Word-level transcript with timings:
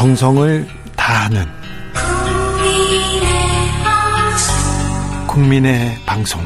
정성을 0.00 0.66
다하는 0.96 1.44
국민의 5.26 5.94
방송 6.06 6.40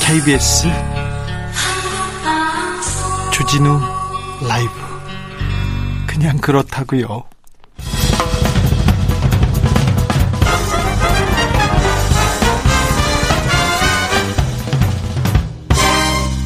KBS 0.00 0.68
주진우 3.32 3.80
라이브 4.48 4.70
그냥 6.06 6.38
그렇다고요. 6.38 7.24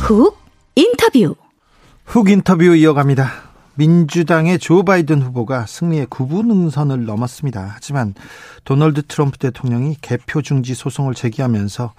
훅 0.00 0.38
인터뷰 0.74 1.34
훅 2.06 2.30
인터뷰 2.30 2.74
이어갑니다. 2.74 3.51
민주당의 3.74 4.58
조 4.58 4.84
바이든 4.84 5.22
후보가 5.22 5.66
승리의 5.66 6.06
9분 6.06 6.50
응선을 6.50 7.04
넘었습니다. 7.04 7.70
하지만 7.74 8.14
도널드 8.64 9.02
트럼프 9.06 9.38
대통령이 9.38 9.96
개표 10.00 10.42
중지 10.42 10.74
소송을 10.74 11.14
제기하면서 11.14 11.92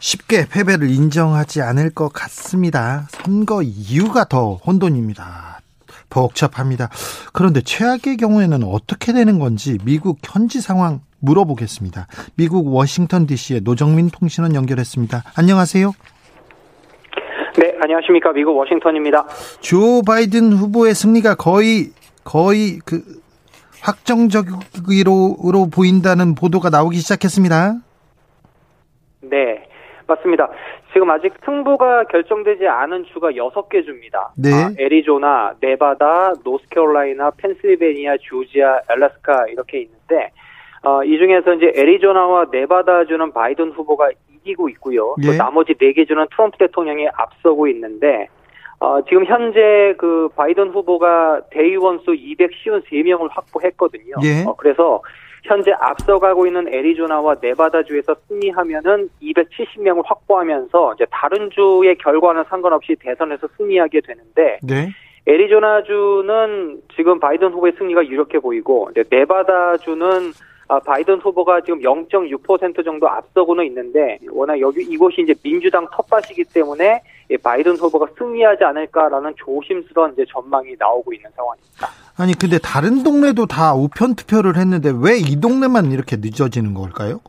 쉽게 0.00 0.46
패배를 0.46 0.90
인정하지 0.90 1.62
않을 1.62 1.90
것 1.90 2.12
같습니다. 2.12 3.08
선거 3.10 3.62
이유가 3.62 4.24
더 4.24 4.54
혼돈입니다. 4.56 5.60
복잡합니다. 6.10 6.90
그런데 7.32 7.60
최악의 7.60 8.16
경우에는 8.18 8.62
어떻게 8.64 9.12
되는 9.12 9.38
건지 9.38 9.78
미국 9.84 10.18
현지 10.22 10.60
상황 10.60 11.00
물어보겠습니다. 11.20 12.06
미국 12.36 12.68
워싱턴 12.68 13.26
DC의 13.26 13.62
노정민 13.62 14.10
통신원 14.10 14.54
연결했습니다. 14.54 15.24
안녕하세요. 15.34 15.92
네, 17.58 17.74
안녕하십니까. 17.80 18.32
미국 18.32 18.56
워싱턴입니다. 18.56 19.26
조 19.60 20.02
바이든 20.06 20.52
후보의 20.52 20.94
승리가 20.94 21.36
거의 21.36 21.90
거의 22.22 22.78
그 22.84 23.00
확정적으로 23.80 25.70
보인다는 25.74 26.34
보도가 26.34 26.68
나오기 26.68 26.98
시작했습니다. 26.98 27.76
네, 29.22 29.68
맞습니다. 30.06 30.50
지금 30.92 31.10
아직 31.10 31.32
승부가 31.44 32.04
결정되지 32.04 32.66
않은 32.66 33.04
주가 33.12 33.30
6개 33.30 33.84
주입니다. 33.84 34.32
네. 34.36 34.50
아, 34.52 34.70
애리조나, 34.78 35.54
네바다, 35.60 36.34
노스캐롤라이나, 36.44 37.30
펜실베니아, 37.38 38.16
조지아, 38.20 38.80
알래스카 38.88 39.46
이렇게 39.48 39.80
있는데 39.82 40.32
어, 40.86 41.02
이 41.02 41.18
중에서 41.18 41.54
이제 41.54 41.72
애리조나와 41.74 42.46
네바다 42.52 43.06
주는 43.06 43.32
바이든 43.32 43.72
후보가 43.72 44.10
이기고 44.36 44.68
있고요. 44.68 45.16
또 45.20 45.32
예. 45.32 45.36
나머지 45.36 45.74
4개 45.74 46.06
주는 46.06 46.24
트럼프 46.30 46.58
대통령이 46.58 47.08
앞서고 47.08 47.66
있는데 47.66 48.28
어, 48.78 49.02
지금 49.02 49.24
현재 49.24 49.94
그 49.98 50.28
바이든 50.36 50.68
후보가 50.68 51.48
대의원 51.50 51.98
수 52.04 52.12
253명을 52.12 53.30
확보했거든요. 53.32 54.14
예. 54.22 54.44
어, 54.46 54.54
그래서 54.54 55.02
현재 55.42 55.72
앞서가고 55.72 56.46
있는 56.46 56.72
애리조나와 56.72 57.36
네바다주에서 57.42 58.14
승리하면은 58.28 59.08
270명을 59.20 60.02
확보하면서 60.04 60.94
이제 60.94 61.06
다른 61.10 61.50
주의 61.50 61.98
결과는 61.98 62.44
상관없이 62.48 62.94
대선에서 63.00 63.48
승리하게 63.56 64.02
되는데 64.02 64.60
네. 64.62 64.90
애리조나주는 65.26 66.82
지금 66.94 67.18
바이든 67.18 67.48
후보의 67.48 67.72
승리가 67.76 68.06
유력해 68.06 68.38
보이고 68.38 68.88
네바다주는 69.10 70.06
아, 70.06 70.55
바이든 70.68 71.20
후보가 71.20 71.60
지금 71.60 71.80
0.6% 71.80 72.84
정도 72.84 73.08
앞서고는 73.08 73.64
있는데 73.66 74.18
워낙 74.30 74.58
여기 74.60 74.82
이곳이 74.82 75.22
이제 75.22 75.32
민주당 75.42 75.86
텃밭이기 75.92 76.44
때문에 76.52 77.02
이 77.30 77.36
바이든 77.36 77.76
후보가 77.76 78.06
승리하지 78.18 78.64
않을까라는 78.64 79.34
조심스러운 79.36 80.12
이제 80.14 80.24
전망이 80.28 80.74
나오고 80.78 81.12
있는 81.12 81.30
상황입니다. 81.36 81.88
아니 82.18 82.32
근데 82.36 82.58
다른 82.58 83.02
동네도 83.04 83.46
다 83.46 83.74
우편 83.74 84.14
투표를 84.16 84.56
했는데 84.56 84.90
왜 84.90 85.16
이 85.18 85.40
동네만 85.40 85.92
이렇게 85.92 86.16
늦어지는 86.16 86.74
걸까요? 86.74 87.20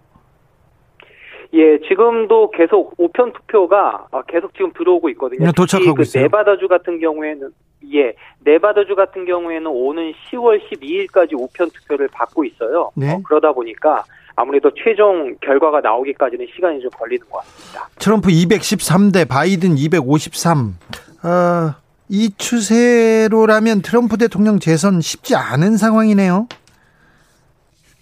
예, 1.54 1.80
지금도 1.88 2.52
계속 2.52 2.94
우편 2.98 3.34
투표가 3.34 4.08
아, 4.12 4.22
계속 4.28 4.54
지금 4.54 4.72
들어오고 4.74 5.10
있거든요. 5.12 5.46
네, 5.46 5.52
도착하고 5.56 5.96
그 5.96 6.02
있어요. 6.02 6.24
네바다주 6.24 6.68
같은 6.68 7.00
경우에는 7.00 7.50
예, 7.94 8.14
네바다주 8.40 8.96
같은 8.96 9.26
경우에는 9.26 9.68
오는 9.68 10.14
10월 10.32 10.60
12일까지 10.70 11.34
우편 11.34 11.70
투표를 11.70 12.08
받고 12.12 12.44
있어요. 12.46 12.92
네. 12.96 13.14
어, 13.14 13.22
그러다 13.24 13.54
보니까 13.54 14.04
아무래도 14.36 14.72
최종 14.76 15.36
결과가 15.42 15.82
나오기까지는 15.82 16.48
시간이 16.56 16.82
좀 16.82 16.90
걸리는 16.92 17.28
것 17.30 17.40
같습니다. 17.40 17.90
트럼프 18.00 18.30
213대 18.30 19.28
바이든 19.28 19.78
253. 19.78 20.76
어, 21.24 21.76
이 22.10 22.32
추세로라면 22.38 23.82
트럼프 23.82 24.18
대통령 24.18 24.60
재선 24.60 25.02
쉽지 25.02 25.36
않은 25.36 25.78
상황이네요. 25.78 26.48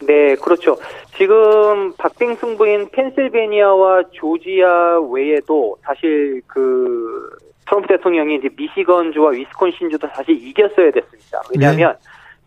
네, 0.06 0.36
그렇죠. 0.36 0.78
지금 1.18 1.94
박빙 1.94 2.36
승부인 2.36 2.90
펜실베니아와 2.92 4.04
조지아 4.12 5.00
외에도 5.10 5.78
사실 5.84 6.42
그 6.48 7.30
트럼프 7.66 7.88
대통령이 7.88 8.36
이제 8.36 8.50
미시건주와 8.56 9.32
위스콘신주도 9.32 10.08
사실 10.14 10.36
이겼어야 10.36 10.92
됐습니다. 10.92 11.42
왜냐하면 11.52 11.96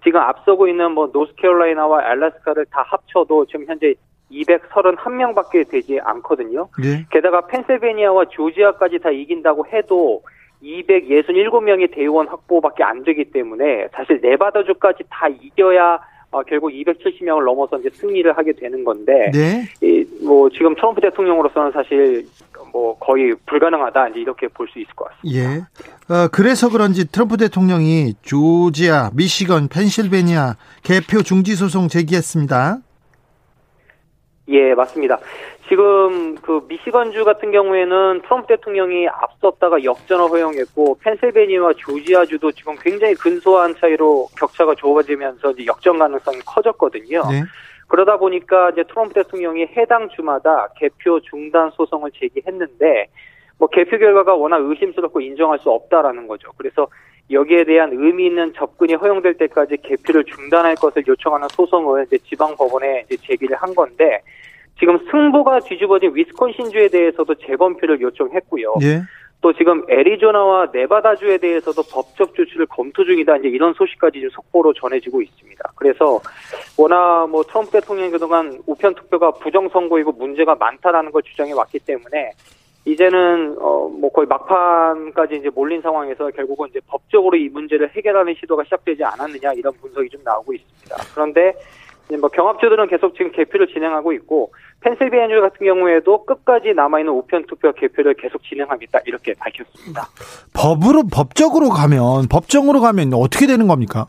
지금 0.05 0.21
앞서고 0.21 0.69
있는 0.69 0.93
뭐 0.93 1.11
노스캐롤라이나와 1.13 2.01
알래스카를 2.03 2.67
다 2.67 2.85
합쳐도 2.87 3.47
지금 3.47 3.67
현재 3.67 3.95
231명밖에 4.31 5.69
되지 5.69 6.01
않거든요. 6.01 6.69
네. 6.81 7.07
게다가 7.11 7.47
펜실베니아와 7.47 8.27
조지아까지 8.27 8.99
다 9.01 9.11
이긴다고 9.11 9.67
해도 9.73 10.23
267명의 10.63 11.93
대의원 11.93 12.29
확보밖에 12.29 12.83
안 12.85 13.03
되기 13.05 13.25
때문에 13.25 13.89
사실 13.93 14.21
네바다주까지 14.21 15.05
다 15.09 15.29
이겨야 15.29 16.01
어, 16.31 16.43
결국 16.43 16.71
270명을 16.71 17.45
넘어서 17.45 17.79
이제 17.79 17.89
승리를 17.91 18.37
하게 18.37 18.53
되는 18.53 18.85
건데 18.85 19.31
네. 19.33 19.65
이, 19.81 20.05
뭐 20.23 20.51
지금 20.51 20.75
트럼프 20.75 21.01
대통령으로서는 21.01 21.73
사실 21.73 22.27
뭐 22.79 22.97
거의 22.99 23.35
불가능하다 23.47 24.09
이제 24.09 24.21
이렇게 24.21 24.47
볼 24.49 24.69
수 24.69 24.79
있을 24.79 24.95
것 24.95 25.09
같습니다. 25.09 25.41
예. 25.41 26.15
어, 26.15 26.29
그래서 26.31 26.69
그런지 26.69 27.11
트럼프 27.11 27.37
대통령이 27.37 28.15
조지아, 28.23 29.11
미시건, 29.15 29.69
펜실베니아 29.69 30.57
개표 30.83 31.23
중지 31.23 31.57
소송 31.57 31.89
제기했습니다. 31.89 32.79
예, 34.51 34.75
맞습니다. 34.75 35.19
지금 35.69 36.37
그 36.37 36.65
미시건주 36.69 37.25
같은 37.25 37.51
경우에는 37.51 38.23
트럼프 38.23 38.47
대통령이 38.47 39.09
앞섰다가 39.09 39.85
역전을 39.85 40.29
허용했고 40.31 40.99
펜실베니아와 41.03 41.73
조지아주도 41.77 42.53
지금 42.53 42.75
굉장히 42.81 43.15
근소한 43.15 43.75
차이로 43.79 44.29
격차가 44.39 44.75
좁아지면서 44.77 45.51
이제 45.53 45.67
역전 45.67 45.99
가능성이 45.99 46.39
커졌거든요. 46.47 47.23
네. 47.31 47.43
그러다 47.89 48.19
보니까 48.19 48.71
이제 48.71 48.85
트럼프 48.85 49.15
대통령이 49.15 49.67
해당 49.77 50.09
주마다 50.11 50.69
개표 50.77 51.21
중단 51.21 51.71
소송을 51.71 52.11
제기했는데 52.15 53.09
뭐 53.59 53.69
개표 53.69 53.99
결과가 53.99 54.35
워낙 54.35 54.59
의심스럽고 54.63 55.21
인정할 55.21 55.59
수 55.59 55.71
없다라는 55.71 56.29
거죠. 56.29 56.51
그래서 56.57 56.87
여기에 57.31 57.65
대한 57.65 57.91
의미 57.93 58.27
있는 58.27 58.53
접근이 58.55 58.95
허용될 58.95 59.35
때까지 59.35 59.79
개표를 59.83 60.25
중단할 60.25 60.77
것을 60.77 61.05
요청하는 61.07 61.49
소송을 61.51 62.05
이제 62.07 62.19
지방 62.19 62.55
법원에 62.57 63.05
이제 63.07 63.17
제기를 63.17 63.57
한 63.57 63.75
건데 63.75 64.21
지금 64.79 64.99
승부가 65.11 65.61
뒤집어진 65.61 66.15
위스콘신주에 66.15 66.89
대해서도 66.89 67.35
재검표를 67.35 68.01
요청했고요. 68.01 68.75
예. 68.83 69.03
또 69.41 69.53
지금 69.53 69.85
애리조나와 69.89 70.69
네바다주에 70.73 71.39
대해서도 71.39 71.83
법적 71.83 72.35
조치를 72.35 72.67
검토 72.67 73.05
중이다. 73.05 73.37
이제 73.37 73.49
이런 73.49 73.73
소식까지 73.75 74.19
지금 74.19 74.31
속보로 74.31 74.73
전해지고 74.73 75.23
있습니다. 75.23 75.73
그래서 75.77 76.21
워낙 76.77 77.29
뭐 77.31 77.43
트럼프 77.45 77.71
대통령이 77.71 78.11
그동안 78.11 78.61
우편 78.67 78.95
투표가 78.95 79.33
부정 79.33 79.69
선거이고 79.69 80.13
문제가 80.13 80.57
많다라는 80.57 81.13
걸 81.13 81.23
주장해 81.23 81.53
왔기 81.53 81.79
때문에 81.81 82.33
이제는 82.85 83.57
어 83.61 83.79
뭐 83.99 84.11
거의 84.11 84.27
막판까지 84.29 85.37
이제 85.37 85.51
몰린 85.51 85.83
상황에서 85.83 86.31
결국은 86.31 86.69
이제 86.69 86.81
법적으로 86.87 87.37
이 87.37 87.49
문제를 87.49 87.91
해결하는 87.91 88.35
시도가 88.39 88.65
시작되지 88.65 89.03
않았느냐 89.03 89.53
이런 89.55 89.73
분석이 89.81 90.09
좀 90.09 90.23
나오고 90.23 90.55
있습니다. 90.55 90.97
그런데 91.15 91.53
뭐 92.17 92.31
경합주들은 92.31 92.89
계속 92.89 93.15
지금 93.15 93.33
개표를 93.33 93.69
진행하고 93.69 94.13
있고 94.13 94.53
펜실베니아 94.81 95.41
같은 95.41 95.67
경우에도 95.67 96.25
끝까지 96.25 96.73
남아있는 96.75 97.13
우편 97.13 97.45
투표 97.47 97.73
개표를 97.73 98.15
계속 98.15 98.43
진행하겠다 98.45 99.01
이렇게 99.07 99.35
밝혔습니다. 99.35 100.09
법으로 100.55 101.05
법적으로 101.13 101.69
가면 101.69 102.29
법정으로 102.31 102.81
가면 102.81 103.13
어떻게 103.15 103.47
되는 103.47 103.67
겁니까? 103.67 104.07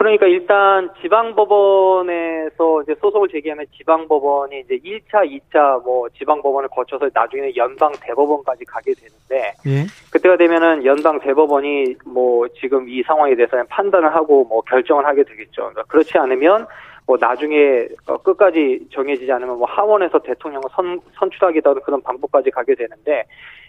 그러니까 0.00 0.26
일단 0.28 0.88
지방법원에서 1.02 2.82
이제 2.82 2.94
소송을 3.02 3.28
제기하면 3.28 3.66
지방법원이 3.76 4.60
이제 4.60 4.78
1차, 4.78 5.30
2차 5.30 5.84
뭐 5.84 6.08
지방법원을 6.18 6.70
거쳐서 6.70 7.10
나중에는 7.12 7.54
연방 7.56 7.92
대법원까지 8.00 8.64
가게 8.64 8.94
되는데 8.94 9.52
예. 9.66 9.84
그때가 10.10 10.38
되면은 10.38 10.86
연방 10.86 11.20
대법원이 11.20 11.96
뭐 12.06 12.48
지금 12.48 12.88
이 12.88 13.02
상황에 13.02 13.34
대해서는 13.34 13.66
판단을 13.68 14.14
하고 14.14 14.42
뭐 14.44 14.62
결정을 14.62 15.04
하게 15.04 15.22
되겠죠. 15.22 15.68
그러니까 15.68 15.82
그렇지 15.82 16.16
않으면 16.16 16.66
뭐 17.10 17.18
나중에 17.20 17.88
어, 18.06 18.18
끝까지 18.18 18.86
정해지지 18.92 19.32
않으면 19.32 19.58
뭐 19.58 19.66
하원에서 19.68 20.20
대통령을 20.20 20.62
선, 20.76 21.00
선출하기도 21.18 21.70
하는 21.70 21.82
그런 21.82 22.00
방법까지 22.02 22.52
가게 22.52 22.76
되는데 22.76 23.24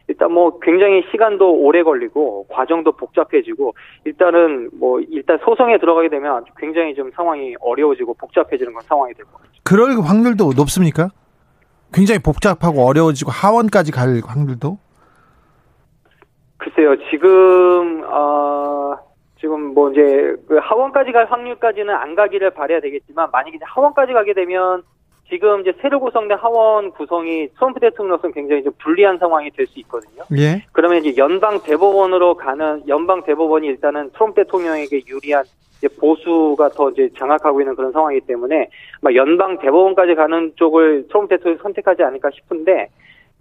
일단 0.08 0.32
뭐 0.32 0.60
굉장히 0.60 1.04
시간도 1.10 1.52
오래 1.52 1.82
걸리고 1.82 2.46
과정도 2.50 2.92
복잡해지고 2.92 3.74
일단은 4.06 4.70
뭐 4.74 5.00
일단 5.10 5.40
소송에 5.44 5.80
들어가게 5.80 6.10
되면 6.10 6.46
굉장히 6.56 6.94
좀 6.94 7.10
상황이 7.16 7.56
어려워지고 7.60 8.14
복잡해지는 8.14 8.74
그런 8.74 8.84
상황이 8.84 9.12
될 9.16 9.26
것 9.26 9.38
같아요. 9.38 9.52
그럴 9.64 10.00
확률도 10.00 10.52
높습니까? 10.56 11.10
굉장히 11.92 12.20
복잡하고 12.20 12.86
어려워지고 12.86 13.32
하원까지 13.32 13.92
갈 13.92 14.22
확률도? 14.24 14.78
글쎄요, 16.58 16.96
지금, 17.10 18.04
어, 18.06 18.81
지금 19.42 19.74
뭐 19.74 19.92
이제 19.92 20.36
그 20.48 20.58
하원까지 20.62 21.12
갈 21.12 21.26
확률까지는 21.26 21.94
안 21.94 22.14
가기를 22.16 22.52
바래야 22.52 22.80
되겠지만 22.80 23.30
만약에 23.32 23.56
이제 23.56 23.66
하원까지 23.66 24.14
가게 24.14 24.34
되면 24.34 24.84
지금 25.28 25.62
이제 25.62 25.74
새로 25.82 26.00
구성된 26.00 26.38
하원 26.38 26.92
구성이 26.92 27.48
트럼프 27.56 27.80
대통령으로서는 27.80 28.34
굉장히 28.34 28.64
좀 28.64 28.74
불리한 28.78 29.18
상황이 29.18 29.50
될 29.50 29.66
수 29.66 29.80
있거든요. 29.80 30.24
예. 30.38 30.64
그러면 30.74 31.04
이제 31.04 31.18
연방 31.18 31.62
대법원으로 31.64 32.36
가는 32.36 32.84
연방 32.88 33.24
대법원이 33.24 33.66
일단은 33.68 34.12
트럼프 34.12 34.44
대통령에게 34.44 35.02
유리한 35.08 35.44
이제 35.78 35.88
보수가 36.00 36.70
더 36.70 36.92
이제 36.92 37.10
장악하고 37.18 37.62
있는 37.62 37.76
그런 37.76 37.92
상황이기 37.92 38.28
때문에 38.28 38.70
막 39.02 39.16
연방 39.16 39.58
대법원까지 39.58 40.14
가는 40.16 40.52
쪽을 40.56 41.08
트럼프 41.08 41.30
대통령이 41.30 41.60
선택하지 41.64 42.04
않을까 42.04 42.30
싶은데 42.32 42.90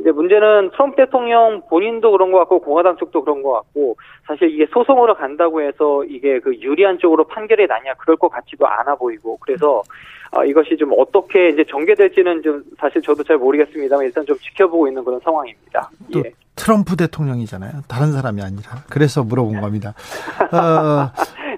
이제 0.01 0.11
문제는 0.13 0.71
트럼프 0.71 0.97
대통령 0.97 1.63
본인도 1.69 2.11
그런 2.11 2.33
것 2.33 2.39
같고 2.39 2.61
공화당 2.61 2.97
쪽도 2.97 3.23
그런 3.23 3.43
것 3.43 3.53
같고 3.53 3.97
사실 4.27 4.51
이게 4.51 4.67
소송으로 4.73 5.15
간다고 5.15 5.61
해서 5.61 6.05
이게 6.05 6.41
그 6.41 6.55
유리한 6.57 6.99
쪽으로 6.99 7.25
판결이 7.25 7.67
나냐 7.67 7.95
그럴 7.95 8.17
것 8.17 8.29
같지도 8.29 8.67
않아 8.67 8.95
보이고 8.95 9.37
그래서 9.41 9.83
아, 10.33 10.45
이것이 10.45 10.77
좀 10.77 10.93
어떻게 10.97 11.49
이제 11.49 11.65
전개될지는 11.65 12.43
좀 12.43 12.63
사실 12.79 13.03
저도 13.03 13.25
잘 13.25 13.37
모르겠습니다만 13.37 14.05
일단 14.05 14.25
좀 14.27 14.39
지켜보고 14.39 14.87
있는 14.87 15.05
그런 15.05 15.19
상황입니다. 15.25 15.91
또 16.13 16.21
예. 16.21 16.33
트럼프 16.55 16.95
대통령이잖아요. 16.97 17.83
다른 17.89 18.13
사람이 18.13 18.41
아니라. 18.43 18.85
그래서 18.91 19.25
물어본 19.25 19.61
겁니다. 19.61 19.95
어, 20.53 21.11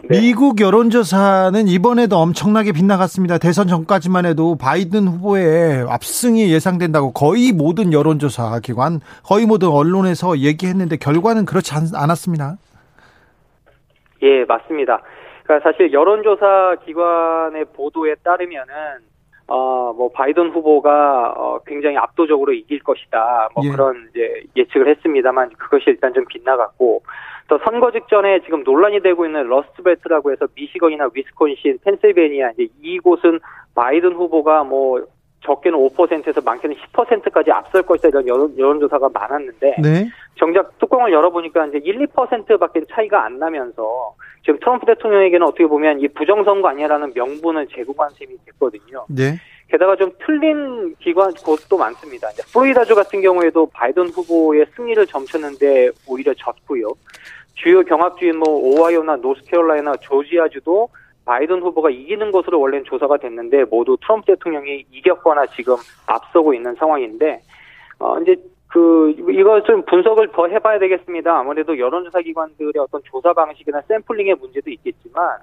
네. 0.09 0.21
미국 0.21 0.61
여론조사는 0.61 1.69
이번에도 1.69 2.17
엄청나게 2.17 2.73
빗나갔습니다. 2.73 3.39
대선 3.39 3.69
전까지만 3.69 4.27
해도 4.27 4.57
바이든 4.57 5.07
후보의 5.09 5.85
압승이 5.89 6.51
예상된다고 6.53 7.13
거의 7.13 7.53
모든 7.53 7.93
여론조사 7.93 8.61
기관, 8.61 9.01
거의 9.25 9.45
모든 9.45 9.69
언론에서 9.69 10.39
얘기했는데 10.39 10.97
결과는 10.97 11.45
그렇지 11.45 11.75
않, 11.75 11.89
않았습니다. 11.95 12.57
예, 14.23 14.45
맞습니다. 14.45 15.03
그러니까 15.45 15.71
사실 15.71 15.93
여론조사 15.93 16.77
기관의 16.85 17.67
보도에 17.75 18.15
따르면은 18.23 18.67
어, 19.49 19.93
뭐, 19.93 20.09
바이든 20.11 20.51
후보가, 20.51 21.35
어, 21.37 21.59
굉장히 21.67 21.97
압도적으로 21.99 22.53
이길 22.53 22.79
것이다. 22.79 23.51
뭐, 23.55 23.65
예. 23.67 23.71
그런, 23.71 24.09
이제, 24.11 24.45
예측을 24.57 24.89
했습니다만, 24.89 25.51
그것이 25.59 25.85
일단 25.89 26.15
좀 26.15 26.25
빗나갔고, 26.27 27.03
또 27.49 27.59
선거 27.59 27.91
직전에 27.91 28.41
지금 28.45 28.63
논란이 28.63 29.01
되고 29.01 29.27
있는 29.27 29.49
러스트벨트라고 29.49 30.33
해서 30.33 30.47
미시건이나 30.55 31.11
위스콘신, 31.13 31.81
펜실베니아, 31.85 32.53
이제 32.53 32.69
이곳은 32.81 33.41
바이든 33.75 34.13
후보가 34.15 34.65
뭐, 34.65 35.05
적게는 35.43 35.79
5%에서 35.79 36.41
많게는 36.41 36.77
10%까지 36.77 37.51
앞설 37.51 37.83
것이다 37.83 38.09
이런 38.09 38.29
여론, 38.29 38.59
여론조사가 38.59 39.11
많았는데, 39.13 39.77
네. 39.83 40.09
정작 40.37 40.79
뚜껑을 40.79 41.13
열어보니까 41.13 41.67
이제 41.67 41.81
1, 41.83 42.07
2%밖에 42.07 42.83
차이가 42.91 43.25
안 43.25 43.39
나면서 43.39 44.15
지금 44.45 44.59
트럼프 44.61 44.87
대통령에게는 44.87 45.47
어떻게 45.47 45.67
보면 45.67 46.01
이 46.01 46.09
부정선거 46.09 46.69
아니야라는 46.69 47.13
명분을 47.15 47.69
제공한 47.69 48.11
셈이 48.11 48.37
됐거든요. 48.47 49.05
네. 49.09 49.39
게다가 49.69 49.97
좀 49.97 50.13
틀린 50.25 50.95
기관 50.97 51.33
곳도 51.33 51.79
많습니다. 51.79 52.31
이제 52.31 52.43
플로리다주 52.53 52.95
같은 52.95 53.23
경우에도 53.23 53.67
바이든 53.73 54.09
후보의 54.09 54.67
승리를 54.77 55.07
점쳤는데 55.07 55.91
오히려 56.07 56.35
졌고요. 56.35 56.93
주요 57.55 57.83
경합주인 57.83 58.37
뭐 58.37 58.49
오하이오나 58.49 59.17
노스캐롤라이나 59.17 59.95
조지아주도 60.01 60.89
바이든 61.25 61.63
후보가 61.63 61.91
이기는 61.91 62.33
것으로 62.33 62.61
원래는 62.61 62.85
조사가 62.85 63.19
됐는데 63.19 63.65
모두 63.65 63.97
트럼프 64.01 64.27
대통령이 64.27 64.87
이겼거나 64.91 65.47
지금 65.47 65.77
앞서고 66.07 66.55
있는 66.55 66.75
상황인데 66.75 67.41
어 67.99 68.19
이제 68.21 68.37
그 68.69 69.15
이거 69.31 69.63
좀 69.63 69.83
분석을 69.85 70.29
더 70.33 70.49
해봐야 70.49 70.79
되겠습니다. 70.79 71.39
아무래도 71.39 71.79
여론조사 71.79 72.21
기관들의 72.21 72.73
어떤 72.79 73.03
조사 73.05 73.33
방식이나 73.33 73.83
샘플링의 73.83 74.37
문제도 74.37 74.71
있겠지만 74.71 75.39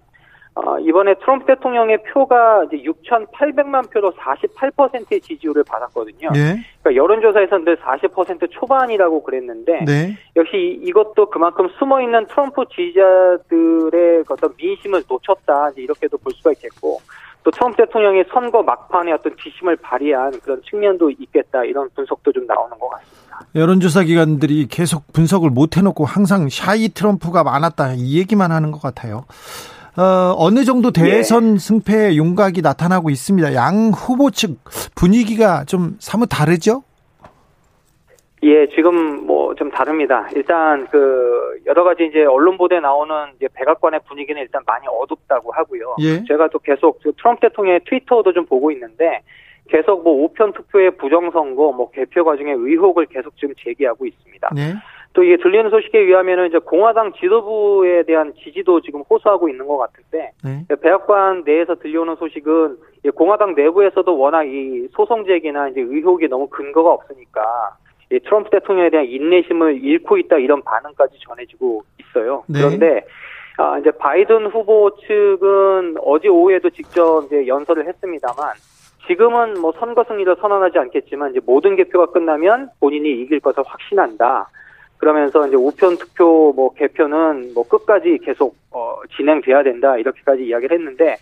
어, 0.65 0.77
이번에 0.79 1.15
트럼프 1.15 1.45
대통령의 1.45 1.99
표가 2.11 2.65
이제 2.65 2.83
6,800만 2.83 3.89
표로 3.91 4.11
48%의 4.13 5.21
지지율을 5.21 5.63
받았거든요. 5.63 6.29
네. 6.33 6.59
그러니까 6.81 6.95
여론조사에서는 7.01 7.65
늘 7.65 7.77
40% 7.77 8.47
초반이라고 8.51 9.23
그랬는데 9.23 9.83
네. 9.85 10.17
역시 10.35 10.57
이- 10.57 10.87
이것도 10.87 11.29
그만큼 11.29 11.69
숨어 11.79 12.01
있는 12.01 12.25
트럼프 12.27 12.63
지지자들의 12.75 14.23
그 14.25 14.33
어떤 14.33 14.53
민심을 14.57 15.03
놓쳤다 15.07 15.69
이렇게도 15.75 16.17
볼 16.17 16.33
수가 16.33 16.51
있겠고 16.53 16.99
또 17.43 17.51
트럼프 17.51 17.77
대통령이 17.77 18.23
선거 18.33 18.61
막판에 18.63 19.11
어떤 19.13 19.35
지심을 19.41 19.77
발휘한 19.77 20.39
그런 20.41 20.61
측면도 20.69 21.09
있겠다 21.11 21.63
이런 21.63 21.89
분석도 21.95 22.31
좀 22.33 22.45
나오는 22.45 22.77
것 22.77 22.89
같습니다. 22.89 23.39
여론조사 23.55 24.03
기관들이 24.03 24.67
계속 24.67 25.03
분석을 25.13 25.49
못 25.49 25.77
해놓고 25.77 26.03
항상 26.03 26.49
샤이 26.49 26.89
트럼프가 26.89 27.43
많았다 27.45 27.93
이 27.95 28.19
얘기만 28.19 28.51
하는 28.51 28.71
것 28.71 28.81
같아요. 28.81 29.23
어, 29.99 30.33
어느 30.37 30.63
정도 30.63 30.91
대선 30.91 31.57
승패의 31.57 32.17
윤곽이 32.17 32.61
나타나고 32.61 33.09
있습니다. 33.09 33.53
양 33.53 33.91
후보 33.93 34.31
측 34.31 34.57
분위기가 34.95 35.65
좀 35.65 35.97
사뭇 35.99 36.27
다르죠? 36.27 36.83
예, 38.43 38.67
지금 38.69 39.25
뭐 39.27 39.39
좀 39.59 39.69
다릅니다. 39.71 40.27
일단 40.33 40.87
그 40.87 41.59
여러 41.65 41.83
가지 41.83 42.05
이제 42.05 42.23
언론 42.23 42.57
보도에 42.57 42.79
나오는 42.79 43.13
이제 43.35 43.49
백악관의 43.53 43.99
분위기는 44.07 44.41
일단 44.41 44.61
많이 44.65 44.87
어둡다고 44.87 45.51
하고요. 45.51 45.97
예. 45.99 46.23
제가 46.25 46.47
또 46.47 46.59
계속 46.59 46.97
그 47.03 47.11
트럼프 47.17 47.41
대통령의 47.41 47.81
트위터도 47.85 48.31
좀 48.31 48.45
보고 48.45 48.71
있는데 48.71 49.21
계속 49.67 50.01
뭐 50.01 50.23
우편 50.23 50.53
투표의 50.53 50.91
부정 50.91 51.29
선거, 51.31 51.73
뭐 51.73 51.91
개표 51.91 52.23
과정의 52.23 52.55
의혹을 52.55 53.07
계속 53.07 53.35
지금 53.37 53.53
제기하고 53.59 54.05
있습니다. 54.05 54.49
네. 54.55 54.73
또 55.13 55.23
이게 55.23 55.37
들리는 55.37 55.69
소식에 55.69 55.97
의하면은 55.99 56.47
이제 56.47 56.59
공화당 56.59 57.13
지도부에 57.13 58.03
대한 58.03 58.33
지지도 58.43 58.81
지금 58.81 59.01
호소하고 59.09 59.49
있는 59.49 59.67
것 59.67 59.77
같은데 59.77 60.31
네. 60.43 60.65
백악관 60.81 61.43
내에서 61.45 61.75
들려오는 61.75 62.15
소식은 62.15 62.77
이 63.05 63.09
공화당 63.09 63.55
내부에서도 63.55 64.17
워낙 64.17 64.43
이 64.43 64.87
소송 64.91 65.25
제기나 65.25 65.69
이제 65.69 65.81
의혹이 65.81 66.27
너무 66.27 66.47
근거가 66.47 66.91
없으니까 66.91 67.41
이 68.11 68.19
트럼프 68.19 68.49
대통령에 68.51 68.89
대한 68.89 69.05
인내심을 69.05 69.83
잃고 69.83 70.17
있다 70.17 70.37
이런 70.37 70.61
반응까지 70.61 71.17
전해지고 71.27 71.83
있어요. 71.99 72.43
네. 72.47 72.59
그런데 72.59 73.05
아 73.57 73.77
이제 73.79 73.91
바이든 73.91 74.47
후보 74.47 74.95
측은 75.07 75.97
어제 76.03 76.27
오후에도 76.27 76.69
직접 76.69 77.25
이제 77.25 77.47
연설을 77.47 77.87
했습니다만 77.87 78.53
지금은 79.07 79.59
뭐 79.59 79.73
선거 79.79 80.03
승리를 80.03 80.35
선언하지 80.39 80.77
않겠지만 80.77 81.31
이제 81.31 81.39
모든 81.43 81.75
개표가 81.75 82.11
끝나면 82.11 82.69
본인이 82.79 83.09
이길 83.21 83.39
것을 83.39 83.63
확신한다. 83.65 84.49
그러면서 84.99 85.47
이제 85.47 85.55
우편 85.55 85.97
투표 85.97 86.53
뭐 86.55 86.73
개표는 86.73 87.53
뭐 87.53 87.67
끝까지 87.67 88.19
계속 88.23 88.55
어 88.69 88.97
진행돼야 89.17 89.63
된다 89.63 89.97
이렇게까지 89.97 90.43
이야기를 90.43 90.77
했는데 90.77 91.15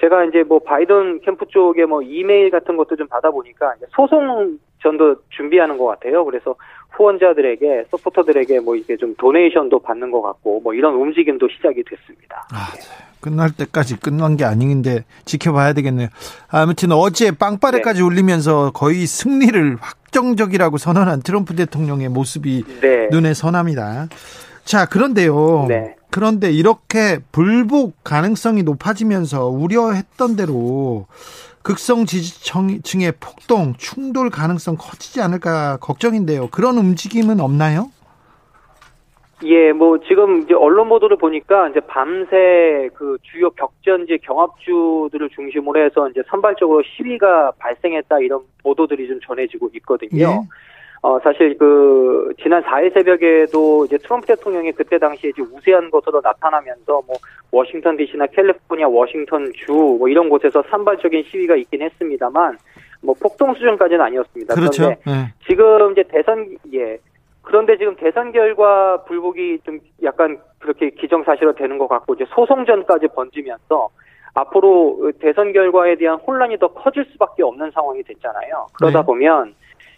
제가 0.00 0.24
이제 0.24 0.42
뭐 0.42 0.58
바이든 0.58 1.20
캠프 1.20 1.46
쪽에 1.46 1.84
뭐 1.84 2.02
이메일 2.02 2.50
같은 2.50 2.76
것도 2.76 2.96
좀 2.96 3.06
받아보니까 3.06 3.74
이제 3.76 3.86
소송 3.90 4.58
전도 4.82 5.16
준비하는 5.28 5.76
것 5.76 5.84
같아요. 5.84 6.24
그래서 6.24 6.56
후원자들에게 6.92 7.84
서포터들에게 7.90 8.60
뭐 8.60 8.74
이게 8.76 8.96
좀 8.96 9.14
도네이션도 9.16 9.80
받는 9.80 10.10
것 10.10 10.22
같고 10.22 10.60
뭐 10.60 10.72
이런 10.72 10.94
움직임도 10.94 11.48
시작이 11.48 11.82
됐습니다. 11.84 12.48
아, 12.52 12.72
끝날 13.20 13.50
때까지 13.54 14.00
끝난 14.00 14.38
게 14.38 14.44
아닌데 14.44 15.04
지켜봐야 15.26 15.74
되겠네요. 15.74 16.08
아무튼 16.50 16.92
어제 16.92 17.30
빵빠레까지 17.30 18.02
울리면서 18.02 18.72
거의 18.72 19.06
승리를 19.06 19.76
확 19.80 19.99
정적이라고 20.10 20.78
선언한 20.78 21.22
트럼프 21.22 21.54
대통령의 21.56 22.08
모습이 22.08 22.64
네. 22.80 23.08
눈에 23.10 23.34
선합니다. 23.34 24.08
자, 24.64 24.86
그런데요. 24.86 25.66
네. 25.68 25.96
그런데 26.10 26.50
이렇게 26.50 27.20
불복 27.32 28.02
가능성이 28.02 28.62
높아지면서 28.62 29.46
우려했던 29.46 30.36
대로 30.36 31.06
극성 31.62 32.06
지지층의 32.06 33.12
폭동, 33.20 33.74
충돌 33.78 34.30
가능성 34.30 34.76
커지지 34.76 35.20
않을까 35.20 35.76
걱정인데요. 35.76 36.48
그런 36.50 36.78
움직임은 36.78 37.40
없나요? 37.40 37.90
예, 39.44 39.72
뭐 39.72 39.98
지금 40.00 40.42
이제 40.42 40.54
언론 40.54 40.88
보도를 40.88 41.16
보니까 41.16 41.68
이제 41.68 41.80
밤새 41.80 42.88
그 42.94 43.16
주요 43.22 43.50
격전지 43.50 44.18
경합주들을 44.18 45.30
중심으로 45.30 45.82
해서 45.82 46.08
이제 46.10 46.22
산발적으로 46.28 46.82
시위가 46.82 47.52
발생했다 47.58 48.20
이런 48.20 48.40
보도들이 48.62 49.08
좀 49.08 49.18
전해지고 49.20 49.70
있거든요. 49.74 50.20
예. 50.20 50.26
어, 51.02 51.18
사실 51.20 51.56
그, 51.56 52.30
지난 52.42 52.62
4일 52.62 52.92
새벽에도 52.92 53.86
이제 53.86 53.96
트럼프 53.98 54.26
대통령이 54.26 54.72
그때 54.72 54.98
당시에 54.98 55.30
이제 55.30 55.40
우세한 55.40 55.90
것으로 55.90 56.20
나타나면서 56.22 57.02
뭐, 57.06 57.16
워싱턴 57.50 57.96
DC나 57.96 58.26
캘리포니아, 58.26 58.86
워싱턴 58.86 59.50
주, 59.54 59.72
뭐 59.72 60.08
이런 60.08 60.28
곳에서 60.28 60.62
산발적인 60.68 61.24
시위가 61.24 61.56
있긴 61.56 61.80
했습니다만, 61.82 62.58
뭐 63.00 63.14
폭동 63.18 63.54
수준까지는 63.54 63.98
아니었습니다. 64.04 64.54
그렇죠. 64.54 64.82
그런데 64.82 65.00
네. 65.06 65.32
지금 65.46 65.92
이제 65.92 66.02
대선, 66.02 66.54
예. 66.74 66.98
그런데 67.42 67.76
지금 67.78 67.96
대선 67.96 68.32
결과 68.32 69.02
불복이 69.04 69.60
좀 69.64 69.80
약간 70.02 70.38
그렇게 70.58 70.90
기정사실화 70.90 71.52
되는 71.52 71.78
것 71.78 71.88
같고, 71.88 72.14
이제 72.14 72.24
소송전까지 72.34 73.08
번지면서, 73.08 73.88
앞으로 74.34 75.12
대선 75.20 75.52
결과에 75.52 75.96
대한 75.96 76.16
혼란이 76.18 76.58
더 76.58 76.68
커질 76.68 77.04
수밖에 77.12 77.42
없는 77.42 77.70
상황이 77.72 78.02
됐잖아요. 78.02 78.66
그러다 78.74 79.00
네. 79.00 79.06
보면 79.06 79.54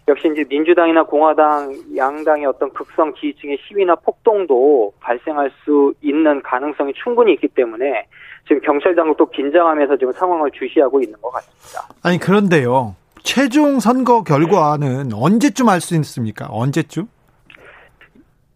역시 0.07 0.27
이제 0.31 0.43
민주당이나 0.49 1.03
공화당 1.03 1.71
양당의 1.95 2.45
어떤 2.47 2.71
극성 2.71 3.13
지지층의 3.13 3.59
시위나 3.67 3.95
폭동도 3.95 4.91
발생할 4.99 5.51
수 5.63 5.93
있는 6.01 6.41
가능성이 6.41 6.93
충분히 6.93 7.33
있기 7.33 7.47
때문에 7.49 8.05
지금 8.47 8.59
경찰 8.61 8.95
당국도 8.95 9.27
긴장하면서 9.27 9.97
지금 9.97 10.11
상황을 10.13 10.51
주시하고 10.51 11.01
있는 11.01 11.21
것 11.21 11.29
같습니다. 11.31 11.93
아니 12.03 12.17
그런데요. 12.17 12.95
최종 13.21 13.79
선거 13.79 14.23
결과는 14.23 15.13
언제쯤 15.13 15.69
알 15.69 15.79
수 15.79 15.95
있습니까? 15.95 16.47
언제쯤? 16.49 17.07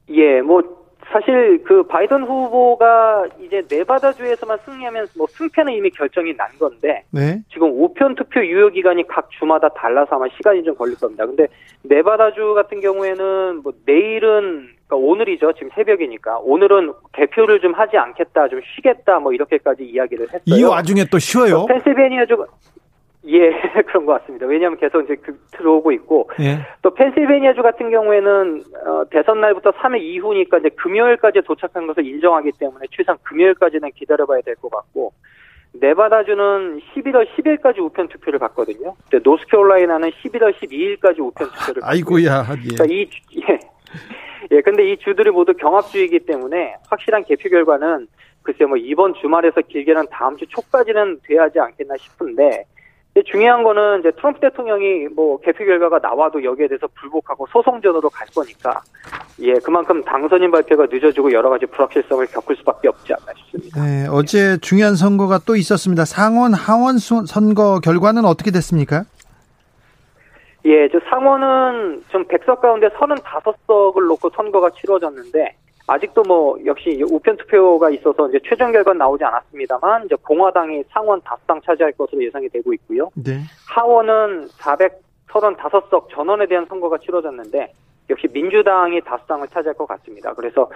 예, 0.10 0.42
뭐 0.42 0.62
사실 1.12 1.64
그 1.64 1.84
바이든 1.84 2.24
후보가 2.24 3.28
이제 3.40 3.64
네바다주에서만 3.70 4.60
승리하면 4.66 5.08
뭐 5.18 5.26
승패는 5.28 5.74
이미 5.74 5.90
결정이 5.90 6.36
난 6.36 6.50
건데 6.60 7.04
네. 7.12 7.42
지금 7.52 7.70
우편 7.72 8.16
투표 8.16 8.46
유효 8.46 8.70
기간이 8.70 9.08
각 9.08 9.30
주마다 9.32 9.70
달라서 9.70 10.18
아마 10.18 10.26
시간이 10.36 10.64
좀 10.64 10.76
걸릴 10.76 10.98
겁니다. 10.98 11.26
근데 11.26 11.48
네바다주 11.84 12.54
같은 12.56 12.82
경우에는 12.82 13.62
뭐 13.64 13.74
내일은 13.86 14.70
그러니까 14.88 14.96
오늘이죠. 14.96 15.54
지금 15.54 15.70
새벽이니까 15.76 16.40
오늘은 16.40 16.94
개표를 17.14 17.60
좀 17.60 17.74
하지 17.74 17.98
않겠다, 17.98 18.48
좀 18.48 18.62
쉬겠다, 18.76 19.20
뭐 19.20 19.34
이렇게까지 19.34 19.84
이야기를 19.84 20.28
했어요. 20.28 20.42
이 20.46 20.64
와중에 20.64 21.06
또 21.12 21.20
쉬어요. 21.20 21.66
펜실베니아주 21.68 22.38
예 23.28 23.52
그런 23.88 24.06
것 24.06 24.20
같습니다. 24.22 24.46
왜냐하면 24.46 24.80
계속 24.80 25.02
이제 25.04 25.16
그, 25.16 25.38
들어오고 25.52 25.92
있고 25.94 26.30
예. 26.40 26.60
또 26.82 26.94
펜실베니아주 26.94 27.62
같은 27.62 27.90
경우에는 27.92 28.64
어, 28.86 29.04
대선 29.10 29.42
날부터 29.42 29.72
3일 29.72 30.02
이후니까 30.02 30.60
이제 30.60 30.70
금요일까지 30.70 31.42
도착한 31.42 31.88
것을 31.88 32.06
인정하기 32.06 32.52
때문에 32.60 32.86
최소한 32.92 33.18
금요일까지는 33.24 33.92
기다려봐야 33.96 34.42
될 34.42 34.56
것 34.56 34.70
같고 34.72 35.12
네바다주는 35.74 36.80
11월 36.96 37.28
10일까지 37.36 37.80
우편 37.80 38.08
투표를 38.08 38.40
받거든요. 38.40 38.96
근데 39.10 39.20
노스캐롤라이나는 39.24 40.10
11월 40.10 40.54
12일까지 40.56 41.20
우편 41.20 41.50
투표를 41.52 41.82
받고 41.82 41.86
아이고야. 41.86 42.46
예. 42.50 42.68
그러니까 42.76 42.86
이 42.90 43.10
주- 43.10 43.22
예. 43.42 43.60
예, 44.52 44.62
근데 44.62 44.90
이 44.92 44.98
주들이 44.98 45.30
모두 45.30 45.54
경합주이기 45.54 46.20
때문에 46.20 46.76
확실한 46.90 47.24
개표 47.26 47.50
결과는 47.50 48.08
글쎄 48.44 48.66
뭐 48.66 48.78
이번 48.78 49.14
주말에서 49.16 49.62
길게는 49.62 50.06
다음 50.10 50.38
주 50.38 50.46
초까지는 50.48 51.20
돼야 51.24 51.44
하지 51.44 51.60
않겠나 51.60 51.96
싶은데 51.98 52.64
중요한 53.24 53.64
거는 53.64 54.00
이제 54.02 54.12
트럼프 54.12 54.40
대통령이 54.40 55.08
뭐 55.16 55.40
개표 55.40 55.66
결과가 55.66 56.00
나와도 56.00 56.44
여기에 56.44 56.68
대해서 56.68 56.88
불복하고 56.96 57.48
소송전으로 57.52 58.10
갈 58.10 58.28
거니까 58.36 58.82
예 59.40 59.54
그만큼 59.64 60.04
당선인 60.04 60.52
발표가 60.52 60.86
늦어지고 60.90 61.32
여러 61.32 61.50
가지 61.50 61.66
불확실성을 61.66 62.26
겪을 62.28 62.56
수밖에 62.58 62.88
없지 62.90 63.14
않나 63.14 63.34
싶습니다. 63.38 63.84
네, 63.84 64.08
어제 64.10 64.58
중요한 64.62 64.96
선거가 64.96 65.40
또 65.46 65.56
있었습니다. 65.56 66.06
상원, 66.06 66.54
하원 66.54 66.98
수- 66.98 67.26
선거 67.26 67.80
결과는 67.80 68.26
어떻게 68.26 68.52
됐습니까? 68.52 69.04
예, 70.66 70.90
저 70.92 71.00
상원은 71.10 72.04
좀 72.10 72.26
100석 72.28 72.60
가운데 72.60 72.90
35석을 72.90 74.08
놓고 74.08 74.32
선거가 74.36 74.70
치러졌는데 74.72 75.56
아직도 75.88 76.24
뭐 76.24 76.58
역시 76.66 77.02
우편 77.10 77.38
투표가 77.38 77.90
있어서 77.92 78.28
이제 78.28 78.40
최종 78.44 78.74
결과는 78.74 79.00
나오지 79.00 79.24
않았습니다만 79.24 80.06
이제 80.06 80.16
공화당이 80.22 80.84
상원 80.90 81.22
5당 81.22 81.64
차지할 81.64 81.94
것으로 81.94 82.22
예상이 82.24 82.50
되고 82.50 82.74
있고요. 82.74 83.10
네. 83.16 83.40
하원은 83.70 84.48
435석 84.48 86.10
전원에 86.12 86.46
대한 86.46 86.66
선거가 86.66 86.98
치러졌는데 86.98 87.72
역시 88.10 88.28
민주당이 88.32 89.02
다수당을 89.02 89.48
차지할 89.48 89.76
것 89.76 89.88
같습니다. 89.88 90.34
그래서 90.34 90.70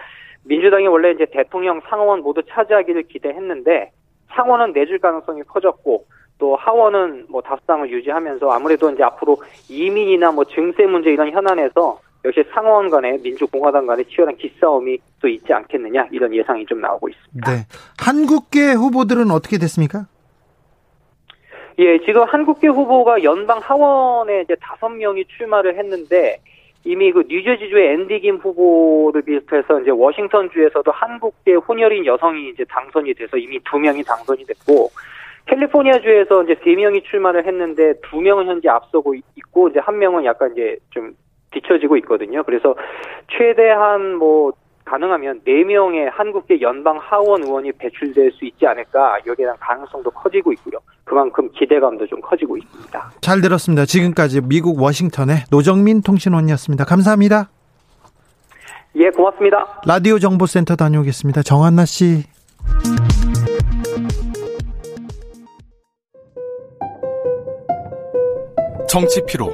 민주당이 0.45 0.87
원래 0.87 1.11
이제 1.11 1.25
대통령 1.25 1.81
상원 1.81 2.21
모두 2.21 2.41
차지하기를 2.47 3.03
기대했는데 3.03 3.91
상원은 4.29 4.71
내줄 4.71 4.99
가능성이 4.99 5.43
커졌고 5.43 6.05
또 6.37 6.55
하원은 6.55 7.25
뭐 7.29 7.41
다수당을 7.41 7.91
유지하면서 7.91 8.49
아무래도 8.49 8.89
이제 8.89 9.03
앞으로 9.03 9.37
이민이나 9.69 10.31
뭐 10.31 10.45
증세 10.45 10.85
문제 10.85 11.11
이런 11.11 11.31
현안에서 11.31 11.99
역시 12.23 12.43
상원 12.53 12.89
간에 12.89 13.17
민주공화당 13.23 13.87
간에 13.87 14.03
치열한 14.03 14.37
기싸움이 14.37 14.97
또 15.21 15.27
있지 15.27 15.51
않겠느냐 15.51 16.07
이런 16.11 16.33
예상이 16.33 16.65
좀 16.65 16.81
나오고 16.81 17.09
있습니다. 17.09 17.51
네. 17.51 17.65
한국계 17.99 18.73
후보들은 18.73 19.31
어떻게 19.31 19.57
됐습니까? 19.57 20.05
예, 21.79 21.99
지금 22.05 22.23
한국계 22.23 22.67
후보가 22.67 23.23
연방 23.23 23.59
하원에 23.59 24.41
이제 24.41 24.55
다섯 24.61 24.89
명이 24.89 25.25
출마를 25.25 25.77
했는데 25.77 26.39
이미 26.83 27.11
그 27.11 27.23
뉴저지주의 27.27 27.93
앤디 27.93 28.19
김 28.21 28.37
후보를 28.37 29.21
비롯해서 29.21 29.81
이제 29.81 29.91
워싱턴주에서도 29.91 30.91
한국계 30.91 31.53
혼혈인 31.53 32.05
여성이 32.05 32.49
이제 32.49 32.65
당선이 32.65 33.13
돼서 33.13 33.37
이미 33.37 33.59
두 33.63 33.79
명이 33.79 34.03
당선이 34.03 34.45
됐고 34.45 34.89
캘리포니아주에서 35.45 36.43
이제 36.43 36.55
세 36.63 36.75
명이 36.75 37.03
출마를 37.03 37.45
했는데 37.45 37.93
두 38.09 38.21
명은 38.21 38.47
현재 38.47 38.69
앞서고 38.69 39.15
있고 39.35 39.69
이제 39.69 39.79
한 39.79 39.97
명은 39.97 40.25
약간 40.25 40.51
이제 40.53 40.77
좀 40.91 41.15
뒤처지고 41.51 41.97
있거든요. 41.97 42.43
그래서 42.43 42.75
최대한 43.29 44.15
뭐 44.15 44.53
가능하면 44.85 45.41
네명의 45.45 46.09
한국계 46.09 46.59
연방 46.61 46.97
하원 46.97 47.43
의원이 47.43 47.71
배출될 47.73 48.31
수 48.31 48.45
있지 48.45 48.65
않을까 48.65 49.19
여기에 49.25 49.45
대한 49.45 49.55
가능성도 49.59 50.11
커지고 50.11 50.51
있고요. 50.53 50.79
그만큼 51.03 51.49
기대감도 51.51 52.07
좀 52.07 52.19
커지고 52.21 52.57
있습니다. 52.57 53.11
잘 53.21 53.41
들었습니다. 53.41 53.85
지금까지 53.85 54.41
미국 54.41 54.81
워싱턴의 54.81 55.45
노정민 55.49 56.01
통신원이었습니다. 56.01 56.85
감사합니다. 56.85 57.49
예, 58.95 59.09
고맙습니다. 59.09 59.81
라디오 59.87 60.19
정보센터 60.19 60.75
다녀오겠습니다. 60.75 61.43
정한나 61.43 61.85
씨. 61.85 62.23
정치 68.89 69.25
피로, 69.25 69.53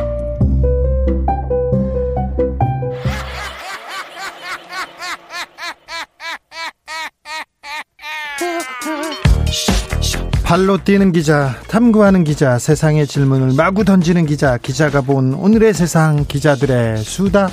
발로 10.51 10.77
뛰는 10.83 11.13
기자, 11.13 11.55
탐구하는 11.69 12.25
기자, 12.25 12.59
세상의 12.59 13.07
질문을 13.07 13.53
마구 13.55 13.85
던지는 13.85 14.25
기자, 14.25 14.57
기자가 14.57 14.99
본 14.99 15.33
오늘의 15.33 15.73
세상 15.73 16.25
기자들의 16.27 16.97
수다. 16.97 17.47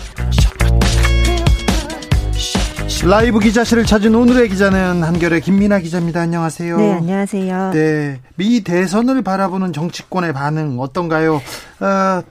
라이브 3.05 3.39
기자실을 3.39 3.87
찾은 3.87 4.13
오늘의 4.13 4.49
기자는 4.49 5.05
한결의 5.05 5.43
김민아 5.43 5.79
기자입니다. 5.79 6.23
안녕하세요. 6.23 6.77
네, 6.77 6.93
안녕하세요. 6.95 7.71
네, 7.73 8.21
미 8.35 8.65
대선을 8.65 9.23
바라보는 9.23 9.73
정치권의 9.73 10.33
반응 10.33 10.81
어떤가요? 10.81 11.37
어, 11.79 12.23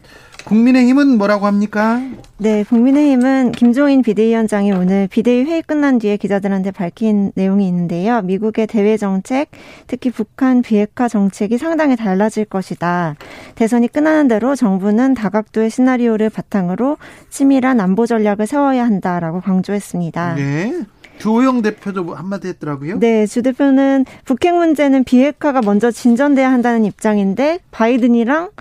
국민의힘은 0.47 1.17
뭐라고 1.17 1.45
합니까? 1.45 2.01
네, 2.37 2.63
국민의힘은 2.63 3.51
김종인 3.51 4.01
비대위원장이 4.01 4.71
오늘 4.71 5.07
비대위 5.09 5.43
회의 5.43 5.61
끝난 5.61 5.99
뒤에 5.99 6.15
기자들한테 6.15 6.71
밝힌 6.71 7.33
내용이 7.35 7.67
있는데요. 7.67 8.21
미국의 8.21 8.67
대외 8.67 8.95
정책, 8.95 9.49
특히 9.87 10.09
북한 10.09 10.61
비핵화 10.61 11.09
정책이 11.09 11.57
상당히 11.57 11.97
달라질 11.97 12.45
것이다. 12.45 13.15
대선이 13.55 13.89
끝나는 13.89 14.29
대로 14.29 14.55
정부는 14.55 15.15
다각도의 15.15 15.69
시나리오를 15.69 16.29
바탕으로 16.29 16.97
치밀한 17.29 17.81
안보 17.81 18.05
전략을 18.05 18.47
세워야 18.47 18.85
한다라고 18.85 19.41
강조했습니다. 19.41 20.35
네. 20.35 20.73
주호영 21.17 21.61
대표도 21.61 22.13
한마디 22.13 22.47
했더라고요. 22.47 22.99
네, 22.99 23.25
주 23.25 23.41
대표는 23.41 24.05
북핵 24.23 24.55
문제는 24.55 25.03
비핵화가 25.03 25.61
먼저 25.61 25.91
진전돼야 25.91 26.49
한다는 26.49 26.85
입장인데 26.85 27.59
바이든이랑 27.71 28.51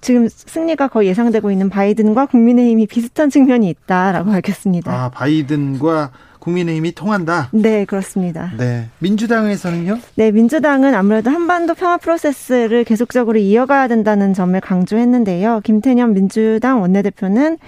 지금 0.00 0.28
승리가 0.28 0.88
거의 0.88 1.08
예상되고 1.08 1.50
있는 1.50 1.70
바이든과 1.70 2.26
국민의힘이 2.26 2.86
비슷한 2.86 3.30
측면이 3.30 3.68
있다라고 3.68 4.30
밝혔습니다. 4.30 4.92
아, 4.92 5.08
바이든과 5.10 6.10
국민의힘이 6.48 6.92
통한다. 6.92 7.48
네, 7.52 7.84
그렇습니다. 7.84 8.52
네. 8.56 8.86
민주당에서는요? 8.98 9.98
네, 10.16 10.30
민주당은 10.30 10.94
아무래도 10.94 11.30
한반도 11.30 11.74
평화 11.74 11.98
프로세스를 11.98 12.84
계속적으로 12.84 13.38
이어가야 13.38 13.88
된다는 13.88 14.32
점을 14.32 14.58
강조했는데요. 14.58 15.60
김태년 15.64 16.14
민주당 16.14 16.80
원내대표는 16.80 17.58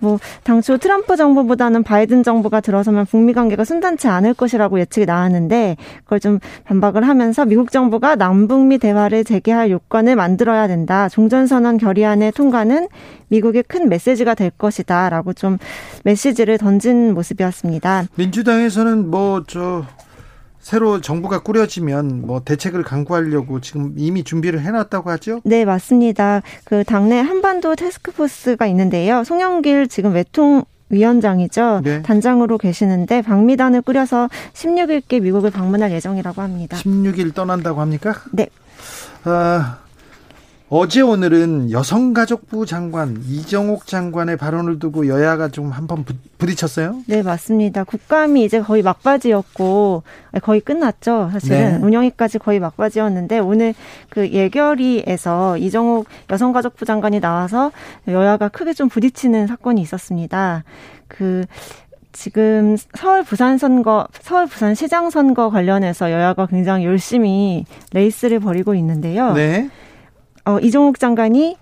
뭐 0.00 0.18
당초 0.44 0.76
트럼프 0.76 1.16
정부보다는 1.16 1.82
바이든 1.82 2.22
정부가 2.22 2.60
들어서면 2.60 3.06
북미 3.06 3.32
관계가 3.32 3.64
순탄치 3.64 4.06
않을 4.06 4.34
것이라고 4.34 4.78
예측이 4.78 5.06
나왔는데 5.06 5.76
그걸 6.04 6.20
좀 6.20 6.38
반박을 6.64 7.08
하면서 7.08 7.44
미국 7.44 7.72
정부가 7.72 8.14
남북미 8.14 8.78
대화를 8.78 9.24
재개할 9.24 9.70
요건을 9.70 10.14
만들어야 10.14 10.68
된다. 10.68 11.08
종전선언 11.08 11.78
결의안의 11.78 12.32
통과는 12.32 12.88
미국의 13.28 13.64
큰 13.64 13.88
메시지가 13.88 14.34
될 14.34 14.50
것이다라고 14.50 15.32
좀 15.32 15.58
메시지를 16.04 16.58
던진 16.58 17.14
모습이었습니다. 17.14 18.06
민주당에서는 18.16 19.10
뭐 19.10 19.44
저 19.46 19.84
새로 20.60 21.00
정부가 21.00 21.38
꾸려지면 21.40 22.26
뭐 22.26 22.40
대책을 22.44 22.82
강구하려고 22.82 23.60
지금 23.60 23.94
이미 23.96 24.22
준비를 24.22 24.60
해놨다고 24.60 25.08
하죠? 25.12 25.40
네, 25.44 25.64
맞습니다. 25.64 26.42
그 26.64 26.84
당내 26.84 27.20
한반도 27.20 27.74
테스크포스가 27.74 28.66
있는데요. 28.66 29.24
송영길 29.24 29.88
지금 29.88 30.12
외통 30.12 30.64
위원장이죠. 30.90 31.80
네. 31.84 32.02
단장으로 32.02 32.58
계시는데 32.58 33.22
방미단을 33.22 33.82
꾸려서 33.82 34.28
16일께 34.52 35.22
미국을 35.22 35.50
방문할 35.50 35.90
예정이라고 35.92 36.42
합니다. 36.42 36.76
16일 36.76 37.34
떠난다고 37.34 37.80
합니까? 37.80 38.14
네. 38.32 38.48
아, 39.24 39.78
어제 40.70 41.00
오늘은 41.00 41.70
여성가족부 41.70 42.66
장관 42.66 43.22
이정옥 43.26 43.86
장관의 43.86 44.36
발언을 44.36 44.78
두고 44.78 45.08
여야가 45.08 45.48
좀 45.48 45.70
한번 45.70 46.04
부딪혔어요? 46.36 47.00
네, 47.06 47.22
맞습니다. 47.22 47.84
국감이 47.84 48.44
이제 48.44 48.60
거의 48.60 48.82
막바지였고 48.82 50.02
거의 50.42 50.60
끝났죠. 50.60 51.30
사실은 51.32 51.80
네. 51.80 51.86
운영위까지 51.86 52.38
거의 52.38 52.60
막바지였는데 52.60 53.38
오늘 53.38 53.72
그 54.10 54.28
예결위에서 54.28 55.56
이정옥 55.56 56.06
여성가족부 56.30 56.84
장관이 56.84 57.20
나와서 57.20 57.72
여야가 58.06 58.48
크게 58.48 58.74
좀 58.74 58.90
부딪히는 58.90 59.46
사건이 59.46 59.80
있었습니다. 59.80 60.64
그 61.08 61.46
지금 62.12 62.76
서울 62.94 63.22
부산 63.22 63.56
선거, 63.56 64.06
서울 64.20 64.46
부산 64.46 64.74
시장 64.74 65.08
선거 65.08 65.48
관련해서 65.48 66.12
여야가 66.12 66.46
굉장히 66.46 66.84
열심히 66.84 67.64
레이스를 67.94 68.40
벌이고 68.40 68.74
있는데요. 68.74 69.32
네. 69.32 69.70
어, 70.48 70.58
이종욱 70.60 70.98
장관이 70.98 71.58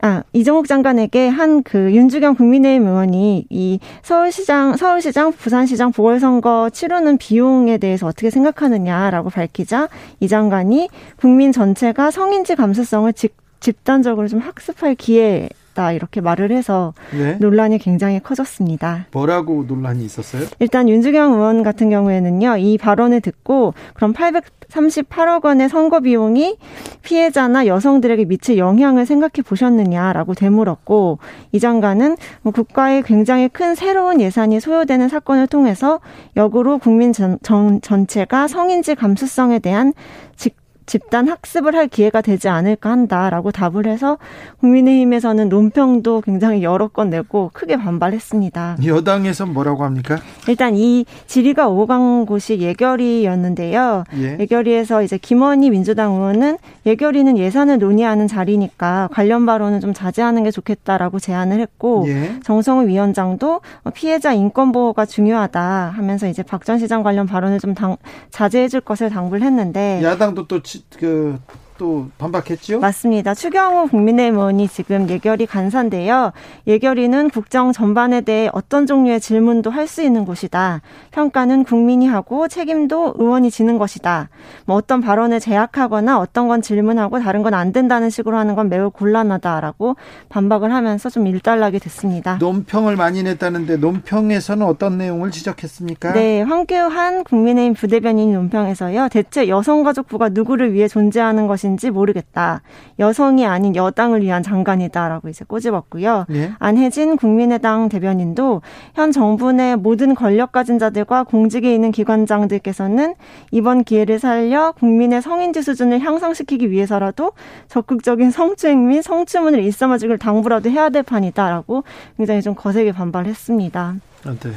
아, 0.00 0.22
이종욱 0.32 0.66
장관에게 0.66 1.28
한 1.28 1.62
그 1.62 1.92
윤주경 1.92 2.34
국민의힘 2.34 2.86
의원이 2.86 3.46
이 3.48 3.78
서울시장, 4.02 4.76
서울시장, 4.76 5.32
부산시장 5.32 5.92
보궐선거 5.92 6.70
치르는 6.70 7.18
비용에 7.18 7.78
대해서 7.78 8.06
어떻게 8.08 8.30
생각하느냐라고 8.30 9.30
밝히자 9.30 9.88
이 10.18 10.26
장관이 10.26 10.88
국민 11.16 11.52
전체가 11.52 12.10
성인지 12.10 12.56
감수성을 12.56 13.12
집, 13.12 13.34
집단적으로 13.60 14.26
좀 14.26 14.40
학습할 14.40 14.96
기회 14.96 15.48
있다 15.78 15.92
이렇게 15.92 16.20
말을 16.20 16.50
해서 16.50 16.92
네. 17.12 17.36
논란이 17.38 17.78
굉장히 17.78 18.20
커졌습니다. 18.20 19.06
뭐라고 19.12 19.64
논란이 19.66 20.04
있었어요? 20.04 20.42
일단 20.58 20.88
윤주경 20.88 21.34
의원 21.34 21.62
같은 21.62 21.88
경우에는요 21.88 22.56
이 22.56 22.76
발언을 22.76 23.20
듣고 23.20 23.74
그럼 23.94 24.12
838억 24.12 25.44
원의 25.44 25.68
선거 25.68 26.00
비용이 26.00 26.56
피해자나 27.02 27.66
여성들에게 27.66 28.24
미칠 28.24 28.58
영향을 28.58 29.06
생각해 29.06 29.42
보셨느냐라고 29.46 30.34
되물었고 30.34 31.18
이 31.52 31.60
장관은 31.60 32.16
뭐 32.42 32.52
국가에 32.52 33.02
굉장히 33.02 33.48
큰 33.48 33.76
새로운 33.76 34.20
예산이 34.20 34.58
소요되는 34.60 35.08
사건을 35.08 35.46
통해서 35.46 36.00
역으로 36.36 36.78
국민 36.78 37.12
전, 37.12 37.38
전, 37.42 37.80
전체가 37.80 38.48
성인지 38.48 38.96
감수성에 38.96 39.60
대한 39.60 39.92
직 40.36 40.56
집단 40.88 41.28
학습을 41.28 41.76
할 41.76 41.86
기회가 41.86 42.20
되지 42.22 42.48
않을까 42.48 42.90
한다라고 42.90 43.50
답을 43.52 43.86
해서 43.86 44.16
국민의힘에서는 44.60 45.48
논평도 45.48 46.22
굉장히 46.22 46.62
여러 46.62 46.88
건 46.88 47.10
내고 47.10 47.50
크게 47.52 47.76
반발했습니다. 47.76 48.78
여당에서 48.84 49.46
뭐라고 49.46 49.84
합니까? 49.84 50.18
일단 50.48 50.74
이 50.76 51.04
질의가 51.26 51.68
오고 51.68 51.86
간 51.86 52.26
곳이 52.26 52.58
예결위였는데요. 52.58 54.04
예. 54.16 54.36
예결위에서 54.40 55.02
이제 55.02 55.18
김원희 55.18 55.70
민주당 55.70 56.12
의원은 56.14 56.58
예결위는 56.86 57.36
예산을 57.38 57.78
논의하는 57.78 58.26
자리니까 58.26 59.08
관련 59.12 59.46
발언은 59.46 59.80
좀 59.80 59.92
자제하는 59.92 60.42
게 60.44 60.50
좋겠다라고 60.50 61.18
제안을 61.18 61.60
했고 61.60 62.04
예. 62.08 62.40
정성우 62.42 62.86
위원장도 62.86 63.60
피해자 63.94 64.32
인권 64.32 64.72
보호가 64.72 65.04
중요하다 65.06 65.92
하면서 65.94 66.26
이제 66.26 66.42
박 66.42 66.58
전 66.68 66.78
시장 66.78 67.02
관련 67.02 67.26
발언을 67.26 67.60
좀 67.60 67.72
당, 67.72 67.96
자제해 68.30 68.68
줄 68.68 68.80
것을 68.82 69.08
당부를 69.10 69.42
했는데 69.46 70.00
야당도 70.02 70.46
또 70.48 70.60
그, 70.98 71.38
또 71.78 72.08
반박했죠? 72.18 72.80
맞습니다. 72.80 73.34
추경호 73.34 73.86
국민의힘 73.88 74.34
의원이 74.38 74.68
지금 74.68 75.08
예결위 75.08 75.46
간사인데요. 75.46 76.32
예결위는 76.66 77.30
국정 77.30 77.72
전반에 77.72 78.20
대해 78.20 78.50
어떤 78.52 78.86
종류의 78.86 79.20
질문도 79.20 79.70
할 79.70 79.88
수 79.88 80.02
있는 80.02 80.26
곳이다. 80.26 80.82
평가는 81.12 81.64
국민이 81.64 82.06
하고 82.06 82.46
책임도 82.46 83.14
의원이 83.16 83.50
지는 83.50 83.78
것이다. 83.78 84.28
뭐 84.66 84.76
어떤 84.76 85.00
발언을 85.00 85.40
제약하거나 85.40 86.18
어떤 86.18 86.46
건 86.48 86.60
질문하고 86.60 87.20
다른 87.20 87.42
건 87.42 87.54
안 87.54 87.72
된다는 87.72 88.10
식으로 88.10 88.36
하는 88.36 88.54
건 88.54 88.68
매우 88.68 88.90
곤란하다라고 88.90 89.96
반박을 90.28 90.72
하면서 90.74 91.08
좀 91.08 91.26
일단락이 91.26 91.78
됐습니다. 91.78 92.36
논평을 92.38 92.96
많이 92.96 93.22
냈다는데 93.22 93.78
논평에서는 93.78 94.66
어떤 94.66 94.98
내용을 94.98 95.30
지적했습니까? 95.30 96.12
네, 96.12 96.42
황교안 96.42 97.24
국민의힘 97.24 97.72
부대변인 97.74 98.32
논평에서요. 98.34 99.08
대체 99.10 99.48
여성가족부가 99.48 100.28
누구를 100.30 100.74
위해 100.74 100.88
존재하는 100.88 101.46
것이 101.46 101.67
것인지 101.68 101.90
모르겠다. 101.90 102.62
여성이 102.98 103.46
아닌 103.46 103.76
여당을 103.76 104.22
위한 104.22 104.42
장관이다라고 104.42 105.28
이제 105.28 105.44
꼬집었고요. 105.46 106.26
예? 106.30 106.52
안혜진 106.58 107.16
국민의당 107.16 107.88
대변인도 107.88 108.62
현 108.94 109.12
정부 109.12 109.52
내 109.52 109.76
모든 109.76 110.14
권력 110.14 110.52
가진 110.52 110.78
자들과 110.78 111.24
공직에 111.24 111.74
있는 111.74 111.92
기관장들께서는 111.92 113.14
이번 113.50 113.84
기회를 113.84 114.18
살려 114.18 114.72
국민의 114.72 115.20
성인지 115.20 115.62
수준을 115.62 116.00
향상시키기 116.00 116.70
위해서라도 116.70 117.32
적극적인 117.68 118.30
성추행 118.30 118.88
및 118.88 119.02
성추문을 119.02 119.62
일삼아주길 119.62 120.18
당부라도 120.18 120.70
해야 120.70 120.88
될 120.88 121.02
판이다라고 121.02 121.84
굉장히 122.16 122.42
좀 122.42 122.54
거세게 122.54 122.92
반발했습니다. 122.92 123.96
아, 124.24 124.34
네. 124.40 124.52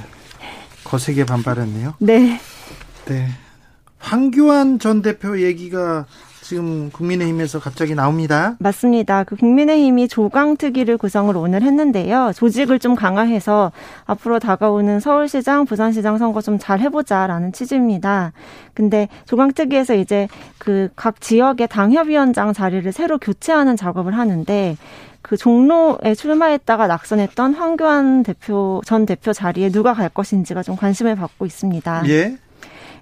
거세게 0.84 1.26
반발했네요. 1.26 1.96
네. 2.00 2.40
네. 3.06 3.28
황교안 4.00 4.80
전 4.80 5.04
대표 5.04 5.40
얘기가 5.40 6.06
지금 6.52 6.90
국민의힘에서 6.92 7.60
갑자기 7.62 7.96
나옵니다. 7.96 8.58
맞습니다. 8.60 9.24
그 9.24 9.38
국민의힘이 9.38 10.10
조강특위를 10.10 10.98
구성을 10.98 11.38
오늘 11.38 11.62
했는데요. 11.62 12.34
조직을 12.36 12.78
좀 12.80 12.94
강화해서 12.94 13.72
앞으로 14.06 14.38
다가오는 14.40 15.00
서울시장, 15.00 15.64
부산시장 15.66 16.18
선거 16.18 16.42
좀 16.42 16.60
잘 16.60 16.82
해보자라는 16.82 17.54
취지입니다. 17.54 18.34
근데 18.74 19.08
조강특위에서 19.28 19.96
이제 19.96 20.28
그 20.58 20.90
각 20.98 21.22
지역의 21.22 21.70
당협위원장 21.70 22.52
자리를 22.52 22.92
새로 22.92 23.18
교체하는 23.18 23.78
작업을 23.78 24.18
하는데 24.18 24.76
그 25.22 25.38
종로에 25.38 26.16
출마했다가 26.18 26.88
낙선했던 26.88 27.54
황교안 27.54 28.24
대표 28.24 28.82
전 28.86 29.06
대표 29.06 29.32
자리에 29.32 29.70
누가 29.70 29.94
갈 29.94 30.10
것인지가 30.10 30.64
좀 30.64 30.76
관심을 30.76 31.16
받고 31.16 31.46
있습니다. 31.46 32.04
예. 32.10 32.38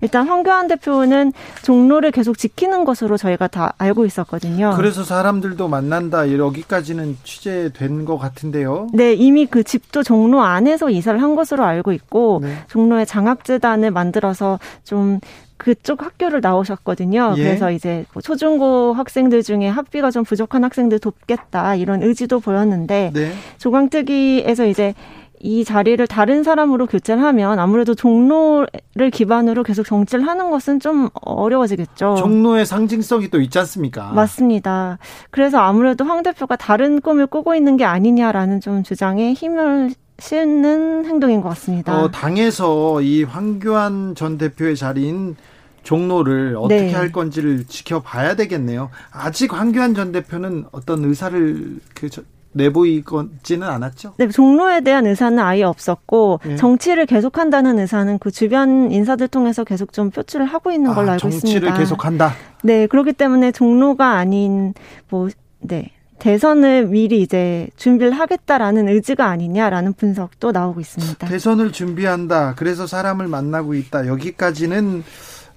일단 0.02 0.28
황교안 0.28 0.68
대표는 0.68 1.34
종로를 1.64 2.12
계속 2.12 2.38
지키는 2.38 2.86
것으로 2.86 3.18
저희가 3.18 3.48
다 3.48 3.74
알고 3.78 4.06
있었거든요. 4.06 4.74
그래서 4.76 5.04
사람들도 5.04 5.68
만난다 5.68 6.32
여기까지는 6.32 7.18
취재된 7.24 8.06
것 8.06 8.18
같은데요. 8.18 8.88
네, 8.94 9.14
이미 9.14 9.46
그 9.46 9.64
집도 9.64 10.04
종로 10.04 10.42
안에서 10.42 10.90
이사를 10.90 11.22
한 11.22 11.36
것으로 11.36 11.64
알고 11.64 11.92
있고 11.94 12.40
네. 12.42 12.56
종로에 12.68 13.06
장학재단을 13.06 13.92
만들어서 13.92 14.60
좀 14.84 15.20
그쪽 15.60 16.04
학교를 16.04 16.40
나오셨거든요. 16.40 17.34
예. 17.38 17.44
그래서 17.44 17.70
이제 17.70 18.06
뭐 18.14 18.22
초중고 18.22 18.94
학생들 18.94 19.44
중에 19.44 19.68
학비가 19.68 20.10
좀 20.10 20.24
부족한 20.24 20.64
학생들 20.64 21.00
돕겠다 21.00 21.76
이런 21.76 22.02
의지도 22.02 22.40
보였는데 22.40 23.12
네. 23.14 23.34
조광특위에서 23.58 24.66
이제 24.66 24.96
이 25.39 25.63
자리를 25.63 26.06
다른 26.08 26.43
사람으로 26.43 26.86
교체를 26.86 27.23
하면 27.23 27.60
아무래도 27.60 27.95
종로를 27.95 29.10
기반으로 29.12 29.63
계속 29.63 29.86
정치를 29.86 30.28
하는 30.28 30.52
것은 30.52 30.80
좀 30.80 31.10
어려워지겠죠. 31.21 32.15
종로의 32.15 32.65
상징성이 32.65 33.30
또 33.30 33.39
있지 33.39 33.58
않습니까? 33.60 34.12
맞습니다. 34.12 34.97
그래서 35.32 35.60
아무래도 35.60 36.04
황 36.04 36.23
대표가 36.23 36.58
다른 36.58 36.99
꿈을 36.99 37.28
꾸고 37.28 37.56
있는 37.56 37.78
게 37.78 37.86
아니냐라는 37.86 38.60
좀 38.60 38.84
주장에 38.84 39.34
힘을 39.34 39.91
실는 40.19 41.06
행동인 41.06 41.41
것 41.41 41.49
같습니다. 41.49 41.97
어, 41.97 42.12
당에서 42.12 43.02
이 43.02 43.23
황교안 43.23 44.15
전 44.15 44.38
대표의 44.38 44.75
자리인 44.75 45.38
종로를 45.84 46.56
어떻게 46.58 46.82
네. 46.82 46.93
할 46.93 47.12
건지를 47.12 47.65
지켜봐야 47.65 48.36
되겠네요. 48.36 48.89
아직 49.12 49.54
황교안 49.54 49.93
전 49.93 50.12
대표는 50.12 50.65
어떤 50.73 51.06
의사를 51.06 51.80
그 51.95 52.10
내보이지는 52.52 53.68
않았죠? 53.68 54.14
네, 54.18 54.28
종로에 54.30 54.82
대한 54.82 55.06
의사는 55.06 55.38
아예 55.40 55.64
없었고 55.64 56.40
네. 56.44 56.56
정치를 56.56 57.06
계속한다는 57.06 57.80
의사는 57.80 58.18
그 58.20 58.32
주변 58.32 58.92
인사들 58.92 59.28
통해서 59.28 59.64
계속 59.64 59.94
좀 59.94 60.10
표출을 60.10 60.46
하고 60.46 60.72
있는 60.72 60.94
걸로 60.94 61.10
아, 61.10 61.14
알고 61.14 61.22
정치를 61.22 61.38
있습니다. 61.38 61.68
정치를 61.68 61.84
계속한다. 61.86 62.34
네, 62.64 62.88
그렇기 62.88 63.14
때문에 63.14 63.52
종로가 63.52 64.14
아닌 64.14 64.74
뭐 65.10 65.30
네. 65.60 65.92
대선을 66.20 66.88
미리 66.88 67.22
이제 67.22 67.70
준비를 67.78 68.12
하겠다라는 68.12 68.90
의지가 68.90 69.26
아니냐라는 69.28 69.94
분석도 69.94 70.52
나오고 70.52 70.82
있습니다. 70.82 71.26
대선을 71.28 71.72
준비한다. 71.72 72.56
그래서 72.56 72.86
사람을 72.88 73.28
만나고 73.28 73.74
있다. 73.74 74.06
여기까지는 74.06 75.04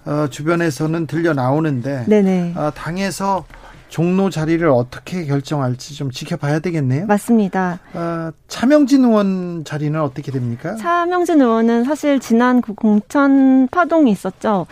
어, 0.04 0.26
주변에서는 0.30 1.06
들려 1.06 1.32
나오는데 1.32 2.04
네네. 2.06 2.54
어, 2.56 2.70
당에서 2.74 3.44
종로 3.92 4.30
자리를 4.30 4.66
어떻게 4.70 5.26
결정할지 5.26 5.94
좀 5.94 6.10
지켜봐야 6.10 6.60
되겠네요. 6.60 7.04
맞습니다. 7.04 7.78
어, 7.92 8.30
차명진 8.48 9.04
의원 9.04 9.64
자리는 9.66 10.00
어떻게 10.00 10.32
됩니까? 10.32 10.76
차명진 10.76 11.42
의원은 11.42 11.84
사실 11.84 12.18
지난 12.18 12.62
그 12.62 12.72
공천 12.72 13.68
파동이 13.70 14.10
있었죠. 14.10 14.66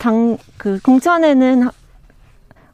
당 0.00 0.36
그 0.58 0.80
공천에는 0.82 1.68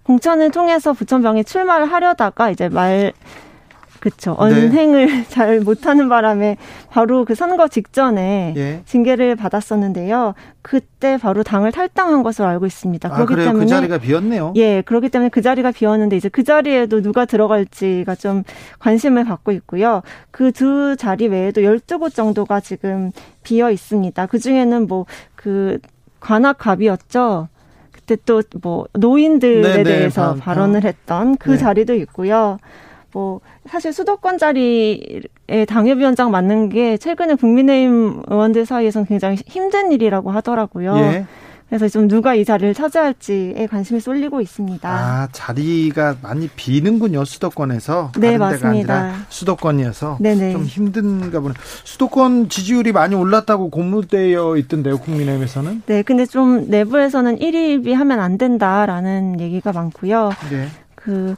공천을 0.04 0.50
통해서 0.50 0.94
부천병에 0.94 1.42
출마를 1.42 1.92
하려다가 1.92 2.48
이제 2.50 2.70
말 2.70 3.12
네. 4.10 4.34
언행을 4.36 5.06
네. 5.06 5.24
잘 5.28 5.60
못하는 5.60 6.08
바람에 6.08 6.56
바로 6.90 7.24
그 7.24 7.34
선거 7.34 7.68
직전에 7.68 8.54
예. 8.56 8.82
징계를 8.84 9.36
받았었는데요. 9.36 10.34
그때 10.62 11.16
바로 11.18 11.42
당을 11.42 11.72
탈당한 11.72 12.22
것으로 12.22 12.48
알고 12.48 12.66
있습니다. 12.66 13.08
아, 13.08 13.12
그렇기 13.12 13.34
그래요? 13.34 13.46
그 13.46 13.50
때문에 13.50 13.64
그 13.64 13.68
자리가 13.70 13.98
비었네요. 13.98 14.52
예, 14.56 14.82
그렇기 14.82 15.08
때문에 15.08 15.28
그 15.28 15.42
자리가 15.42 15.72
비었는데 15.72 16.16
이제 16.16 16.28
그 16.28 16.44
자리에도 16.44 17.02
누가 17.02 17.24
들어갈지가 17.24 18.14
좀 18.14 18.44
관심을 18.78 19.24
받고 19.24 19.52
있고요. 19.52 20.02
그 20.30 20.52
두 20.52 20.96
자리 20.96 21.26
외에도 21.28 21.60
12곳 21.62 22.14
정도가 22.14 22.60
지금 22.60 23.10
비어 23.42 23.70
있습니다. 23.70 24.26
그 24.26 24.38
중에는 24.38 24.86
뭐 24.86 25.06
그 25.42 25.78
관악갑이었죠. 26.20 27.48
그때 27.90 28.16
또 28.24 28.42
뭐 28.62 28.86
노인들에 28.92 29.62
네네, 29.62 29.76
네, 29.76 29.82
대해서 29.82 30.34
바, 30.34 30.40
발언을 30.40 30.84
했던 30.84 31.36
그 31.36 31.50
네. 31.50 31.56
자리도 31.56 31.94
있고요. 31.94 32.58
뭐 33.12 33.40
사실 33.68 33.92
수도권 33.92 34.38
자리에 34.38 35.20
당협위원장 35.68 36.30
맡는 36.30 36.68
게 36.70 36.96
최근에 36.96 37.34
국민의힘 37.34 38.22
의원들 38.26 38.66
사이에서는 38.66 39.06
굉장히 39.06 39.36
힘든 39.46 39.92
일이라고 39.92 40.30
하더라고요. 40.30 40.96
예. 40.96 41.26
그래서 41.68 41.88
좀 41.88 42.06
누가 42.06 42.34
이 42.34 42.44
자리를 42.44 42.74
차지할지에 42.74 43.66
관심이 43.70 43.98
쏠리고 43.98 44.42
있습니다. 44.42 44.90
아 44.90 45.28
자리가 45.32 46.16
많이 46.20 46.46
비는군요 46.48 47.24
수도권에서. 47.24 48.12
네 48.18 48.36
맞습니다. 48.36 49.14
수도권이어서 49.30 50.18
네네. 50.20 50.52
좀 50.52 50.64
힘든가 50.64 51.40
보네. 51.40 51.54
수도권 51.84 52.50
지지율이 52.50 52.92
많이 52.92 53.14
올랐다고 53.14 53.70
고무되어 53.70 54.58
있던데요 54.58 54.98
국민의힘에서는. 54.98 55.82
네, 55.86 56.02
근데 56.02 56.26
좀 56.26 56.68
내부에서는 56.68 57.38
1위비 57.38 57.94
하면 57.94 58.20
안 58.20 58.36
된다라는 58.36 59.40
얘기가 59.40 59.72
많고요. 59.72 60.30
네. 60.50 60.68
그 60.94 61.36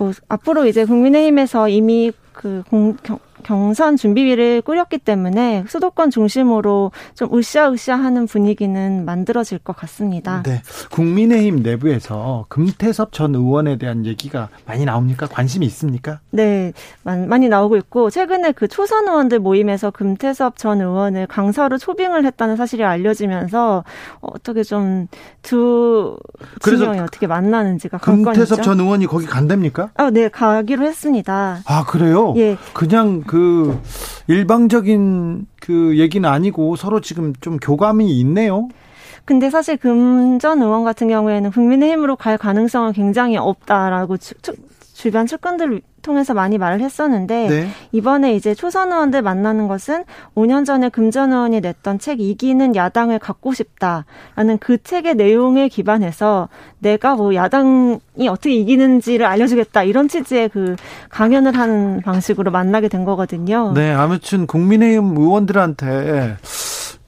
뭐 0.00 0.12
앞으로 0.28 0.64
이제 0.64 0.86
국민의힘에서 0.86 1.68
이미 1.68 2.10
그 2.32 2.62
공, 2.70 2.96
경, 3.42 3.60
경선 3.60 3.96
준비위를 3.96 4.62
꾸렸기 4.62 4.98
때문에 4.98 5.64
수도권 5.68 6.10
중심으로 6.10 6.92
좀 7.14 7.28
으쌰으쌰하는 7.32 8.26
분위기는 8.26 9.04
만들어질 9.04 9.58
것 9.58 9.76
같습니다. 9.76 10.42
네. 10.42 10.62
국민의힘 10.90 11.62
내부에서 11.62 12.46
금태섭 12.48 13.12
전 13.12 13.34
의원에 13.34 13.76
대한 13.76 14.06
얘기가 14.06 14.48
많이 14.66 14.84
나옵니까? 14.84 15.26
관심이 15.26 15.66
있습니까? 15.66 16.20
네. 16.30 16.72
많이 17.02 17.48
나오고 17.48 17.76
있고 17.76 18.10
최근에 18.10 18.52
그 18.52 18.66
초선 18.66 19.06
의원들 19.06 19.38
모임에서 19.40 19.90
금태섭 19.90 20.56
전 20.56 20.80
의원을 20.80 21.26
강사로 21.26 21.78
초빙을 21.78 22.24
했다는 22.24 22.56
사실이 22.56 22.82
알려지면서 22.82 23.84
어떻게 24.20 24.62
좀두 24.62 26.18
진영이 26.62 26.98
어떻게 26.98 27.26
만나는지가 27.26 27.98
금태섭 27.98 28.62
전 28.62 28.80
의원이 28.80 29.06
거기 29.06 29.26
간답니까? 29.26 29.90
아, 29.94 30.10
네. 30.10 30.28
가기로 30.28 30.84
했습니다. 30.84 31.60
아, 31.66 31.84
그래요? 31.84 32.34
예. 32.36 32.56
그냥 32.72 33.22
그 33.30 33.80
일방적인 34.26 35.46
그 35.60 35.96
얘기는 35.96 36.28
아니고 36.28 36.74
서로 36.74 37.00
지금 37.00 37.32
좀 37.40 37.58
교감이 37.58 38.18
있네요. 38.18 38.68
근데 39.24 39.50
사실 39.50 39.76
금전 39.76 40.60
의원 40.60 40.82
같은 40.82 41.06
경우에는 41.06 41.52
국민의힘으로 41.52 42.16
갈 42.16 42.36
가능성은 42.36 42.92
굉장히 42.92 43.36
없다라고 43.36 44.16
추, 44.16 44.34
추, 44.42 44.54
주변 44.94 45.28
측근들 45.28 45.80
통해서 46.02 46.34
많이 46.34 46.58
말을 46.58 46.80
했었는데 46.80 47.48
네. 47.48 47.68
이번에 47.92 48.34
이제 48.34 48.54
초선 48.54 48.92
의원들 48.92 49.22
만나는 49.22 49.68
것은 49.68 50.04
5년 50.34 50.64
전에 50.64 50.88
금전 50.88 51.32
의원이 51.32 51.60
냈던 51.60 51.98
책 51.98 52.20
이기는 52.20 52.74
야당을 52.76 53.18
갖고 53.18 53.52
싶다라는 53.52 54.58
그 54.60 54.82
책의 54.82 55.14
내용에 55.14 55.68
기반해서 55.68 56.48
내가 56.78 57.14
뭐 57.14 57.34
야당이 57.34 58.28
어떻게 58.28 58.54
이기는지를 58.54 59.26
알려주겠다 59.26 59.82
이런 59.84 60.08
취지의 60.08 60.48
그 60.48 60.76
강연을 61.08 61.56
하는 61.56 62.00
방식으로 62.02 62.50
만나게 62.50 62.88
된 62.88 63.04
거거든요. 63.04 63.72
네, 63.74 63.92
아무튼 63.92 64.46
국민의힘 64.46 65.16
의원들한테 65.16 66.36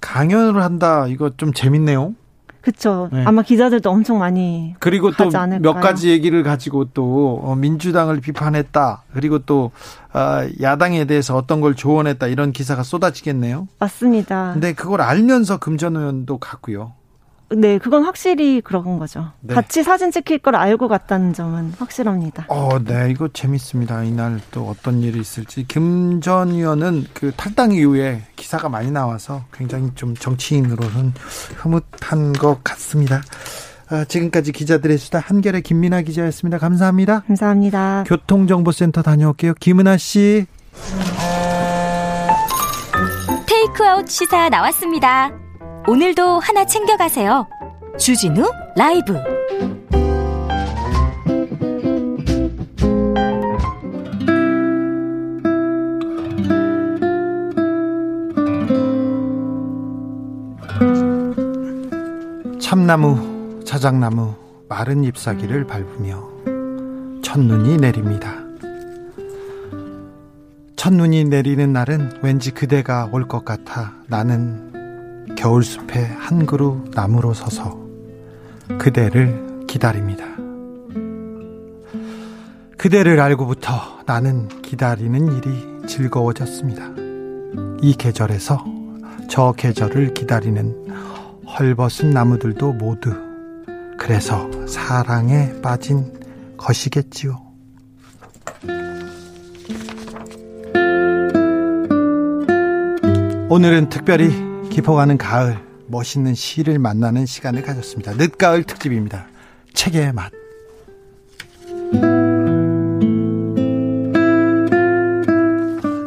강연을 0.01 0.63
한다 0.63 1.07
이거 1.09 1.31
좀 1.37 1.53
재밌네요. 1.53 2.15
그렇죠. 2.63 3.09
네. 3.13 3.25
아마 3.27 3.43
기자들도 3.43 3.91
엄청 3.91 4.19
많이 4.19 4.75
그리고 4.79 5.11
또 5.11 5.29
몇 5.61 5.75
가지 5.81 6.11
얘기를 6.11 6.43
가지고 6.43 6.87
또 6.87 7.41
어, 7.43 7.55
민주당을 7.57 8.21
비판했다. 8.21 9.03
그리고 9.13 9.41
또 9.41 9.73
아, 10.13 10.49
야당에 10.61 11.05
대해서 11.05 11.37
어떤 11.37 11.61
걸 11.61 11.75
조언했다 11.75 12.27
이런 12.29 12.53
기사가 12.53 12.83
쏟아지겠네요. 12.83 13.69
맞습니다. 13.79 14.53
근데 14.55 14.73
그걸 14.73 15.01
알면서 15.03 15.59
금전 15.59 15.97
의원도 15.97 16.39
갔고요. 16.39 16.93
네, 17.57 17.79
그건 17.79 18.05
확실히 18.05 18.61
그런 18.61 18.99
거죠. 18.99 19.31
네. 19.41 19.55
같이 19.55 19.83
사진 19.83 20.11
찍힐 20.11 20.39
걸 20.39 20.57
알고 20.57 20.89
갔다는 20.89 21.33
점은 21.35 21.73
확실합니다. 21.79 22.47
어, 22.49 22.79
네, 22.83 23.11
이거 23.11 23.29
재밌습니다. 23.29 24.03
이날 24.05 24.41
또 24.51 24.69
어떤 24.69 25.03
일이 25.03 25.21
있을지. 25.21 25.65
김 25.69 26.21
전 26.21 26.51
의원은 26.51 27.07
그 27.15 27.33
탈당 27.37 27.73
이후에 27.73 28.23
기사가 28.37 28.69
많이 28.69 28.91
나와서 28.91 29.45
굉장히 29.53 29.91
좀 29.95 30.15
정치인으로는 30.15 31.13
흐뭇한 31.57 32.33
것 32.35 32.63
같습니다. 32.63 33.23
아, 33.89 34.05
지금까지 34.05 34.53
기자들의 34.53 34.97
수다 34.99 35.19
한결의 35.19 35.63
김민아 35.63 36.03
기자였습니다. 36.03 36.59
감사합니다. 36.59 37.21
감사합니다. 37.27 38.05
교통정보센터 38.07 39.03
다녀올게요. 39.03 39.55
김은아 39.61 39.97
씨. 39.99 40.47
테이크아웃 43.47 44.09
시사 44.09 44.49
나왔습니다. 44.49 45.42
오늘도 45.87 46.39
하나 46.41 46.65
챙겨가세요. 46.65 47.47
주진우 47.99 48.51
라이브. 48.77 49.15
참나무, 62.61 63.61
자작나무, 63.65 64.35
마른 64.69 65.05
잎사귀를 65.05 65.67
밟으며 65.67 66.23
첫눈이 67.23 67.77
내립니다. 67.77 68.35
첫눈이 70.77 71.25
내리는 71.25 71.73
날은 71.73 72.21
왠지 72.23 72.51
그대가 72.51 73.09
올 73.13 73.27
것 73.29 73.45
같아 73.45 73.93
나는 74.09 74.72
겨울숲에 75.43 76.05
한 76.05 76.47
그루 76.47 76.85
나무로 76.95 77.35
서서 77.35 77.77
그대를 78.79 79.65
기다립니다. 79.67 80.25
그대를 82.79 83.19
알고부터 83.19 84.03
나는 84.07 84.47
기다리는 84.63 85.37
일이 85.37 85.89
즐거워졌습니다. 85.89 86.91
이 87.83 87.95
계절에서 87.99 88.65
저 89.29 89.53
계절을 89.57 90.15
기다리는 90.15 90.87
헐벗은 91.59 92.11
나무들도 92.11 92.75
모두 92.75 93.13
그래서 93.99 94.49
사랑에 94.69 95.61
빠진 95.61 96.21
것이겠지요. 96.57 97.43
오늘은 103.49 103.89
특별히 103.89 104.52
깊어가는 104.73 105.19
가을 105.19 105.59
멋있는 105.87 106.35
시를 106.35 106.79
만나는 106.79 107.27
시간을 107.27 107.61
가졌습니다. 107.63 108.15
늦가을 108.15 108.65
특집입니다. 108.65 109.27
책의 109.75 110.15
맛. 110.15 110.33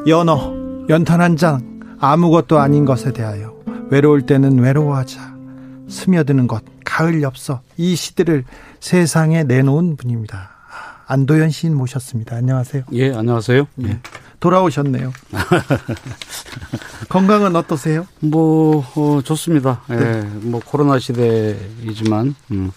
연어, 0.08 0.86
연탄 0.90 1.22
한 1.22 1.38
장, 1.38 1.80
아무것도 2.00 2.58
아닌 2.58 2.86
것에 2.86 3.14
대하여 3.14 3.56
외로울 3.92 4.26
때는 4.26 4.58
외로워하자. 4.58 5.36
스며드는 5.88 6.48
것, 6.48 6.64
가을 6.84 7.22
엽서, 7.22 7.62
이 7.78 7.96
시들을 7.96 8.46
세상에 8.80 9.44
내놓은 9.44 9.96
분입니다. 9.96 10.50
안도현 11.06 11.52
시인 11.52 11.76
모셨습니다. 11.76 12.36
안녕하세요. 12.36 12.84
예, 12.94 13.14
안녕하세요. 13.14 13.68
예. 13.84 14.00
돌아오셨네요. 14.46 15.12
건강은 17.10 17.56
어떠세요? 17.56 18.06
뭐, 18.20 18.86
어, 18.96 19.22
좋습니다. 19.24 19.82
예, 19.90 19.96
네. 19.96 20.22
뭐, 20.42 20.62
코로나 20.64 21.00
시대이지만, 21.00 22.36
음, 22.52 22.72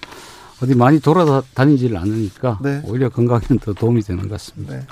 어디 0.63 0.75
많이 0.75 0.99
돌아다니지를 0.99 1.99
않으니까, 1.99 2.59
네. 2.63 2.81
오히려 2.85 3.11
건강에는 3.11 3.59
더 3.61 3.75
도움이 3.75 4.01
되는 4.01 4.23
것 4.23 4.31
같습니다. 4.31 4.77
네. 4.77 4.87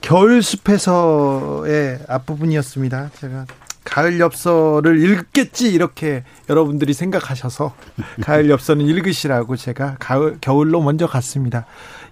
겨울 0.00 0.42
숲에서의 0.42 2.00
앞부분이었습니다. 2.08 3.10
제가 3.20 3.46
가을 3.84 4.18
엽서를 4.18 4.98
읽겠지 5.04 5.72
이렇게 5.72 6.24
여러분들이 6.48 6.94
생각하셔서 6.94 7.74
가을 8.22 8.50
엽서는 8.50 8.86
읽으시라고 8.86 9.56
제가 9.56 9.96
가을 10.00 10.38
겨울로 10.40 10.80
먼저 10.80 11.06
갔습니다. 11.06 11.66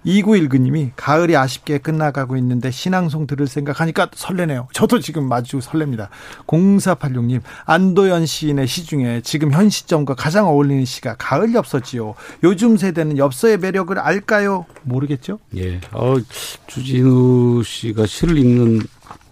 2919님이 0.06 0.90
가을이 0.96 1.36
아쉽게 1.36 1.78
끝나가고 1.78 2.36
있는데 2.36 2.70
신앙송 2.70 3.26
들을 3.26 3.46
생각하니까 3.46 4.10
설레네요. 4.14 4.68
저도 4.72 5.00
지금 5.00 5.28
마주 5.28 5.58
설렙니다. 5.58 6.08
0486님 6.46 7.40
안도현 7.66 8.26
시인의 8.26 8.66
시 8.66 8.84
중에 8.84 9.20
지금 9.22 9.52
현 9.52 9.68
시점과 9.68 10.14
가장 10.14 10.46
어울리는 10.46 10.84
시가 10.84 11.16
가을 11.18 11.54
엽서지요. 11.54 12.14
요즘 12.42 12.76
세대는 12.76 13.18
엽서의 13.18 13.58
매력을 13.58 13.98
알까요? 13.98 14.66
모르겠죠? 14.82 15.38
예. 15.56 15.80
어, 15.92 16.16
주진우 16.66 17.62
씨가 17.64 18.06
시를 18.06 18.38
읽는 18.38 18.80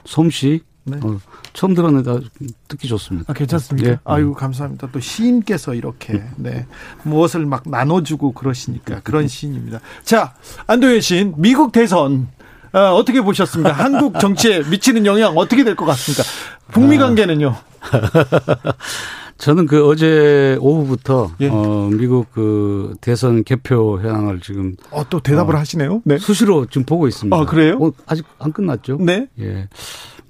솜씨 0.05 0.61
네. 0.85 0.99
어, 1.03 1.19
처음 1.59 1.75
들었는데 1.75 2.21
듣기 2.69 2.87
좋습니다. 2.87 3.33
아, 3.33 3.35
괜찮습니까? 3.35 3.91
예. 3.91 3.99
아유 4.05 4.33
감사합니다. 4.33 4.91
또 4.93 5.01
시인께서 5.01 5.75
이렇게 5.75 6.23
네 6.37 6.67
무엇을 7.03 7.47
막 7.47 7.65
나눠주고 7.67 8.31
그러시니까 8.31 9.01
그런 9.03 9.27
시인입니다. 9.29 9.81
자 10.05 10.35
안도현 10.69 11.01
시인 11.01 11.35
미국 11.37 11.73
대선 11.73 12.29
어, 12.73 12.79
어떻게 12.95 13.21
보셨습니까? 13.21 13.73
한국 13.83 14.21
정치에 14.21 14.63
미치는 14.71 15.05
영향 15.05 15.37
어떻게 15.37 15.65
될 15.65 15.75
것 15.75 15.85
같습니까? 15.87 16.23
북미 16.71 16.97
아. 16.97 17.01
관계는요? 17.07 17.57
저는 19.39 19.67
그 19.67 19.85
어제 19.89 20.57
오후부터 20.61 21.33
예. 21.41 21.49
어 21.51 21.89
미국 21.93 22.31
그 22.33 22.95
대선 23.01 23.43
개표 23.43 23.99
현황을 24.01 24.39
지금 24.41 24.77
어 24.93 25.03
또 25.11 25.19
대답을 25.19 25.57
어, 25.57 25.59
하시네요. 25.59 26.03
네. 26.05 26.19
수시로 26.19 26.67
지금 26.67 26.85
보고 26.85 27.09
있습니다. 27.09 27.37
아 27.37 27.45
그래요? 27.47 27.79
어, 27.81 27.91
아직 28.07 28.25
안 28.39 28.53
끝났죠? 28.53 28.99
네. 29.01 29.27
예. 29.41 29.69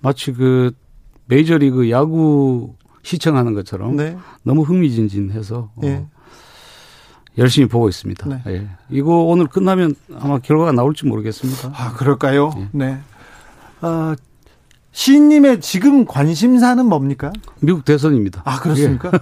마치 0.00 0.32
그 0.32 0.72
메이저리그 1.28 1.90
야구 1.90 2.74
시청하는 3.02 3.54
것처럼 3.54 3.96
네. 3.96 4.16
너무 4.42 4.62
흥미진진해서 4.62 5.70
네. 5.76 5.96
어, 5.96 6.10
열심히 7.38 7.68
보고 7.68 7.88
있습니다. 7.88 8.28
네. 8.28 8.42
예. 8.48 8.68
이거 8.90 9.22
오늘 9.22 9.46
끝나면 9.46 9.94
아마 10.18 10.38
결과가 10.38 10.72
나올지 10.72 11.06
모르겠습니다. 11.06 11.72
아 11.74 11.92
그럴까요? 11.92 12.50
예. 12.58 12.68
네. 12.72 12.98
어, 13.80 14.14
시인님의 14.92 15.60
지금 15.60 16.04
관심사는 16.04 16.84
뭡니까? 16.84 17.30
미국 17.60 17.84
대선입니다. 17.84 18.42
아 18.44 18.58
그렇습니까? 18.58 19.12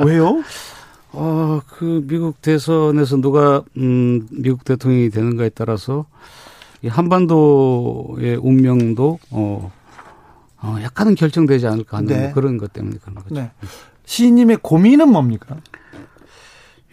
예. 0.00 0.04
왜요? 0.04 0.42
어, 1.12 1.60
그 1.68 2.02
미국 2.06 2.40
대선에서 2.40 3.18
누가 3.18 3.62
음 3.76 4.26
미국 4.30 4.64
대통령이 4.64 5.10
되는가에 5.10 5.50
따라서 5.50 6.06
이 6.80 6.88
한반도의 6.88 8.36
운명도 8.40 9.18
어 9.30 9.70
어, 10.62 10.76
약간은 10.82 11.14
결정되지 11.14 11.66
않을까 11.66 11.98
하는 11.98 12.08
네. 12.08 12.32
그런 12.32 12.56
것 12.56 12.72
때문에 12.72 12.96
그런 13.00 13.16
거죠. 13.16 13.34
네. 13.34 13.50
시인님의 14.04 14.58
고민은 14.62 15.10
뭡니까? 15.10 15.56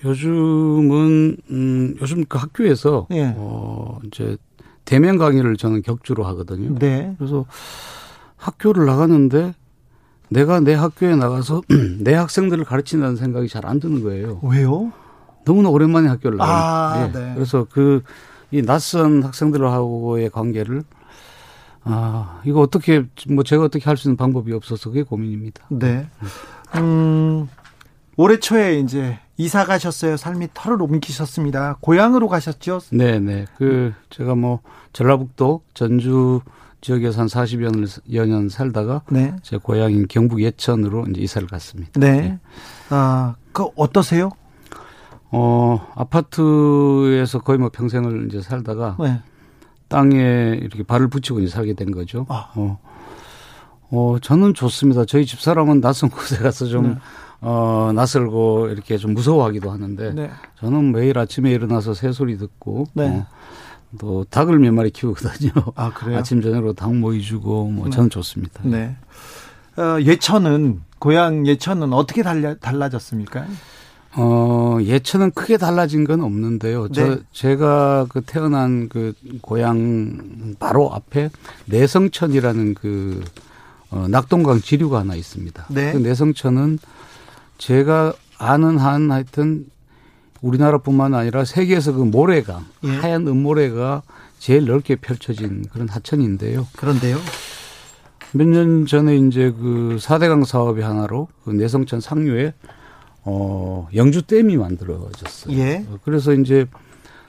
요즘은 0.03 1.37
음, 1.51 1.95
요즘 2.01 2.23
그 2.25 2.37
학교에서 2.37 3.07
네. 3.09 3.33
어, 3.37 3.99
이제 4.05 4.37
대면 4.85 5.17
강의를 5.17 5.57
저는 5.57 5.81
격주로 5.81 6.23
하거든요. 6.27 6.77
네. 6.79 7.15
그래서 7.17 7.45
학교를 8.37 8.85
나갔는데 8.85 9.53
내가 10.29 10.59
내 10.61 10.73
학교에 10.73 11.15
나가서 11.15 11.61
내 11.99 12.13
학생들을 12.13 12.63
가르친다는 12.63 13.17
생각이 13.17 13.47
잘 13.49 13.65
안 13.65 13.79
드는 13.79 14.03
거예요. 14.03 14.39
왜요? 14.43 14.91
너무나 15.45 15.69
오랜만에 15.69 16.07
학교를 16.07 16.37
나가. 16.37 16.93
아, 16.93 17.11
네. 17.11 17.33
그래서 17.35 17.65
그 17.69 18.01
이 18.51 18.63
낯선 18.63 19.21
학생들하고의 19.21 20.31
관계를 20.31 20.81
아, 21.91 22.41
이거 22.45 22.61
어떻게, 22.61 23.03
뭐 23.29 23.43
제가 23.43 23.63
어떻게 23.65 23.83
할 23.85 23.97
수 23.97 24.07
있는 24.07 24.17
방법이 24.17 24.53
없어서 24.53 24.89
그게 24.89 25.03
고민입니다. 25.03 25.65
네. 25.69 26.07
음, 26.75 27.47
올해 28.15 28.39
초에 28.39 28.79
이제 28.79 29.19
이사 29.37 29.65
가셨어요. 29.65 30.17
삶이 30.17 30.49
털을 30.53 30.81
옮기셨습니다. 30.81 31.77
고향으로 31.81 32.27
가셨죠? 32.27 32.79
네네. 32.91 33.19
네. 33.19 33.45
그, 33.57 33.93
제가 34.09 34.35
뭐, 34.35 34.59
전라북도 34.93 35.61
전주 35.73 36.41
지역에서 36.81 37.21
한 37.21 37.27
40여 37.27 38.25
년 38.27 38.49
살다가 38.49 39.01
네. 39.09 39.35
제 39.43 39.57
고향인 39.57 40.07
경북 40.07 40.41
예천으로 40.41 41.05
이제 41.09 41.21
이사를 41.21 41.47
갔습니다. 41.47 41.91
네. 41.99 42.11
네. 42.21 42.39
아, 42.89 43.35
그 43.51 43.65
어떠세요? 43.75 44.29
어, 45.31 45.85
아파트에서 45.95 47.39
거의 47.39 47.59
뭐 47.59 47.69
평생을 47.69 48.27
이제 48.27 48.41
살다가 48.41 48.95
네. 48.99 49.21
땅에 49.89 50.57
이렇게 50.61 50.83
발을 50.83 51.09
붙이고 51.09 51.45
살게 51.47 51.73
된 51.73 51.91
거죠. 51.91 52.25
아. 52.29 52.51
어. 52.55 52.79
어, 53.91 54.17
저는 54.21 54.53
좋습니다. 54.53 55.03
저희 55.05 55.25
집사람은 55.25 55.81
낯선 55.81 56.09
곳에 56.11 56.37
가서 56.37 56.67
좀, 56.67 56.89
네. 56.89 56.95
어, 57.41 57.91
낯설고 57.95 58.69
이렇게 58.69 58.97
좀 58.97 59.13
무서워하기도 59.13 59.71
하는데, 59.71 60.13
네. 60.13 60.29
저는 60.59 60.91
매일 60.91 61.17
아침에 61.17 61.51
일어나서 61.51 61.93
새소리 61.93 62.37
듣고, 62.37 62.85
네. 62.93 63.09
어, 63.09 63.25
또 63.97 64.23
닭을 64.25 64.59
몇 64.59 64.71
마리 64.71 64.91
키우거든요. 64.91 65.51
아, 65.75 65.91
그래요? 65.91 66.19
아침, 66.19 66.41
저녁으로 66.41 66.73
닭 66.73 66.93
모이 66.95 67.21
주고, 67.21 67.65
뭐, 67.65 67.85
네. 67.85 67.91
저는 67.91 68.11
좋습니다. 68.11 68.61
네. 68.63 68.95
어, 69.77 69.99
예천은, 70.01 70.81
고향 70.99 71.47
예천은 71.47 71.91
어떻게 71.93 72.21
달라, 72.21 72.53
달라졌습니까? 72.55 73.47
어, 74.15 74.77
예천은 74.81 75.31
크게 75.31 75.57
달라진 75.57 76.03
건 76.03 76.21
없는데요. 76.21 76.87
네. 76.87 76.93
저, 76.93 77.17
제가 77.31 78.07
그 78.09 78.21
태어난 78.21 78.89
그 78.89 79.13
고향 79.41 80.55
바로 80.59 80.91
앞에 80.93 81.29
내성천이라는 81.65 82.73
그, 82.73 83.23
어, 83.91 84.07
낙동강 84.09 84.61
지류가 84.61 84.99
하나 84.99 85.15
있습니다. 85.15 85.65
네. 85.69 85.91
그 85.93 85.97
내성천은 85.97 86.79
제가 87.57 88.13
아는 88.37 88.77
한 88.77 89.11
하여튼 89.11 89.65
우리나라뿐만 90.41 91.13
아니라 91.13 91.43
세계에서 91.45 91.91
그 91.91 92.01
모래강, 92.03 92.65
예. 92.85 92.89
하얀 92.95 93.27
은모래가 93.27 94.03
제일 94.39 94.65
넓게 94.65 94.95
펼쳐진 94.95 95.65
그런 95.71 95.89
하천인데요. 95.89 96.65
그런데요. 96.77 97.17
몇 98.31 98.47
년 98.47 98.85
전에 98.85 99.17
이제 99.17 99.51
그 99.51 99.97
4대강 99.99 100.45
사업의 100.45 100.83
하나로 100.83 101.27
그 101.43 101.49
내성천 101.49 101.99
상류에 101.99 102.53
어, 103.29 103.87
영주댐이 103.93 104.57
만들어졌어요. 104.57 105.55
예. 105.57 105.85
그래서 106.03 106.33
이제 106.33 106.65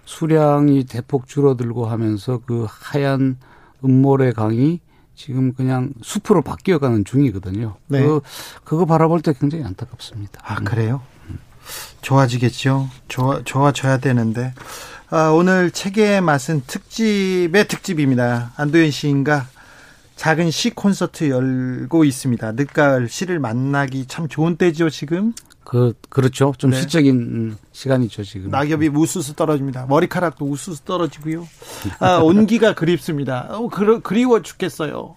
수량이 0.06 0.84
대폭 0.84 1.28
줄어들고 1.28 1.86
하면서 1.86 2.40
그 2.46 2.66
하얀 2.68 3.36
음모래 3.84 4.32
강이 4.32 4.80
지금 5.14 5.52
그냥 5.52 5.92
숲으로 6.02 6.40
바뀌어가는 6.42 7.04
중이거든요. 7.04 7.76
네. 7.88 8.02
그, 8.02 8.20
그거 8.64 8.86
바라볼 8.86 9.20
때 9.20 9.34
굉장히 9.38 9.64
안타깝습니다. 9.64 10.40
아, 10.42 10.56
그래요? 10.60 11.02
음. 11.28 11.38
좋아지겠죠. 12.00 12.88
좋아, 13.08 13.42
좋아져야 13.44 13.98
되는데. 13.98 14.54
아, 15.10 15.28
오늘 15.28 15.70
책의 15.70 16.22
맛은 16.22 16.62
특집의 16.66 17.68
특집입니다. 17.68 18.52
안도현 18.56 18.90
시인과 18.90 19.46
작은 20.16 20.50
시 20.50 20.70
콘서트 20.70 21.28
열고 21.28 22.04
있습니다. 22.04 22.52
늦가을 22.52 23.08
시를 23.08 23.38
만나기 23.38 24.06
참 24.06 24.28
좋은 24.28 24.56
때죠, 24.56 24.88
지금? 24.88 25.34
그 25.70 25.92
그렇죠. 26.08 26.52
좀 26.58 26.70
네. 26.70 26.80
시적인 26.80 27.56
시간이죠 27.70 28.24
지금. 28.24 28.50
낙엽이 28.50 28.88
우수수 28.88 29.36
떨어집니다. 29.36 29.86
머리카락도 29.86 30.44
우수수 30.44 30.84
떨어지고요. 30.84 31.46
아, 32.00 32.16
온기가 32.16 32.74
그립습니다. 32.74 33.46
어, 33.50 33.68
그러, 33.68 34.00
그리워 34.00 34.42
죽겠어요. 34.42 35.14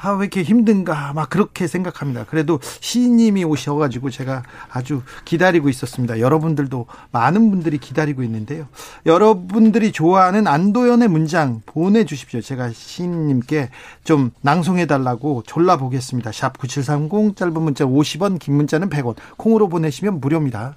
아, 0.00 0.10
왜 0.12 0.18
이렇게 0.26 0.42
힘든가, 0.42 1.12
막 1.12 1.28
그렇게 1.28 1.66
생각합니다. 1.66 2.24
그래도 2.24 2.60
시인님이 2.62 3.44
오셔가지고 3.44 4.10
제가 4.10 4.42
아주 4.70 5.02
기다리고 5.24 5.68
있었습니다. 5.68 6.20
여러분들도 6.20 6.86
많은 7.10 7.50
분들이 7.50 7.78
기다리고 7.78 8.22
있는데요. 8.22 8.66
여러분들이 9.06 9.90
좋아하는 9.92 10.46
안도연의 10.46 11.08
문장 11.08 11.62
보내주십시오. 11.66 12.40
제가 12.40 12.70
시인님께 12.70 13.70
좀 14.04 14.30
낭송해달라고 14.42 15.42
졸라보겠습니다. 15.46 16.30
샵 16.32 16.56
9730, 16.58 17.36
짧은 17.36 17.60
문자 17.60 17.84
50원, 17.84 18.38
긴 18.38 18.54
문자는 18.54 18.90
100원. 18.90 19.16
콩으로 19.36 19.68
보내시면 19.68 20.20
무료입니다. 20.20 20.76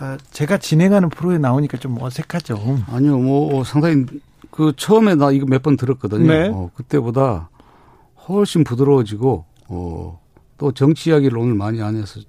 아, 0.00 0.18
제가 0.32 0.58
진행하는 0.58 1.08
프로에 1.08 1.38
나오니까 1.38 1.78
좀 1.78 1.96
어색하죠. 2.00 2.80
아니요, 2.92 3.18
뭐 3.18 3.64
상당히 3.64 4.04
그 4.50 4.72
처음에 4.76 5.14
나 5.14 5.30
이거 5.30 5.46
몇 5.46 5.62
번 5.62 5.76
들었거든요. 5.76 6.26
네. 6.30 6.48
어, 6.52 6.70
그때보다 6.74 7.48
훨씬 8.28 8.64
부드러워지고 8.64 9.44
어, 9.68 10.20
또 10.56 10.72
정치 10.72 11.10
이야기를 11.10 11.36
오늘 11.38 11.54
많이 11.54 11.82
안 11.82 11.96
해서 11.96 12.20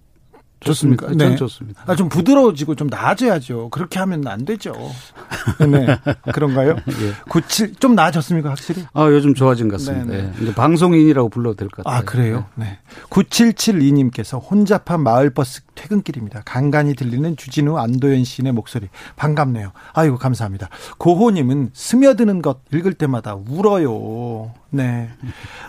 좋습니까? 0.65 1.07
네. 1.09 1.17
전 1.17 1.35
좋습니다. 1.37 1.83
아, 1.85 1.95
좀 1.95 2.09
부드러워지고 2.09 2.75
좀 2.75 2.87
나아져야죠. 2.87 3.69
그렇게 3.69 3.99
하면 3.99 4.27
안 4.27 4.43
되죠. 4.45 4.73
네. 5.69 5.97
그런가요? 6.33 6.75
예. 7.01 7.13
97, 7.29 7.75
좀 7.75 7.95
나아졌습니까, 7.95 8.49
확실히? 8.49 8.85
아, 8.93 9.05
요즘 9.07 9.33
좋아진 9.33 9.67
것 9.69 9.77
같습니다. 9.77 10.05
네, 10.11 10.21
네. 10.23 10.33
예. 10.37 10.43
이제 10.43 10.53
방송인이라고 10.53 11.29
불러도 11.29 11.55
될 11.55 11.69
것 11.69 11.83
같아요. 11.83 11.99
아, 11.99 12.03
그래요? 12.03 12.45
네. 12.55 12.65
네. 12.65 12.79
9772님께서 13.09 14.41
혼잡한 14.49 15.01
마을버스 15.01 15.61
퇴근길입니다. 15.75 16.41
간간히 16.45 16.95
들리는 16.95 17.35
주진우 17.37 17.77
안도현 17.77 18.23
시인의 18.23 18.53
목소리. 18.53 18.89
반갑네요. 19.15 19.71
아이고, 19.93 20.17
감사합니다. 20.17 20.69
고호님은 20.97 21.71
스며드는 21.73 22.41
것 22.41 22.59
읽을 22.73 22.93
때마다 22.93 23.35
울어요. 23.35 24.53
네. 24.71 25.09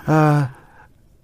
아, 0.07 0.51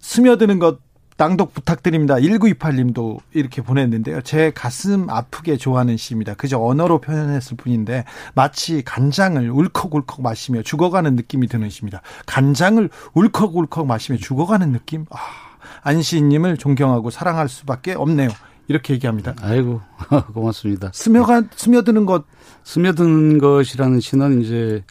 스며드는 0.00 0.58
것 0.58 0.78
낭독 1.22 1.54
부탁드립니다. 1.54 2.16
1928님도 2.16 3.20
이렇게 3.32 3.62
보냈는데요. 3.62 4.22
제 4.22 4.50
가슴 4.50 5.08
아프게 5.08 5.56
좋아하는 5.56 5.96
시입니다. 5.96 6.34
그저 6.34 6.58
언어로 6.58 7.00
표현했을 7.00 7.56
뿐인데 7.56 8.04
마치 8.34 8.82
간장을 8.82 9.48
울컥울컥 9.48 10.20
마시며 10.20 10.62
죽어가는 10.62 11.14
느낌이 11.14 11.46
드는 11.46 11.70
시입니다. 11.70 12.02
간장을 12.26 12.90
울컥울컥 13.14 13.86
마시며 13.86 14.18
죽어가는 14.18 14.72
느낌? 14.72 15.06
아, 15.10 15.18
안시인님을 15.82 16.56
존경하고 16.56 17.10
사랑할 17.10 17.48
수밖에 17.48 17.92
없네요. 17.92 18.30
이렇게 18.66 18.94
얘기합니다. 18.94 19.36
아이고 19.42 19.80
고맙습니다. 20.34 20.90
스며가 20.92 21.44
스며드는 21.54 22.04
것 22.04 22.24
스며드는 22.64 23.38
것이라는 23.38 24.00
시는 24.00 24.42
이제 24.42 24.82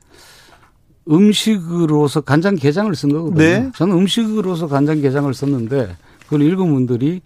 음식으로서 1.10 2.22
간장 2.22 2.56
게장을 2.56 2.96
쓴 2.96 3.12
거거든요. 3.12 3.38
네. 3.38 3.72
저는 3.76 3.98
음식으로서 3.98 4.68
간장 4.68 5.02
게장을 5.02 5.34
썼는데 5.34 5.98
그걸 6.32 6.44
읽은 6.44 6.74
분들이 6.74 7.22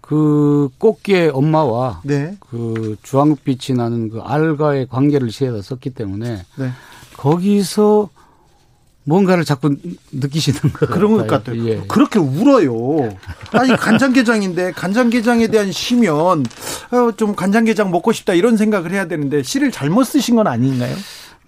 그 0.00 0.68
꽃게 0.78 1.30
엄마와 1.34 2.00
네. 2.04 2.36
그 2.38 2.96
주황빛이 3.02 3.76
나는 3.76 4.08
그 4.08 4.20
알과의 4.20 4.86
관계를 4.86 5.32
시에다 5.32 5.62
썼기 5.62 5.90
때문에 5.90 6.44
네. 6.56 6.70
거기서 7.16 8.08
뭔가를 9.02 9.44
자꾸 9.44 9.74
느끼시는 10.12 10.72
거 10.72 10.86
그런 10.86 11.16
것 11.16 11.26
같아요. 11.26 11.68
예. 11.68 11.82
그렇게 11.88 12.20
울어요. 12.20 13.16
아니 13.50 13.74
간장게장인데 13.76 14.72
간장게장에 14.72 15.48
대한 15.48 15.72
시면 15.72 16.44
어, 16.92 17.12
좀 17.16 17.34
간장게장 17.34 17.90
먹고 17.90 18.12
싶다 18.12 18.34
이런 18.34 18.56
생각을 18.56 18.92
해야 18.92 19.08
되는데 19.08 19.42
시를 19.42 19.72
잘못 19.72 20.04
쓰신 20.04 20.36
건 20.36 20.46
아닌가요? 20.46 20.94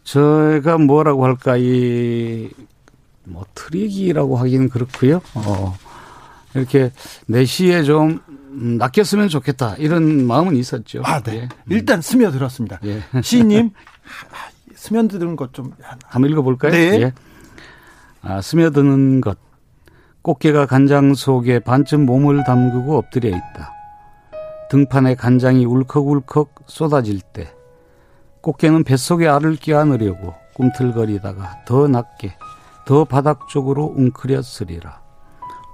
제가 0.02 0.78
뭐라고 0.78 1.24
할까 1.24 1.56
이 1.56 2.48
뭐 3.28 3.44
트릭이라고 3.54 4.36
하기는 4.36 4.68
그렇고요. 4.68 5.20
어. 5.34 5.76
이렇게 6.54 6.92
내시에 7.26 7.82
좀 7.82 8.20
음, 8.50 8.78
낚였으면 8.78 9.28
좋겠다 9.28 9.74
이런 9.76 10.26
마음은 10.26 10.56
있었죠. 10.56 11.02
아, 11.04 11.20
네. 11.20 11.36
예. 11.42 11.48
일단 11.68 12.00
스며들었습니다. 12.00 12.80
예. 12.84 13.02
시인님 13.22 13.70
스며드는 14.74 15.36
것 15.36 15.52
좀 15.52 15.72
한번 16.04 16.30
읽어볼까요? 16.30 16.72
네. 16.72 17.00
예. 17.02 17.12
아, 18.22 18.40
스며드는 18.40 19.20
것. 19.20 19.38
꽃게가 20.22 20.66
간장 20.66 21.14
속에 21.14 21.60
반쯤 21.60 22.04
몸을 22.04 22.44
담그고 22.44 22.96
엎드려 22.98 23.28
있다. 23.28 23.72
등판에 24.70 25.14
간장이 25.14 25.64
울컥울컥 25.64 26.54
쏟아질 26.66 27.20
때 27.20 27.52
꽃게는 28.42 28.84
뱃속에 28.84 29.26
알을 29.26 29.56
끼안으려고 29.56 30.34
꿈틀거리다가 30.54 31.64
더 31.64 31.88
낮게 31.88 32.34
더 32.84 33.04
바닥 33.04 33.48
쪽으로 33.48 33.94
웅크렸으리라. 33.96 34.97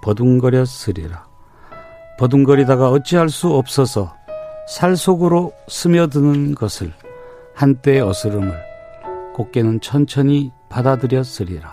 버둥거렸으리라. 0.04 1.26
버둥거리다가 2.18 2.90
어찌할 2.90 3.30
수 3.30 3.48
없어서 3.48 4.14
살 4.68 4.96
속으로 4.96 5.52
스며드는 5.68 6.54
것을 6.54 6.92
한때의 7.54 8.02
어스름을 8.02 8.54
꽃게는 9.34 9.80
천천히 9.80 10.52
받아들였으리라. 10.68 11.72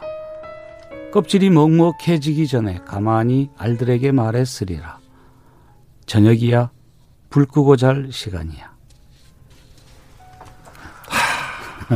껍질이 1.12 1.50
먹먹해지기 1.50 2.48
전에 2.48 2.80
가만히 2.86 3.50
알들에게 3.58 4.14
말했으리라. 4.14 5.00
저녁이야 6.06 6.72
불 7.30 7.46
끄고 7.46 7.76
잘 7.76 8.08
시간이야. 8.12 8.71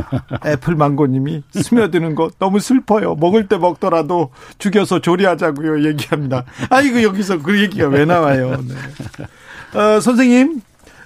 애플망고님이 0.46 1.44
스며드는 1.52 2.16
거 2.16 2.30
너무 2.40 2.60
슬퍼요. 2.60 3.16
먹을 3.16 3.48
때 3.48 3.58
먹더라도 3.58 4.32
죽여서 4.58 5.02
조리하자고요. 5.02 5.86
얘기합니다. 5.88 6.46
아이고 6.70 7.04
여기서 7.04 7.42
그 7.42 7.60
얘기가 7.62 7.88
왜 7.88 8.06
나와요? 8.06 8.58
네. 8.68 9.80
어, 9.80 10.00
선생님 10.00 10.62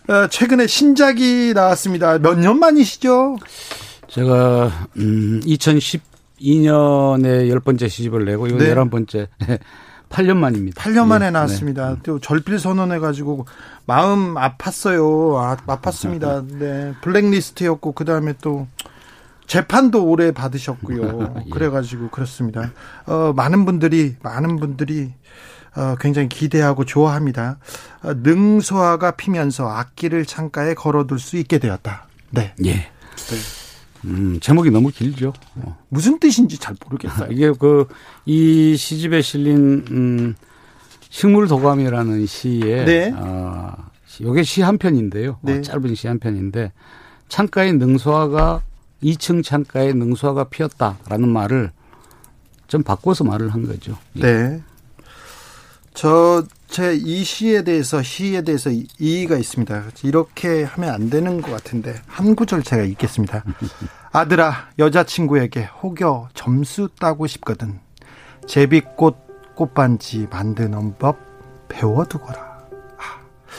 어, 0.07 0.27
최근에 0.27 0.67
신작이 0.67 1.53
나왔습니다. 1.53 2.17
몇 2.19 2.35
년 2.39 2.59
만이시죠? 2.59 3.37
제가 4.07 4.71
음, 4.97 5.39
2012년에 5.45 7.49
열 7.49 7.59
번째 7.59 7.87
시집을 7.87 8.25
내고 8.25 8.47
이건 8.47 8.59
네. 8.59 8.69
열한 8.69 8.89
번째 8.89 9.27
8년 10.09 10.37
만입니다. 10.37 10.81
8년 10.81 11.05
만에 11.05 11.25
네. 11.25 11.31
나왔습니다. 11.31 11.89
네. 11.91 11.95
또 12.03 12.19
절필 12.19 12.59
선언해 12.59 12.99
가지고 12.99 13.45
마음 13.85 14.35
아팠어요. 14.35 15.37
아, 15.37 15.57
아팠습니다. 15.57 16.45
네. 16.57 16.93
블랙리스트였고, 17.01 17.93
그 17.93 18.05
다음에 18.05 18.33
또 18.41 18.67
재판도 19.47 20.05
오래 20.05 20.31
받으셨고요. 20.31 21.33
예. 21.45 21.49
그래 21.49 21.69
가지고 21.69 22.09
그렇습니다. 22.09 22.71
어, 23.05 23.33
많은 23.35 23.65
분들이, 23.65 24.15
많은 24.21 24.57
분들이 24.57 25.13
어, 25.75 25.95
굉장히 25.99 26.29
기대하고 26.29 26.85
좋아합니다. 26.85 27.57
어, 28.03 28.13
능소화가 28.15 29.11
피면서 29.11 29.69
악기를 29.69 30.25
창가에 30.25 30.73
걸어둘 30.73 31.19
수 31.19 31.37
있게 31.37 31.57
되었다. 31.57 32.07
네. 32.31 32.53
예. 32.65 32.73
네. 32.73 33.58
음, 34.05 34.39
제목이 34.39 34.71
너무 34.71 34.89
길죠. 34.89 35.33
어. 35.55 35.77
무슨 35.89 36.19
뜻인지 36.19 36.57
잘 36.57 36.75
모르겠어요. 36.85 37.31
이게 37.31 37.51
그, 37.51 37.87
이 38.25 38.75
시집에 38.77 39.21
실린, 39.21 39.85
음, 39.91 40.35
식물 41.09 41.47
도감이라는 41.47 42.25
시에, 42.25 42.85
네. 42.85 43.13
어, 43.15 43.73
요게 44.21 44.43
시 44.43 44.61
한 44.61 44.77
편인데요. 44.77 45.31
어, 45.31 45.39
네. 45.41 45.57
어, 45.57 45.61
짧은 45.61 45.95
시 45.95 46.07
한 46.07 46.19
편인데, 46.19 46.71
창가에 47.27 47.73
능수화가, 47.73 48.61
2층 49.03 49.43
창가에 49.43 49.93
능수화가 49.93 50.45
피었다라는 50.45 51.29
말을 51.29 51.71
좀 52.67 52.83
바꿔서 52.83 53.23
말을 53.23 53.49
한 53.53 53.65
거죠. 53.67 53.97
예. 54.17 54.21
네. 54.21 54.61
저, 55.93 56.43
제이 56.69 57.23
시에 57.23 57.63
대해서, 57.63 58.03
시에 58.03 58.43
대해서 58.43 58.69
이의가 58.99 59.37
있습니다. 59.37 59.85
이렇게 60.03 60.63
하면 60.63 60.93
안 60.93 61.09
되는 61.09 61.41
것 61.41 61.51
같은데, 61.51 61.95
한 62.05 62.35
구절 62.35 62.61
제가 62.61 62.83
읽겠습니다. 62.83 63.43
아들아, 64.13 64.69
여자친구에게 64.77 65.67
혹여 65.81 66.29
점수 66.35 66.89
따고 66.99 67.25
싶거든. 67.25 67.79
제비꽃 68.45 69.55
꽃반지 69.55 70.27
만드는 70.29 70.95
법 70.99 71.17
배워두거라. 71.69 72.39
아, 72.39 73.03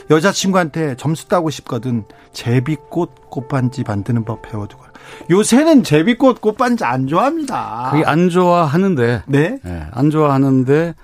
여자친구한테 0.09 0.95
점수 0.97 1.27
따고 1.27 1.51
싶거든. 1.51 2.05
제비꽃 2.33 3.29
꽃반지 3.29 3.83
만드는 3.87 4.25
법 4.25 4.43
배워두거라. 4.43 4.91
요새는 5.31 5.83
제비꽃 5.83 6.41
꽃반지 6.41 6.85
안 6.85 7.09
좋아합니다. 7.09 7.91
그게 7.91 8.05
안 8.05 8.29
좋아하는데. 8.29 9.23
네? 9.27 9.59
네? 9.63 9.87
안 9.91 10.11
좋아하는데 10.11 10.95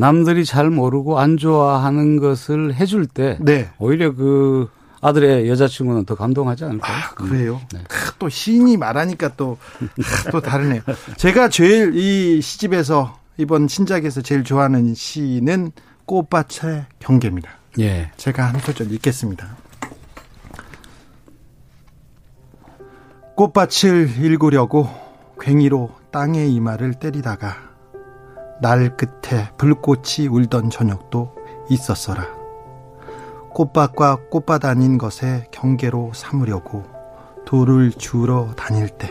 남들이 0.00 0.46
잘 0.46 0.70
모르고 0.70 1.18
안 1.18 1.36
좋아하는 1.36 2.18
것을 2.18 2.74
해줄 2.74 3.06
때 3.06 3.36
네. 3.38 3.68
오히려 3.78 4.14
그 4.14 4.70
아들의 5.02 5.46
여자친구는 5.48 6.06
더 6.06 6.14
감동하지 6.14 6.64
않을까요? 6.64 6.96
아, 6.96 7.10
그래요? 7.14 7.60
네. 7.72 7.80
아, 7.80 8.12
또 8.18 8.30
시인이 8.30 8.78
말하니까 8.78 9.36
또, 9.36 9.58
아, 9.82 10.30
또 10.30 10.40
다르네요. 10.40 10.80
제가 11.18 11.50
제일 11.50 11.94
이 11.94 12.40
시집에서 12.40 13.18
이번 13.36 13.68
신작에서 13.68 14.22
제일 14.22 14.42
좋아하는 14.42 14.94
시는 14.94 15.72
꽃밭의 16.06 16.86
경계입니다. 16.98 17.50
예. 17.78 18.10
제가 18.16 18.48
한 18.48 18.58
소절 18.58 18.90
읽겠습니다. 18.92 19.54
꽃밭을 23.36 24.16
일구려고 24.18 24.88
괭이로 25.38 25.90
땅의 26.10 26.52
이마를 26.54 26.94
때리다가 26.94 27.69
날 28.60 28.96
끝에 28.96 29.48
불꽃이 29.56 30.28
울던 30.30 30.70
저녁도 30.70 31.34
있었어라. 31.68 32.26
꽃밭과 33.52 34.28
꽃밭 34.30 34.64
아닌 34.64 34.98
것에 34.98 35.46
경계로 35.50 36.12
삼으려고 36.14 36.84
돌을 37.46 37.92
주러 37.92 38.54
다닐 38.54 38.88
때 38.88 39.10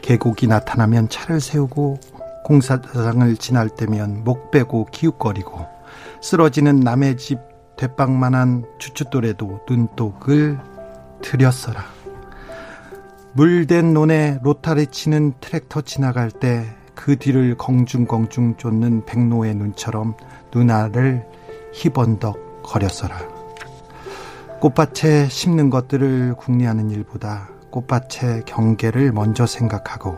계곡이 0.00 0.48
나타나면 0.48 1.08
차를 1.08 1.40
세우고 1.40 2.00
공사장을 2.44 3.36
지날 3.36 3.68
때면 3.68 4.24
목 4.24 4.50
빼고 4.50 4.86
기웃거리고 4.86 5.66
쓰러지는 6.20 6.80
남의 6.80 7.16
집 7.16 7.38
대빵만한 7.76 8.64
주춧돌에도 8.78 9.60
눈독을 9.68 10.58
들였어라. 11.22 11.84
물된 13.34 13.94
논에 13.94 14.38
로타리 14.42 14.88
치는 14.88 15.34
트랙터 15.40 15.82
지나갈 15.82 16.30
때 16.30 16.66
그 17.02 17.16
뒤를 17.16 17.56
공중공중 17.56 18.58
쫓는 18.58 19.04
백로의 19.06 19.56
눈처럼 19.56 20.14
누나를 20.54 21.26
희번덕 21.72 22.62
거렸어라. 22.62 23.18
꽃밭에 24.60 25.28
심는 25.28 25.68
것들을 25.68 26.36
궁리하는 26.36 26.90
일보다 26.92 27.48
꽃밭의 27.70 28.44
경계를 28.46 29.10
먼저 29.10 29.46
생각하고 29.46 30.16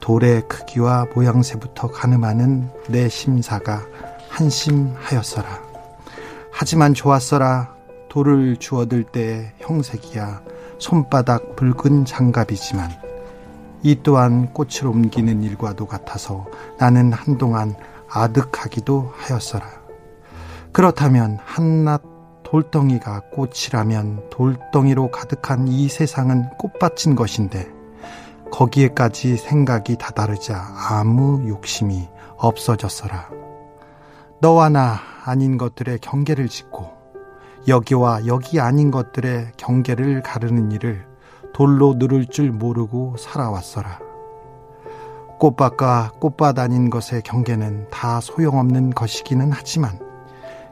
돌의 0.00 0.42
크기와 0.48 1.06
모양새부터 1.14 1.90
가늠하는 1.92 2.68
내 2.90 3.08
심사가 3.08 3.80
한심하였어라. 4.28 5.48
하지만 6.52 6.92
좋았어라. 6.92 7.74
돌을 8.10 8.58
주워들 8.58 9.04
때 9.04 9.54
형색이야 9.60 10.42
손바닥 10.78 11.56
붉은 11.56 12.04
장갑이지만 12.04 13.07
이 13.82 14.00
또한 14.02 14.52
꽃을 14.52 14.86
옮기는 14.86 15.42
일과도 15.42 15.86
같아서 15.86 16.46
나는 16.78 17.12
한동안 17.12 17.74
아득하기도 18.10 19.12
하였어라. 19.14 19.66
그렇다면 20.72 21.38
한낱 21.44 22.02
돌덩이가 22.44 23.22
꽃이라면 23.32 24.30
돌덩이로 24.30 25.10
가득한 25.10 25.68
이 25.68 25.88
세상은 25.88 26.48
꽃밭인 26.58 27.14
것인데 27.14 27.70
거기에까지 28.50 29.36
생각이 29.36 29.96
다다르자 29.96 30.66
아무 30.88 31.46
욕심이 31.46 32.08
없어졌어라. 32.38 33.28
너와 34.40 34.70
나 34.70 34.98
아닌 35.24 35.58
것들의 35.58 35.98
경계를 35.98 36.48
짓고 36.48 36.90
여기와 37.66 38.26
여기 38.26 38.60
아닌 38.60 38.90
것들의 38.90 39.52
경계를 39.58 40.22
가르는 40.22 40.72
일을 40.72 41.04
돌로 41.58 41.94
누를 41.96 42.26
줄 42.26 42.52
모르고 42.52 43.16
살아왔어라. 43.18 43.98
꽃밭과 45.40 46.12
꽃밭 46.20 46.56
아닌 46.56 46.88
것의 46.88 47.22
경계는 47.24 47.88
다 47.90 48.20
소용없는 48.20 48.90
것이기는 48.90 49.50
하지만 49.50 49.98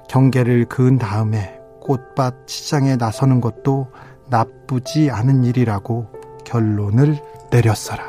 경계를 0.09 0.67
그은 0.67 0.97
다음에 0.97 1.59
꽃밭 1.81 2.49
시장에 2.49 2.95
나서는 2.95 3.41
것도 3.41 3.91
나쁘지 4.29 5.11
않은 5.11 5.43
일이라고 5.43 6.07
결론을 6.45 7.21
내렸어라. 7.51 8.05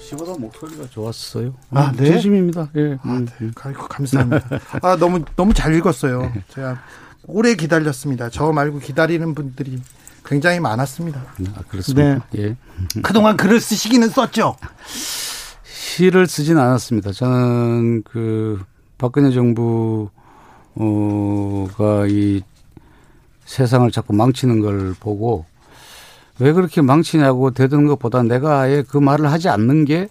씨보다 0.00 0.32
목소리가 0.36 0.88
좋았어요. 0.88 1.54
아, 1.70 1.92
네. 1.92 2.06
진심입니다. 2.06 2.70
예. 2.74 2.98
아, 3.02 3.20
네. 3.38 3.50
아이고, 3.62 3.86
감사합니다. 3.86 4.48
아, 4.82 4.96
너무, 4.96 5.24
너무 5.36 5.54
잘 5.54 5.74
읽었어요. 5.76 6.22
네. 6.22 6.42
제가 6.48 6.78
오래 7.28 7.54
기다렸습니다. 7.54 8.30
저 8.30 8.50
말고 8.50 8.80
기다리는 8.80 9.32
분들이 9.34 9.80
굉장히 10.28 10.60
많았습니다. 10.60 11.20
아, 11.56 11.62
그렇습니다. 11.68 12.26
네. 12.32 12.38
예. 12.38 12.56
그동안 13.02 13.36
글을 13.38 13.60
쓰시기는 13.60 14.08
썼죠? 14.10 14.56
시를 15.64 16.26
쓰진 16.26 16.58
않았습니다. 16.58 17.12
저는 17.12 18.02
그 18.02 18.62
박근혜 18.98 19.30
정부가 19.30 20.10
이 22.08 22.42
세상을 23.46 23.90
자꾸 23.90 24.12
망치는 24.12 24.60
걸 24.60 24.94
보고 25.00 25.46
왜 26.38 26.52
그렇게 26.52 26.82
망치냐고 26.82 27.52
대드는 27.52 27.86
것보다 27.86 28.22
내가 28.22 28.60
아예 28.60 28.82
그 28.86 28.98
말을 28.98 29.32
하지 29.32 29.48
않는 29.48 29.86
게 29.86 30.08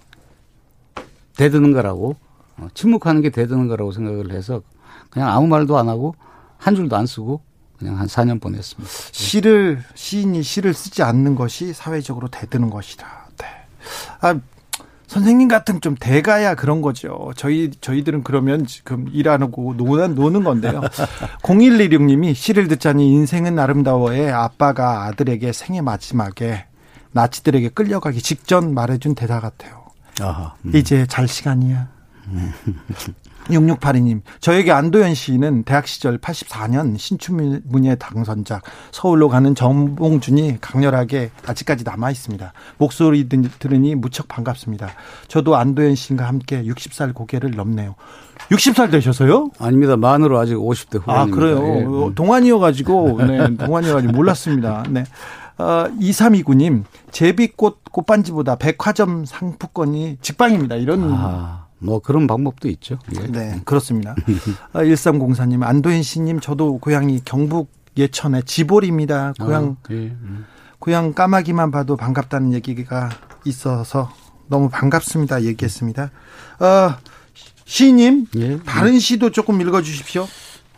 대드는 1.37 1.73
거라고 1.73 2.15
어, 2.57 2.67
침묵하는 2.73 3.21
게 3.21 3.29
대드는 3.29 3.67
거라고 3.67 3.91
생각을 3.91 4.31
해서 4.31 4.63
그냥 5.11 5.29
아무 5.29 5.45
말도 5.45 5.77
안 5.77 5.87
하고 5.87 6.15
한 6.57 6.73
줄도 6.75 6.95
안 6.95 7.05
쓰고 7.05 7.41
그냥 7.77 7.99
한 7.99 8.07
4년 8.07 8.41
보냈습니다. 8.41 8.89
시를 9.11 9.83
시인이 9.95 10.41
시를 10.43 10.73
쓰지 10.73 11.03
않는 11.03 11.35
것이 11.35 11.73
사회적으로 11.73 12.27
대드는 12.27 12.69
것이다. 12.69 13.27
네. 13.37 13.45
아 14.21 14.39
선생님 15.07 15.47
같은 15.47 15.79
좀 15.79 15.95
대가야 15.97 16.55
그런 16.55 16.81
거죠. 16.81 17.31
저희 17.37 17.71
저희들은 17.79 18.23
그러면 18.23 18.65
지금 18.65 19.07
일안 19.13 19.41
하고 19.41 19.73
노는 19.75 20.15
노는 20.15 20.43
건데요. 20.43 20.81
0116님이 21.43 22.35
시를 22.35 22.67
듣자니 22.67 23.11
인생은 23.13 23.57
아름다워에 23.57 24.29
아빠가 24.29 25.05
아들에게 25.05 25.53
생애 25.53 25.81
마지막에 25.81 26.65
나치들에게 27.11 27.69
끌려가기 27.69 28.21
직전 28.21 28.73
말해준 28.73 29.15
대사 29.15 29.39
같아요. 29.39 29.85
아하, 30.19 30.55
음. 30.65 30.75
이제 30.75 31.05
잘 31.07 31.27
시간이야. 31.27 31.87
6682님, 33.49 34.21
저에게 34.39 34.71
안도현 34.71 35.13
씨는 35.13 35.63
대학 35.63 35.87
시절 35.87 36.17
84년 36.17 36.97
신춘문예 36.97 37.95
당선작 37.95 38.63
서울로 38.91 39.29
가는 39.29 39.55
정봉준이 39.55 40.57
강렬하게 40.61 41.31
아직까지 41.45 41.83
남아 41.83 42.11
있습니다. 42.11 42.53
목소리 42.77 43.27
들으니 43.29 43.95
무척 43.95 44.27
반갑습니다. 44.27 44.89
저도 45.27 45.55
안도현 45.55 45.95
씨와 45.95 46.27
함께 46.27 46.63
60살 46.63 47.13
고개를 47.13 47.51
넘네요. 47.51 47.95
60살 48.51 48.91
되셔서요? 48.91 49.51
아닙니다. 49.59 49.97
만으로 49.97 50.37
아직 50.37 50.55
50대 50.55 51.01
후반입니다. 51.01 51.21
아, 51.21 51.25
그래요? 51.25 51.57
예. 51.57 51.83
음. 51.83 52.15
동안이어가지고, 52.15 53.21
네, 53.23 53.57
동안이어가지고 53.57 54.13
몰랐습니다. 54.13 54.83
네. 54.89 55.03
어, 55.57 55.87
2329님, 55.99 56.83
제비꽃 57.11 57.91
꽃반지보다 57.91 58.57
백화점 58.57 59.25
상품권이 59.25 60.17
직방입니다. 60.21 60.75
이런. 60.75 61.11
아. 61.13 61.66
뭐 61.79 61.99
그런 61.99 62.27
방법도 62.27 62.67
있죠. 62.69 62.99
예. 63.15 63.27
네, 63.27 63.61
그렇습니다. 63.65 64.15
1304님, 64.73 65.61
아, 65.63 65.69
안도현 65.69 66.03
씨님, 66.03 66.39
저도 66.39 66.79
고향이 66.79 67.21
경북 67.23 67.71
예천의 67.97 68.43
지볼입니다. 68.43 69.33
고향, 69.39 69.77
아, 69.83 69.93
예. 69.93 69.95
음. 69.95 70.45
고향 70.79 71.13
까마귀만 71.13 71.71
봐도 71.71 71.97
반갑다는 71.97 72.53
얘기가 72.53 73.09
있어서 73.45 74.11
너무 74.47 74.69
반갑습니다. 74.69 75.43
얘기했습니다. 75.43 76.11
어, 76.59 76.95
시님, 77.65 78.27
예. 78.37 78.59
다른 78.59 78.99
시도 78.99 79.31
조금 79.31 79.59
읽어주십시오. 79.61 80.27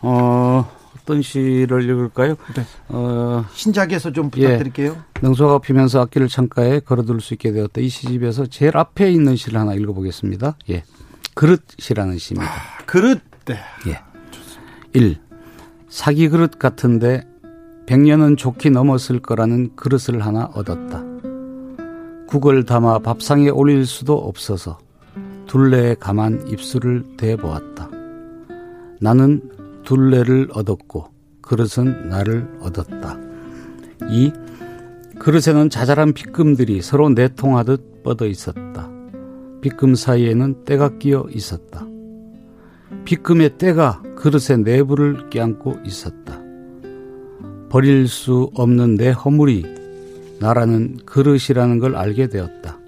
어, 0.02 0.70
어떤 1.10 1.22
시를 1.22 1.82
읽을까요? 1.82 2.36
네. 2.54 2.64
어, 2.88 3.44
신작에서 3.52 4.12
좀 4.12 4.30
부탁드릴게요. 4.30 4.92
예. 4.92 5.20
능소가 5.20 5.58
피면서 5.58 6.00
악기를 6.02 6.28
창가에 6.28 6.78
걸어둘 6.78 7.20
수 7.20 7.34
있게 7.34 7.50
되었다. 7.50 7.80
이 7.80 7.88
시집에서 7.88 8.46
제일 8.46 8.76
앞에 8.76 9.10
있는 9.10 9.34
시를 9.34 9.58
하나 9.58 9.74
읽어보겠습니다. 9.74 10.56
예. 10.70 10.84
그릇이라는 11.34 12.18
시입니다. 12.18 12.48
아, 12.48 12.84
그릇. 12.86 13.20
네. 13.44 13.58
예. 13.88 14.00
1. 14.92 15.18
사기 15.88 16.28
그릇 16.28 16.60
같은데 16.60 17.26
100년은 17.86 18.38
좋게 18.38 18.70
넘었을 18.70 19.18
거라는 19.18 19.74
그릇을 19.74 20.24
하나 20.24 20.44
얻었다. 20.54 21.02
국을 22.28 22.64
담아 22.64 23.00
밥상에 23.00 23.48
올릴 23.48 23.84
수도 23.84 24.16
없어서 24.16 24.78
둘레에 25.48 25.96
가만 25.96 26.46
입술을 26.46 27.16
대보았다. 27.16 27.90
나는 29.00 29.42
둘레를 29.84 30.48
얻었고 30.52 31.08
그릇은 31.42 32.08
나를 32.08 32.48
얻었다. 32.60 33.18
2. 34.08 34.32
그릇에는 35.18 35.68
자잘한 35.68 36.12
빗금들이 36.12 36.80
서로 36.80 37.10
내통하듯 37.10 38.02
뻗어 38.02 38.26
있었다. 38.26 38.88
빗금 39.60 39.94
사이에는 39.94 40.64
때가 40.64 40.98
끼어 40.98 41.26
있었다. 41.30 41.86
빗금의 43.04 43.58
때가 43.58 44.02
그릇의 44.16 44.62
내부를 44.64 45.28
껴안고 45.30 45.76
있었다. 45.84 46.40
버릴 47.68 48.08
수 48.08 48.50
없는 48.54 48.96
내 48.96 49.10
허물이 49.10 49.64
나라는 50.40 50.98
그릇이라는 51.04 51.78
걸 51.78 51.96
알게 51.96 52.28
되었다. 52.28 52.78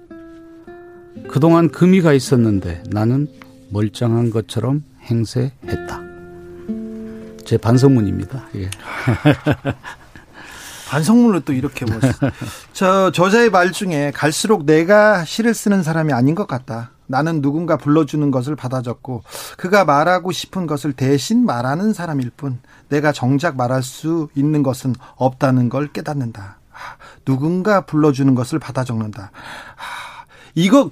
그동안 1.29 1.69
금이 1.69 2.01
가 2.01 2.13
있었는데 2.13 2.83
나는 2.89 3.27
멀쩡한 3.69 4.29
것처럼 4.29 4.83
행세했다. 5.03 6.12
제 7.45 7.57
반성문입니다. 7.57 8.43
예. 8.55 8.69
반성문을 10.89 11.41
또 11.41 11.53
이렇게 11.53 11.85
뭐. 11.85 11.99
저 12.71 13.11
저자의 13.11 13.49
말 13.49 13.71
중에 13.71 14.11
갈수록 14.13 14.65
내가 14.65 15.25
시를 15.25 15.53
쓰는 15.53 15.81
사람이 15.81 16.13
아닌 16.13 16.35
것 16.35 16.47
같다. 16.47 16.91
나는 17.07 17.41
누군가 17.41 17.77
불러주는 17.77 18.31
것을 18.31 18.55
받아 18.55 18.81
적고 18.81 19.23
그가 19.57 19.85
말하고 19.85 20.31
싶은 20.31 20.67
것을 20.67 20.93
대신 20.93 21.45
말하는 21.45 21.93
사람일 21.93 22.31
뿐 22.35 22.59
내가 22.89 23.11
정작 23.11 23.55
말할 23.55 23.83
수 23.83 24.29
있는 24.35 24.63
것은 24.63 24.95
없다는 25.15 25.69
걸 25.69 25.91
깨닫는다. 25.91 26.57
아, 26.71 26.77
누군가 27.25 27.81
불러주는 27.81 28.33
것을 28.35 28.59
받아 28.59 28.83
적는다. 28.83 29.31
아, 29.75 30.25
이거 30.55 30.91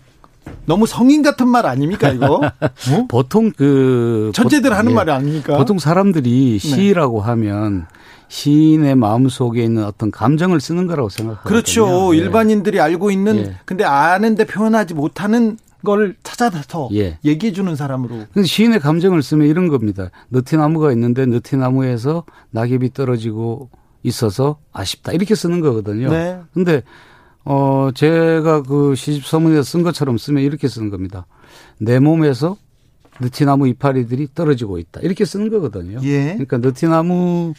너무 0.65 0.85
성인 0.85 1.21
같은 1.21 1.47
말 1.47 1.65
아닙니까 1.65 2.09
이거? 2.09 2.41
어? 2.61 3.07
보통 3.09 3.51
그 3.51 4.31
천재들 4.33 4.73
하는 4.73 4.91
예, 4.91 4.95
말이 4.95 5.11
아닙니까? 5.11 5.57
보통 5.57 5.79
사람들이 5.79 6.59
네. 6.61 6.67
시라고 6.67 7.19
네. 7.21 7.25
하면 7.27 7.87
시인의 8.27 8.95
마음 8.95 9.27
속에 9.27 9.63
있는 9.63 9.83
어떤 9.83 10.09
감정을 10.09 10.61
쓰는 10.61 10.87
거라고 10.87 11.09
생각하거든요. 11.09 11.49
그렇죠. 11.49 12.15
예. 12.15 12.19
일반인들이 12.19 12.79
알고 12.79 13.11
있는 13.11 13.37
예. 13.37 13.55
근데 13.65 13.83
아는데 13.83 14.45
표현하지 14.45 14.93
못하는 14.93 15.57
걸 15.83 16.15
찾아서 16.23 16.89
예. 16.93 17.17
얘기해 17.25 17.51
주는 17.51 17.75
사람으로. 17.75 18.25
시인의 18.43 18.79
감정을 18.79 19.21
쓰면 19.21 19.47
이런 19.47 19.67
겁니다. 19.67 20.09
느티나무가 20.29 20.91
있는데 20.93 21.25
느티나무에서 21.25 22.23
낙엽이 22.51 22.93
떨어지고 22.93 23.69
있어서 24.03 24.57
아쉽다 24.71 25.11
이렇게 25.11 25.35
쓰는 25.35 25.59
거거든요. 25.59 26.09
네. 26.09 26.39
근데 26.53 26.83
어, 27.43 27.89
제가 27.93 28.63
그 28.63 28.95
시집 28.95 29.25
서문에서 29.25 29.63
쓴 29.63 29.83
것처럼 29.83 30.17
쓰면 30.17 30.43
이렇게 30.43 30.67
쓰는 30.67 30.89
겁니다. 30.89 31.25
내 31.79 31.99
몸에서 31.99 32.57
느티나무 33.19 33.67
이파리들이 33.67 34.29
떨어지고 34.33 34.79
있다. 34.79 35.01
이렇게 35.01 35.25
쓰는 35.25 35.49
거거든요. 35.49 35.99
예. 36.03 36.33
그러니까 36.33 36.57
느티나무 36.57 37.53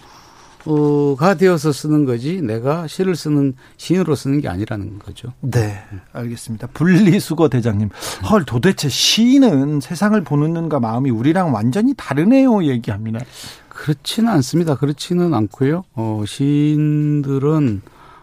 어가 0.64 1.34
되어서 1.34 1.72
쓰는 1.72 2.04
거지 2.04 2.40
내가 2.40 2.86
시를 2.86 3.16
쓰는 3.16 3.54
시인으로 3.76 4.14
쓰는 4.14 4.40
게 4.40 4.48
아니라는 4.48 5.00
거죠. 5.00 5.32
네, 5.40 5.82
알겠습니다. 6.12 6.68
분리수거 6.68 7.48
대장님, 7.48 7.88
헐 8.30 8.44
도대체 8.44 8.88
시인은 8.88 9.80
세상을 9.80 10.20
보는가 10.22 10.78
마음이 10.78 11.10
우리랑 11.10 11.52
완전히 11.52 11.94
다르네요 11.96 12.64
얘기합니다. 12.64 13.20
그렇지는 13.68 14.30
않습니다. 14.34 14.76
그렇지는 14.76 15.34
않고요. 15.34 15.82
어, 15.94 16.22
시인들은 16.26 17.82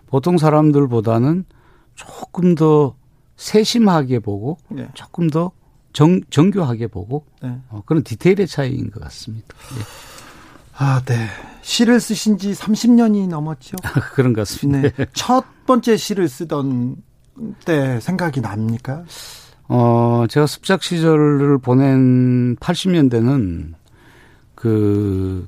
보통 0.10 0.40
사람들보다는 0.40 1.46
조금 1.94 2.56
더 2.56 2.96
세심하게 3.38 4.20
보고 4.20 4.58
네. 4.70 4.88
조금 4.96 5.30
더 5.30 5.52
정, 5.94 6.20
정교하게 6.30 6.88
보고 6.88 7.26
네. 7.42 7.56
어, 7.70 7.84
그런 7.86 8.04
디테일의 8.04 8.48
차이인 8.48 8.90
것 8.90 9.02
같습니다. 9.04 9.48
예. 9.78 9.84
아, 10.78 11.02
네. 11.06 11.28
시를 11.62 12.00
쓰신 12.00 12.38
지 12.38 12.54
30년이 12.54 13.28
넘었죠? 13.28 13.78
그런 14.14 14.34
것 14.34 14.42
같습니다. 14.42 14.90
네. 14.90 15.06
첫 15.14 15.46
번째 15.66 15.96
시를 15.96 16.28
쓰던 16.28 16.96
때 17.66 18.00
생각이 18.00 18.42
납니까? 18.42 19.04
어, 19.68 20.26
제가 20.28 20.48
습작 20.48 20.82
시절을 20.82 21.60
보낸 21.60 22.56
80년대는 22.56 23.74
그 24.56 25.48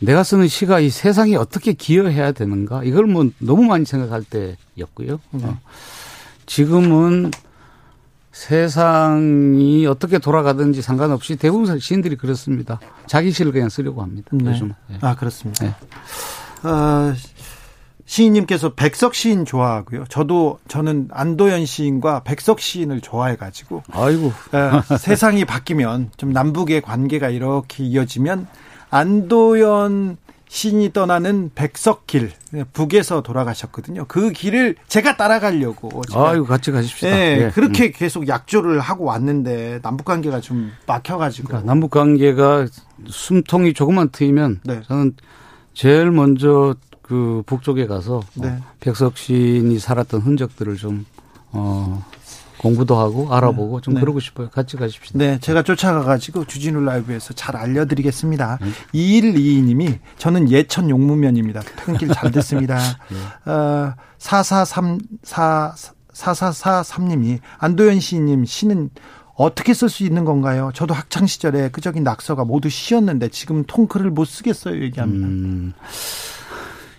내가 0.00 0.22
쓰는 0.22 0.48
시가 0.48 0.80
이 0.80 0.90
세상에 0.90 1.36
어떻게 1.36 1.72
기여해야 1.72 2.32
되는가 2.32 2.84
이걸 2.84 3.06
뭐 3.06 3.28
너무 3.38 3.64
많이 3.64 3.84
생각할 3.84 4.24
때였고요. 4.24 5.18
네. 5.32 5.44
어. 5.44 5.58
지금은 6.46 7.30
세상이 8.32 9.86
어떻게 9.86 10.18
돌아가든지 10.18 10.80
상관없이 10.80 11.34
대부분 11.36 11.78
시인들이 11.80 12.16
그렇습니다. 12.16 12.78
자기 13.06 13.32
시를 13.32 13.50
그냥 13.50 13.68
쓰려고 13.68 14.02
합니다. 14.02 14.28
네. 14.32 14.50
요즘. 14.50 14.74
네. 14.86 14.98
아 15.00 15.16
그렇습니다. 15.16 15.64
네. 15.64 16.68
어, 16.68 17.14
시인님께서 18.06 18.74
백석 18.74 19.14
시인 19.14 19.44
좋아하고요. 19.44 20.04
저도 20.08 20.60
저는 20.68 21.08
안도현 21.10 21.66
시인과 21.66 22.22
백석 22.22 22.60
시인을 22.60 23.00
좋아해가지고. 23.00 23.82
아이고. 23.90 24.32
에, 24.54 24.96
세상이 24.96 25.44
바뀌면 25.44 26.12
좀 26.16 26.32
남북의 26.32 26.80
관계가 26.82 27.28
이렇게 27.28 27.84
이어지면 27.84 28.46
안도현 28.90 30.16
신이 30.48 30.92
떠나는 30.94 31.50
백석길 31.54 32.32
북에서 32.72 33.22
돌아가셨거든요. 33.22 34.06
그 34.08 34.30
길을 34.30 34.76
제가 34.88 35.16
따라가려고. 35.16 36.02
제가 36.08 36.30
아유 36.30 36.44
같이 36.44 36.70
가십시다. 36.70 37.10
네, 37.10 37.36
네. 37.36 37.50
그렇게 37.50 37.86
음. 37.86 37.92
계속 37.94 38.28
약조를 38.28 38.80
하고 38.80 39.04
왔는데 39.04 39.80
남북 39.82 40.04
관계가 40.04 40.40
좀 40.40 40.72
막혀가지고. 40.86 41.48
그러니까 41.48 41.66
남북 41.66 41.90
관계가 41.90 42.66
숨통이 43.06 43.74
조금만 43.74 44.08
트이면 44.08 44.60
네. 44.64 44.80
저는 44.86 45.14
제일 45.74 46.10
먼저 46.10 46.74
그 47.02 47.42
북쪽에 47.46 47.86
가서 47.86 48.22
네. 48.34 48.48
어, 48.48 48.58
백석신이 48.80 49.78
살았던 49.78 50.22
흔적들을 50.22 50.76
좀 50.76 51.04
어. 51.52 52.04
공부도 52.58 52.96
하고 52.96 53.32
알아보고 53.34 53.80
네. 53.80 53.84
좀 53.84 53.94
네. 53.94 54.00
그러고 54.00 54.20
싶어요. 54.20 54.50
같이 54.50 54.76
가십시다. 54.76 55.18
네, 55.18 55.38
제가 55.40 55.62
쫓아가가지고 55.62 56.44
주진우 56.46 56.80
라이브에서 56.80 57.32
잘 57.34 57.56
알려드리겠습니다. 57.56 58.58
네. 58.60 58.70
2122님이 58.94 59.98
저는 60.18 60.50
예천 60.50 60.90
용무면입니다. 60.90 61.60
퇴근길 61.60 62.08
잘 62.08 62.30
됐습니다. 62.30 62.78
네. 63.46 63.50
어, 63.50 63.94
443, 64.18 64.98
4, 65.22 65.74
4443님이 66.12 67.38
안도현 67.58 68.00
시인님 68.00 68.44
시는 68.44 68.90
어떻게 69.34 69.72
쓸 69.72 69.88
수 69.88 70.02
있는 70.02 70.24
건가요? 70.24 70.72
저도 70.74 70.94
학창 70.94 71.26
시절에 71.26 71.70
끄적인 71.70 72.02
낙서가 72.02 72.44
모두 72.44 72.68
시였는데 72.68 73.28
지금 73.28 73.62
통크를 73.64 74.10
못 74.10 74.24
쓰겠어요. 74.24 74.82
얘기합니다. 74.82 75.26
음. 75.28 75.72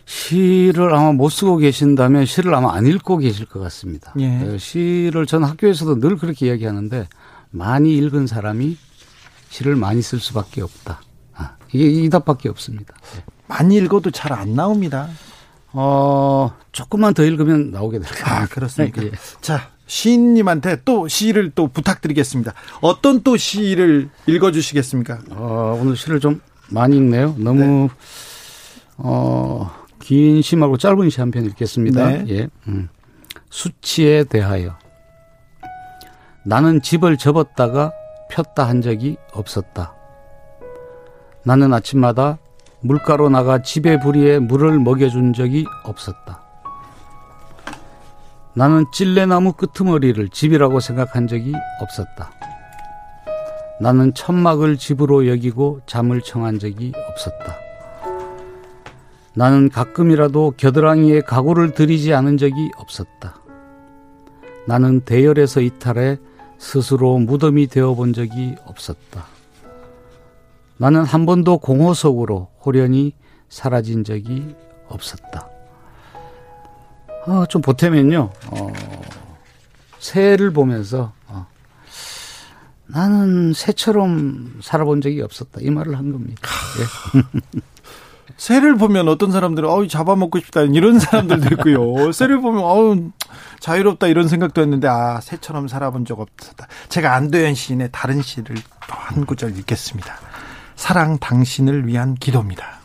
시를 0.09 0.91
아마 0.95 1.11
못 1.11 1.29
쓰고 1.29 1.57
계신다면 1.57 2.25
시를 2.25 2.55
아마 2.55 2.73
안 2.73 2.87
읽고 2.87 3.17
계실 3.17 3.45
것 3.45 3.59
같습니다. 3.59 4.11
예. 4.17 4.41
어, 4.41 4.57
시를 4.57 5.27
저는 5.27 5.47
학교에서도 5.47 5.99
늘 5.99 6.17
그렇게 6.17 6.47
이야기하는데 6.47 7.07
많이 7.51 7.95
읽은 7.95 8.25
사람이 8.25 8.75
시를 9.49 9.75
많이 9.75 10.01
쓸 10.01 10.19
수밖에 10.19 10.63
없다. 10.63 11.01
아, 11.35 11.57
이게 11.71 11.85
이 11.85 12.09
답밖에 12.09 12.49
없습니다. 12.49 12.95
네. 13.13 13.23
많이 13.47 13.75
읽어도 13.77 14.09
잘 14.09 14.33
안 14.33 14.55
나옵니다. 14.55 15.09
어, 15.73 16.55
조금만 16.71 17.13
더 17.13 17.23
읽으면 17.23 17.69
나오게 17.69 17.99
될 17.99 18.09
거예요. 18.09 18.25
아, 18.25 18.45
그렇습니까? 18.47 19.03
예. 19.03 19.11
자, 19.41 19.69
시인님한테 19.85 20.81
또 20.85 21.07
시를 21.07 21.51
또 21.53 21.67
부탁드리겠습니다. 21.67 22.53
어떤 22.81 23.21
또 23.21 23.37
시를 23.37 24.09
읽어주시겠습니까? 24.25 25.19
어, 25.29 25.77
오늘 25.79 25.95
시를 25.95 26.19
좀 26.19 26.41
많이 26.69 26.97
읽네요. 26.97 27.35
너무, 27.37 27.59
네. 27.61 27.89
어, 28.97 29.71
긴 30.09 30.41
시 30.41 30.55
말고 30.55 30.77
짧은 30.77 31.09
시 31.09 31.21
한 31.21 31.29
편 31.31 31.45
읽겠습니다. 31.45 32.07
네. 32.07 32.25
예. 32.29 32.49
음. 32.67 32.89
수치에 33.51 34.23
대하여 34.23 34.75
나는 36.43 36.81
집을 36.81 37.17
접었다가 37.17 37.91
폈다 38.31 38.67
한 38.67 38.81
적이 38.81 39.17
없었다. 39.33 39.93
나는 41.43 41.73
아침마다 41.73 42.37
물가로 42.81 43.29
나가 43.29 43.61
집의 43.61 43.99
부리에 43.99 44.39
물을 44.39 44.79
먹여준 44.79 45.33
적이 45.33 45.65
없었다. 45.83 46.41
나는 48.55 48.85
찔레나무 48.91 49.53
끄트머리를 49.53 50.29
집이라고 50.29 50.79
생각한 50.79 51.27
적이 51.27 51.53
없었다. 51.81 52.31
나는 53.79 54.13
천막을 54.13 54.77
집으로 54.77 55.27
여기고 55.27 55.81
잠을 55.85 56.21
청한 56.21 56.57
적이 56.59 56.93
없었다. 57.09 57.68
나는 59.39 59.69
가끔이라도 59.69 60.55
겨드랑이에 60.57 61.21
각오를 61.21 61.73
들이지 61.73 62.13
않은 62.13 62.35
적이 62.35 62.71
없었다. 62.75 63.39
나는 64.67 64.99
대열에서 64.99 65.61
이탈해 65.61 66.17
스스로 66.57 67.17
무덤이 67.19 67.67
되어 67.67 67.95
본 67.95 68.11
적이 68.11 68.57
없었다. 68.65 69.23
나는 70.75 71.05
한 71.05 71.25
번도 71.25 71.59
공허 71.59 71.93
속으로 71.93 72.49
호련히 72.65 73.13
사라진 73.47 74.03
적이 74.03 74.57
없었다. 74.89 75.47
어, 77.25 77.45
좀 77.45 77.61
보태면요, 77.61 78.31
어, 78.47 78.73
새를 79.99 80.51
보면서, 80.51 81.13
어, 81.27 81.47
나는 82.87 83.53
새처럼 83.53 84.59
살아본 84.61 84.99
적이 84.99 85.21
없었다. 85.21 85.61
이 85.61 85.69
말을 85.69 85.97
한 85.97 86.11
겁니다. 86.11 86.41
예. 87.15 87.59
새를 88.39 88.77
보면 88.77 89.09
어떤 89.09 89.33
사람들은 89.33 89.67
어우 89.67 89.89
잡아먹고 89.89 90.39
싶다 90.39 90.61
이런 90.61 90.97
사람들도 90.97 91.55
있고요. 91.55 92.11
새를 92.13 92.39
보면 92.39 92.63
어우 92.63 93.11
자유롭다 93.59 94.07
이런 94.07 94.29
생각도 94.29 94.61
했는데 94.61 94.87
아 94.87 95.19
새처럼 95.19 95.67
살아본 95.67 96.05
적 96.05 96.21
없었다. 96.21 96.67
제가 96.87 97.15
안도현 97.15 97.53
시인의 97.53 97.89
다른 97.91 98.21
시를 98.21 98.55
또 98.55 98.95
한 98.95 99.25
구절 99.25 99.57
읽겠습니다. 99.57 100.15
사랑 100.75 101.17
당신을 101.17 101.85
위한 101.85 102.15
기도입니다. 102.15 102.79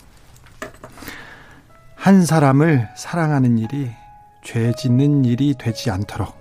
한 1.94 2.26
사람을 2.26 2.88
사랑하는 2.96 3.56
일이 3.58 3.90
죄 4.42 4.72
짓는 4.72 5.24
일이 5.24 5.54
되지 5.56 5.90
않도록 5.90 6.34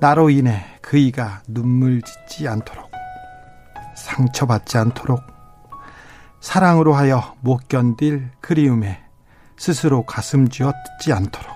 나로 0.00 0.28
인해 0.28 0.64
그이가 0.82 1.42
눈물 1.46 2.02
짓지 2.02 2.48
않도록 2.48 2.90
상처받지 3.94 4.76
않도록 4.78 5.33
사랑으로 6.44 6.92
하여 6.92 7.34
못 7.40 7.68
견딜 7.68 8.28
그리움에 8.42 9.02
스스로 9.56 10.04
가슴 10.04 10.50
쥐어 10.50 10.72
뜯지 10.98 11.14
않도록 11.14 11.48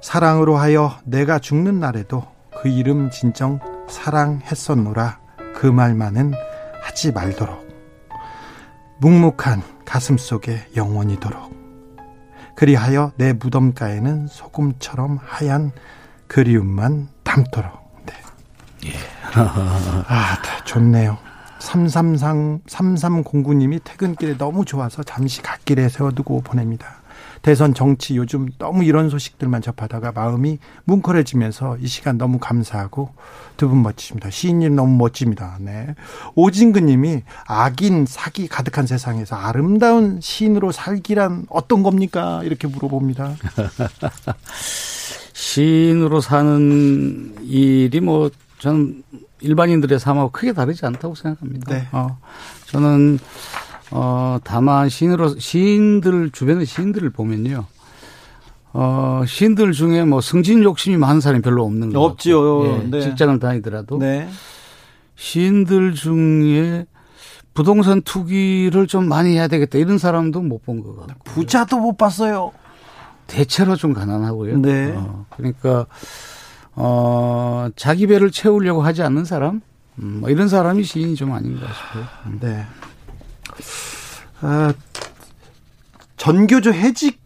사랑으로 0.00 0.56
하여 0.56 0.98
내가 1.04 1.38
죽는 1.38 1.78
날에도 1.78 2.26
그 2.62 2.70
이름 2.70 3.10
진정 3.10 3.60
사랑했었노라 3.86 5.18
그 5.54 5.66
말만은 5.66 6.32
하지 6.80 7.12
말도록 7.12 7.68
묵묵한 9.02 9.62
가슴 9.84 10.16
속에 10.16 10.66
영원히도록 10.74 11.54
그리하여 12.56 13.12
내 13.16 13.34
무덤가에는 13.34 14.26
소금처럼 14.26 15.18
하얀 15.22 15.70
그리움만 16.28 17.08
담도록 17.24 18.06
네. 18.06 18.14
예. 18.86 18.92
아, 19.34 20.40
좋네요. 20.64 21.25
333, 21.58 22.60
3309님이 22.66 23.80
퇴근길에 23.82 24.36
너무 24.36 24.64
좋아서 24.64 25.02
잠시 25.02 25.42
갓길에 25.42 25.88
세워두고 25.88 26.42
보냅니다. 26.42 27.02
대선 27.42 27.74
정치 27.74 28.16
요즘 28.16 28.48
너무 28.58 28.84
이런 28.84 29.08
소식들만 29.08 29.62
접하다가 29.62 30.12
마음이 30.12 30.58
뭉클해지면서 30.84 31.78
이 31.78 31.86
시간 31.86 32.18
너무 32.18 32.38
감사하고 32.38 33.10
두 33.56 33.68
분 33.68 33.82
멋지십니다. 33.82 34.30
시인님 34.30 34.74
너무 34.74 34.96
멋집니다. 34.96 35.56
네. 35.60 35.94
오진근 36.34 36.86
님이 36.86 37.22
악인, 37.46 38.04
사기 38.06 38.48
가득한 38.48 38.86
세상에서 38.86 39.36
아름다운 39.36 40.20
시인으로 40.20 40.72
살기란 40.72 41.46
어떤 41.48 41.82
겁니까? 41.82 42.42
이렇게 42.44 42.66
물어봅니다. 42.68 43.36
시인으로 45.32 46.20
사는 46.20 47.34
일이 47.42 48.00
뭐 48.00 48.30
저는 48.58 49.02
일반인들의 49.40 49.98
삶하고 49.98 50.30
크게 50.30 50.52
다르지 50.52 50.84
않다고 50.86 51.14
생각합니다. 51.14 51.74
네. 51.74 51.88
어, 51.92 52.18
저는 52.66 53.18
어, 53.90 54.38
다만 54.42 54.88
시인으로, 54.88 55.38
시인들, 55.38 56.30
주변의 56.30 56.66
시인들을 56.66 57.10
보면요. 57.10 57.64
어, 58.72 59.22
시인들 59.26 59.72
중에 59.72 60.04
뭐 60.04 60.20
승진 60.20 60.62
욕심이 60.62 60.96
많은 60.96 61.20
사람이 61.20 61.42
별로 61.42 61.64
없는 61.64 61.92
거 61.92 62.00
없지요. 62.02 62.66
예, 62.66 62.78
네. 62.90 63.00
직장을 63.00 63.38
다니더라도. 63.38 63.98
네. 63.98 64.28
시인들 65.14 65.94
중에 65.94 66.86
부동산 67.54 68.02
투기를 68.02 68.86
좀 68.86 69.08
많이 69.08 69.32
해야 69.34 69.48
되겠다 69.48 69.78
이런 69.78 69.96
사람도 69.98 70.42
못 70.42 70.62
본 70.64 70.82
것 70.82 70.94
같고. 70.96 71.14
부자도 71.24 71.78
못 71.78 71.96
봤어요. 71.96 72.52
대체로 73.26 73.76
좀 73.76 73.94
가난하고요. 73.94 74.58
네. 74.58 74.92
어, 74.96 75.24
그러니까, 75.36 75.86
어, 76.76 77.68
자기 77.74 78.06
배를 78.06 78.30
채우려고 78.30 78.82
하지 78.82 79.02
않는 79.02 79.24
사람? 79.24 79.62
음, 79.98 80.18
뭐 80.20 80.30
이런 80.30 80.48
사람이 80.48 80.84
시인이 80.84 81.16
좀 81.16 81.32
아닌가 81.32 81.66
싶어요. 81.72 82.04
음. 82.26 82.38
네. 82.40 82.66
아, 84.42 84.72
전교조 86.18 86.72
해직 86.72 87.18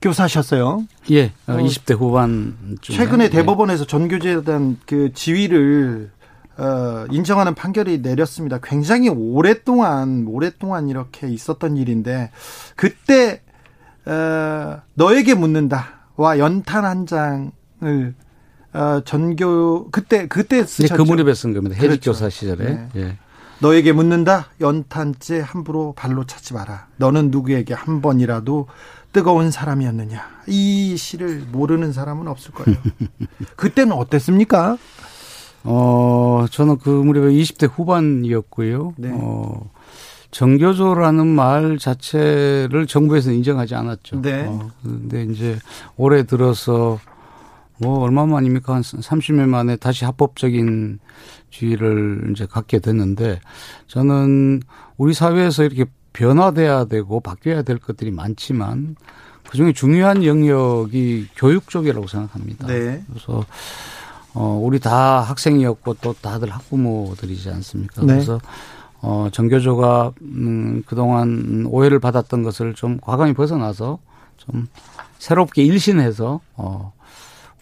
교사셨어요? 0.00 0.84
예, 1.10 1.32
어, 1.46 1.54
20대 1.54 1.98
후반 1.98 2.78
최근에 2.82 3.24
예. 3.24 3.28
대법원에서 3.30 3.86
전교조에 3.86 4.44
대한 4.44 4.78
그 4.86 5.12
지위를 5.12 6.10
어, 6.56 7.06
인정하는 7.10 7.54
판결이 7.54 7.98
내렸습니다. 7.98 8.58
굉장히 8.62 9.08
오랫동안 9.08 10.26
오랫동안 10.28 10.88
이렇게 10.88 11.28
있었던 11.28 11.76
일인데 11.76 12.30
그때 12.76 13.42
어, 14.04 14.82
너에게 14.92 15.34
묻는다와 15.34 16.38
연탄 16.38 16.84
한 16.84 17.06
장을 17.06 18.14
어, 18.74 19.00
전교 19.04 19.90
그때 19.90 20.26
그때 20.26 20.64
쓰셨죠. 20.66 20.94
네, 20.94 20.96
그 20.96 21.02
무렵에 21.08 21.32
쓴 21.34 21.54
겁니다. 21.54 21.76
해직교사 21.76 22.20
그렇죠. 22.20 22.30
시절에. 22.30 22.64
네. 22.64 22.88
예. 22.96 23.18
너에게 23.60 23.92
묻는다. 23.92 24.48
연탄재 24.60 25.40
함부로 25.40 25.94
발로 25.96 26.26
차지 26.26 26.54
마라. 26.54 26.88
너는 26.96 27.30
누구에게 27.30 27.72
한 27.72 28.02
번이라도 28.02 28.66
뜨거운 29.12 29.52
사람이었느냐. 29.52 30.22
이 30.48 30.96
시를 30.96 31.44
모르는 31.52 31.92
사람은 31.92 32.26
없을 32.26 32.50
거예요. 32.52 32.76
그때는 33.56 33.92
어땠습니까? 33.92 34.76
어, 35.62 36.44
저는 36.50 36.78
그 36.78 36.90
무렵에 36.90 37.32
20대 37.32 37.70
후반이었고요. 37.72 38.94
네. 38.98 39.10
어, 39.14 39.70
정교조라는 40.32 41.28
말 41.28 41.78
자체를 41.78 42.86
정부에서 42.88 43.30
인정하지 43.30 43.76
않았죠. 43.76 44.20
네. 44.20 44.46
어, 44.48 44.70
근데 44.82 45.22
이제 45.22 45.56
올해 45.96 46.24
들어서 46.24 46.98
뭐 47.78 48.00
얼마 48.00 48.24
만입니까? 48.26 48.74
한 48.74 48.82
30년 48.82 49.48
만에 49.48 49.76
다시 49.76 50.04
합법적인 50.04 51.00
지위를 51.50 52.30
이제 52.32 52.46
갖게 52.46 52.78
됐는데 52.78 53.40
저는 53.86 54.62
우리 54.96 55.12
사회에서 55.14 55.64
이렇게 55.64 55.86
변화돼야 56.12 56.84
되고 56.84 57.20
바뀌어야 57.20 57.62
될 57.62 57.78
것들이 57.78 58.10
많지만 58.10 58.96
그중에 59.50 59.72
중요한 59.72 60.24
영역이 60.24 61.28
교육 61.36 61.68
쪽이라고 61.68 62.06
생각합니다. 62.06 62.66
네. 62.66 63.04
그래서 63.08 63.44
어, 64.32 64.60
우리 64.62 64.80
다 64.80 65.20
학생이었고 65.20 65.94
또 65.94 66.12
다들 66.12 66.50
학부모들이지 66.50 67.50
않습니까? 67.50 68.02
네. 68.02 68.14
그래서 68.14 68.40
어, 69.00 69.28
정교조가 69.30 70.12
음, 70.22 70.82
그동안 70.86 71.66
오해를 71.68 72.00
받았던 72.00 72.42
것을 72.42 72.74
좀 72.74 72.98
과감히 73.00 73.34
벗어나서 73.34 73.98
좀 74.38 74.66
새롭게 75.18 75.62
일신해서 75.62 76.40
어, 76.56 76.92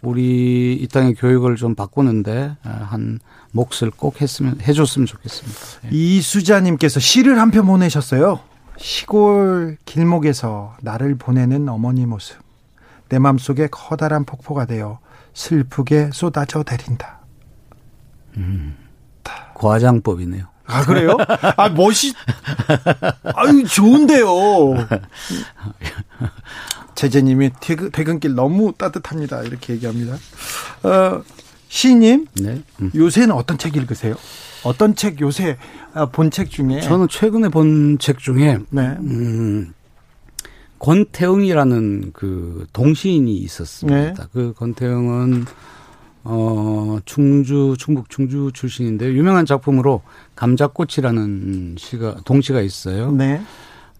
우리 0.02 0.74
이 0.80 0.88
땅의 0.88 1.14
교육을 1.14 1.56
좀 1.56 1.74
바꾸는데 1.74 2.56
한 2.62 3.20
몫을 3.52 3.90
꼭 3.96 4.20
했으면 4.20 4.58
해줬으면 4.60 5.06
좋겠습니다. 5.06 5.60
예. 5.84 5.88
이수자님께서 5.90 6.98
시를 7.00 7.38
한 7.38 7.50
편 7.50 7.66
보내셨어요. 7.66 8.40
시골 8.78 9.76
길목에서 9.84 10.76
나를 10.80 11.14
보내는 11.16 11.68
어머니 11.68 12.04
모습. 12.06 12.38
내 13.08 13.18
맘속에 13.18 13.68
커다란 13.70 14.24
폭포가 14.24 14.64
되어 14.64 14.98
슬프게 15.34 16.10
쏟아져 16.12 16.64
내린다. 16.68 17.20
음, 18.38 18.76
과장법이네요. 19.54 20.46
아 20.66 20.84
그래요? 20.84 21.16
아 21.56 21.68
멋이 21.68 22.14
아유 23.36 23.64
좋은데요. 23.66 24.26
제재님이 26.94 27.50
퇴근, 27.60 27.90
퇴근길 27.90 28.34
너무 28.34 28.72
따뜻합니다. 28.76 29.42
이렇게 29.42 29.74
얘기합니다. 29.74 30.14
어, 30.82 31.22
시인님, 31.68 32.26
네. 32.34 32.62
음. 32.80 32.90
요새는 32.94 33.32
어떤 33.34 33.56
책 33.58 33.76
읽으세요? 33.76 34.14
어떤 34.64 34.94
책 34.94 35.20
요새 35.20 35.56
아, 35.94 36.06
본책 36.06 36.50
중에? 36.50 36.80
저는 36.82 37.08
최근에 37.08 37.48
본 37.48 37.96
책 37.98 38.18
중에 38.18 38.58
네. 38.70 38.82
음, 39.00 39.72
권태웅이라는 40.78 42.10
그 42.12 42.66
동시인이 42.72 43.34
있었습니다. 43.38 44.14
네. 44.14 44.28
그 44.32 44.52
권태웅은 44.56 45.44
어 46.24 46.98
충주 47.04 47.74
충북 47.78 48.08
충주 48.10 48.50
출신인데 48.54 49.12
유명한 49.12 49.44
작품으로 49.46 50.02
감자꽃이라는 50.36 51.76
시가 51.78 52.16
동시가 52.24 52.60
있어요. 52.60 53.10
네. 53.12 53.42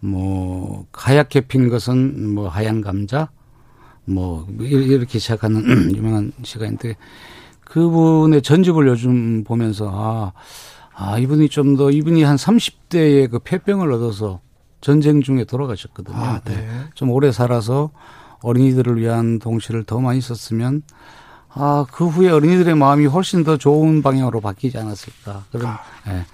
뭐 0.03 0.85
하얗게 0.91 1.41
핀 1.41 1.69
것은 1.69 2.29
뭐 2.29 2.49
하얀 2.49 2.81
감자 2.81 3.29
뭐 4.05 4.45
이렇게 4.59 5.17
시작하는 5.17 5.63
유명한 5.95 6.33
시가 6.43 6.65
있는데 6.65 6.97
그분의 7.61 8.41
전집을 8.41 8.87
요즘 8.87 9.43
보면서 9.43 9.89
아, 9.93 10.33
아 10.93 11.17
이분이 11.17 11.47
좀 11.49 11.77
더 11.77 11.89
이분이 11.89 12.23
한 12.23 12.35
30대에 12.35 13.31
그 13.31 13.39
폐병을 13.39 13.91
얻어서 13.93 14.41
전쟁 14.81 15.21
중에 15.21 15.45
돌아가셨거든요. 15.45 16.17
아, 16.17 16.41
네. 16.41 16.67
좀 16.93 17.09
오래 17.09 17.31
살아서 17.31 17.91
어린이들을 18.41 18.99
위한 18.99 19.39
동시를 19.39 19.85
더 19.85 19.99
많이 20.01 20.19
썼으면 20.19 20.83
아, 21.55 21.85
그 21.91 22.07
후에 22.07 22.29
어린이들의 22.29 22.75
마음이 22.75 23.05
훨씬 23.05 23.43
더 23.43 23.57
좋은 23.57 24.01
방향으로 24.01 24.41
바뀌지 24.41 24.77
않았을까. 24.77 25.45
그런, 25.51 25.67
아. 25.67 25.79
예. 26.07 26.25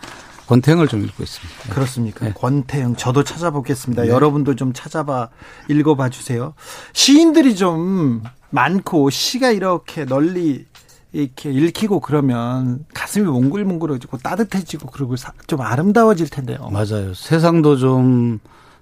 권태영을 0.49 0.87
좀 0.87 1.03
읽고 1.05 1.23
있습니다. 1.23 1.63
네. 1.63 1.69
그렇습니까? 1.73 2.25
네. 2.25 2.33
권태영 2.33 2.95
저도 2.95 3.23
찾아보겠습니다. 3.23 4.03
네. 4.03 4.09
여러분도 4.09 4.55
좀 4.55 4.73
찾아봐 4.73 5.29
읽어봐 5.69 6.09
주세요. 6.09 6.53
시인들이 6.93 7.55
좀 7.55 8.23
많고 8.49 9.09
시가 9.09 9.51
이렇게 9.51 10.05
널리 10.05 10.65
이렇게 11.11 11.51
읽히고 11.51 12.01
그러면 12.01 12.85
가슴이 12.93 13.25
몽글몽글해지고 13.25 14.17
따뜻해지고 14.17 14.89
그리고 14.91 15.15
좀 15.47 15.61
아름다워질 15.61 16.29
텐데요. 16.29 16.69
맞아요. 16.71 17.13
세상도 17.13 17.77
좀 17.77 18.39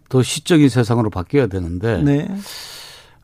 더 0.10 0.24
시적인 0.24 0.70
세상으로 0.70 1.10
바뀌어야 1.10 1.48
되는데 1.48 2.02
네. 2.02 2.28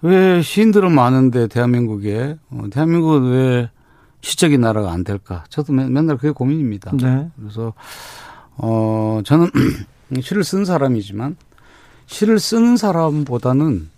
왜 0.02 0.42
시인들은 0.42 0.92
많은데 0.92 1.48
대한민국에 1.48 2.38
어, 2.50 2.64
대한민국은 2.72 3.32
왜 3.32 3.70
시적인 4.22 4.62
나라가 4.62 4.92
안 4.92 5.04
될까? 5.04 5.44
저도 5.50 5.74
맨날 5.74 6.18
그게 6.18 6.32
고민입니다. 6.32 6.92
네. 6.98 7.30
그래서 7.40 7.74
어 8.58 9.22
저는 9.26 9.50
시를 10.22 10.44
쓴 10.44 10.66
사람이지만 10.66 11.36
시를 12.06 12.40
쓰는 12.40 12.78
사람보다는 12.78 13.90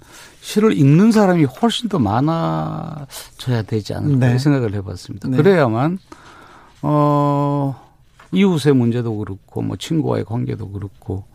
시를 0.41 0.77
읽는 0.77 1.11
사람이 1.11 1.45
훨씬 1.45 1.89
더 1.89 1.99
많아져야 1.99 3.63
되지 3.67 3.93
않을까 3.93 4.27
네. 4.27 4.37
생각을 4.37 4.73
해봤습니다. 4.75 5.29
네. 5.29 5.37
그래야만 5.37 5.97
어 6.83 7.81
이웃의 8.31 8.73
문제도 8.73 9.15
그렇고 9.17 9.61
뭐 9.61 9.75
친구와의 9.75 10.25
관계도 10.25 10.69
그렇고 10.71 11.25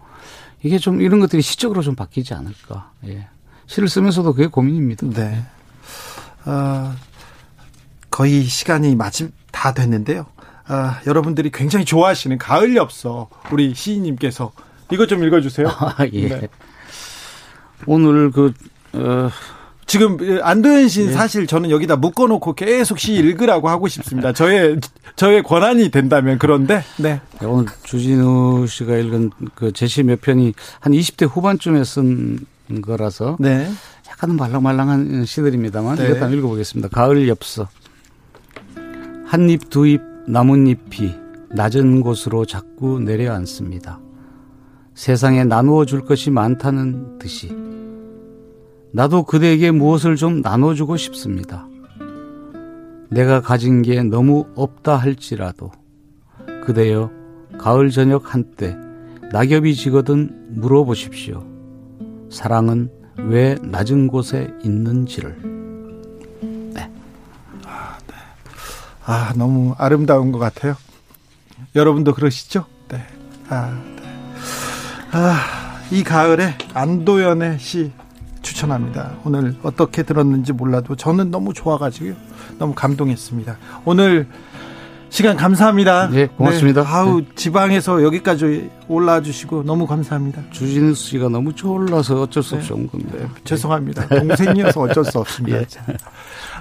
이게 0.63 0.79
좀 0.79 1.01
이런 1.01 1.21
것들이 1.21 1.43
시적으로 1.43 1.83
좀 1.83 1.95
바뀌지 1.95 2.35
않을까. 2.35 2.93
예. 3.07 3.29
시를 3.67 3.89
쓰면서도 3.89 4.35
그게 4.35 4.47
고민입니다. 4.47 5.09
네. 5.11 5.45
어, 6.45 6.93
거의 8.11 8.43
시간이 8.45 8.97
마침 8.97 9.33
다 9.53 9.73
됐는데요. 9.73 10.27
어, 10.71 10.93
여러분들이 11.07 11.51
굉장히 11.51 11.85
좋아하시는 11.85 12.39
가을 12.39 12.77
엽서 12.77 13.29
우리 13.51 13.75
시인님께서 13.75 14.53
이것 14.93 15.09
좀 15.09 15.25
읽어주세요. 15.25 15.67
아, 15.79 15.97
예. 16.13 16.29
네. 16.29 16.49
오늘 17.87 18.31
그 18.31 18.53
어, 18.93 19.31
지금 19.87 20.17
안도현 20.43 20.87
씨는 20.89 21.09
네. 21.09 21.13
사실 21.13 21.49
저는 21.49 21.71
여기다 21.71 21.97
묶어놓고 21.97 22.53
계속 22.55 23.01
시 23.01 23.15
읽으라고 23.15 23.69
하고 23.69 23.89
싶습니다. 23.89 24.33
저의 24.33 24.79
저의 25.17 25.43
권한이 25.43 25.91
된다면 25.91 26.39
그런데 26.39 26.85
네. 26.99 27.21
네 27.41 27.47
오늘 27.47 27.67
주진우 27.83 28.67
씨가 28.69 28.97
읽은 28.97 29.31
그 29.57 29.73
제시 29.73 30.05
몇 30.05 30.21
편이 30.21 30.53
한 30.79 30.93
20대 30.93 31.29
후반쯤에 31.29 31.83
쓴 31.83 32.39
거라서 32.83 33.37
네. 33.41 33.69
약간은 34.09 34.37
말랑말랑한 34.37 35.25
시들입니다만 35.25 35.97
네. 35.97 36.05
이것 36.05 36.23
한번 36.23 36.39
읽어보겠습니다. 36.39 36.89
가을 36.91 37.29
엽서 37.29 37.67
한 39.27 39.49
입 39.49 39.71
두 39.71 39.87
입 39.87 40.10
나뭇잎이 40.31 41.13
낮은 41.51 42.03
곳으로 42.03 42.45
자꾸 42.45 43.01
내려앉습니다. 43.01 44.01
세상에 44.95 45.43
나누어 45.45 45.85
줄 45.85 46.05
것이 46.05 46.31
많다는 46.31 47.19
듯이 47.19 47.53
나도 48.93 49.25
그대에게 49.25 49.73
무엇을 49.73 50.15
좀 50.15 50.41
나눠주고 50.41 50.97
싶습니다. 50.97 51.67
내가 53.09 53.41
가진 53.41 53.83
게 53.83 54.05
너무 54.05 54.47
없다 54.55 54.97
할지라도 54.97 55.73
그대여 56.65 57.11
가을 57.59 57.91
저녁 57.91 58.33
한때 58.33 58.77
낙엽이 59.33 59.75
지거든 59.75 60.47
물어보십시오. 60.51 61.45
사랑은 62.31 62.89
왜 63.17 63.57
낮은 63.63 64.07
곳에 64.07 64.55
있는지를. 64.63 65.60
아, 69.11 69.33
너무 69.35 69.75
아름다운 69.77 70.31
것 70.31 70.39
같아요. 70.39 70.77
여러분도 71.75 72.15
그러시죠? 72.15 72.67
네. 72.89 73.05
아, 73.49 73.77
네. 73.97 74.03
아, 75.11 75.81
이 75.91 76.05
가을에 76.05 76.57
안도연의 76.75 77.59
시 77.59 77.91
추천합니다. 78.41 79.17
오늘 79.25 79.57
어떻게 79.65 80.05
들었는지 80.05 80.53
몰라도 80.53 80.95
저는 80.95 81.33
너무 81.33 81.53
좋아가지고요. 81.53 82.15
너무 82.59 82.73
감동했습니다. 82.77 83.57
오늘 83.85 84.29
시간 85.11 85.37
감사합니다. 85.37 86.09
네, 86.09 86.29
고맙습니다. 86.29 86.83
네, 86.83 86.89
아우, 86.89 87.21
네. 87.21 87.27
지방에서 87.35 88.03
여기까지 88.05 88.71
올라와 88.89 89.21
주시고 89.21 89.65
너무 89.65 89.87
감사합니다. 89.87 90.43
주진우 90.51 90.95
씨가 90.95 91.29
너무 91.29 91.53
졸라서 91.53 92.23
어쩔 92.23 92.43
수 92.43 92.55
없이 92.55 92.69
네. 92.69 92.75
온 92.75 92.89
겁니다. 92.89 93.19
네, 93.19 93.27
죄송합니다. 93.45 94.07
동생이어서 94.07 94.81
어쩔 94.81 95.05
수 95.05 95.19
없습니다. 95.19 95.59
예. 95.61 95.67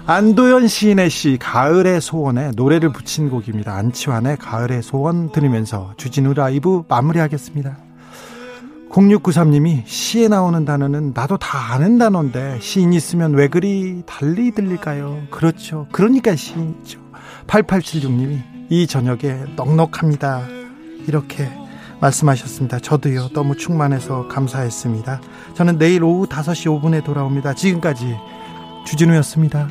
안도현 0.08 0.68
시인의 0.68 1.12
시 1.12 1.38
가을의 1.40 2.02
소원에 2.02 2.52
노래를 2.56 2.92
붙인 2.92 3.30
곡입니다. 3.30 3.76
안치환의 3.76 4.38
가을의 4.38 4.82
소원 4.82 5.32
들으면서 5.32 5.94
주진우 5.98 6.34
라이브 6.34 6.84
마무리하겠습니다. 6.88 7.78
0693님이 8.90 9.84
시에 9.86 10.28
나오는 10.28 10.66
단어는 10.66 11.12
나도 11.14 11.38
다 11.38 11.74
아는 11.74 12.00
단어인데 12.00 12.58
시인 12.60 12.94
있으면 12.94 13.34
왜 13.36 13.48
그리 13.48 14.02
달리 14.08 14.50
들릴까요? 14.52 15.22
그렇죠. 15.30 15.86
그러니까 15.92 16.36
시인이죠. 16.36 17.09
8876님이 17.50 18.42
이 18.70 18.88
저녁에 18.88 19.44
넉넉합니다. 19.56 20.48
이렇게 21.08 21.50
말씀하셨습니다. 22.00 22.80
저도요, 22.80 23.30
너무 23.34 23.58
충만해서 23.58 24.28
감사했습니다. 24.28 25.22
저는 25.56 25.78
내일 25.78 26.04
오후 26.04 26.28
5시 26.28 26.82
5분에 26.82 27.04
돌아옵니다. 27.04 27.56
지금까지 27.56 28.16
주진우였습니다. 28.86 29.68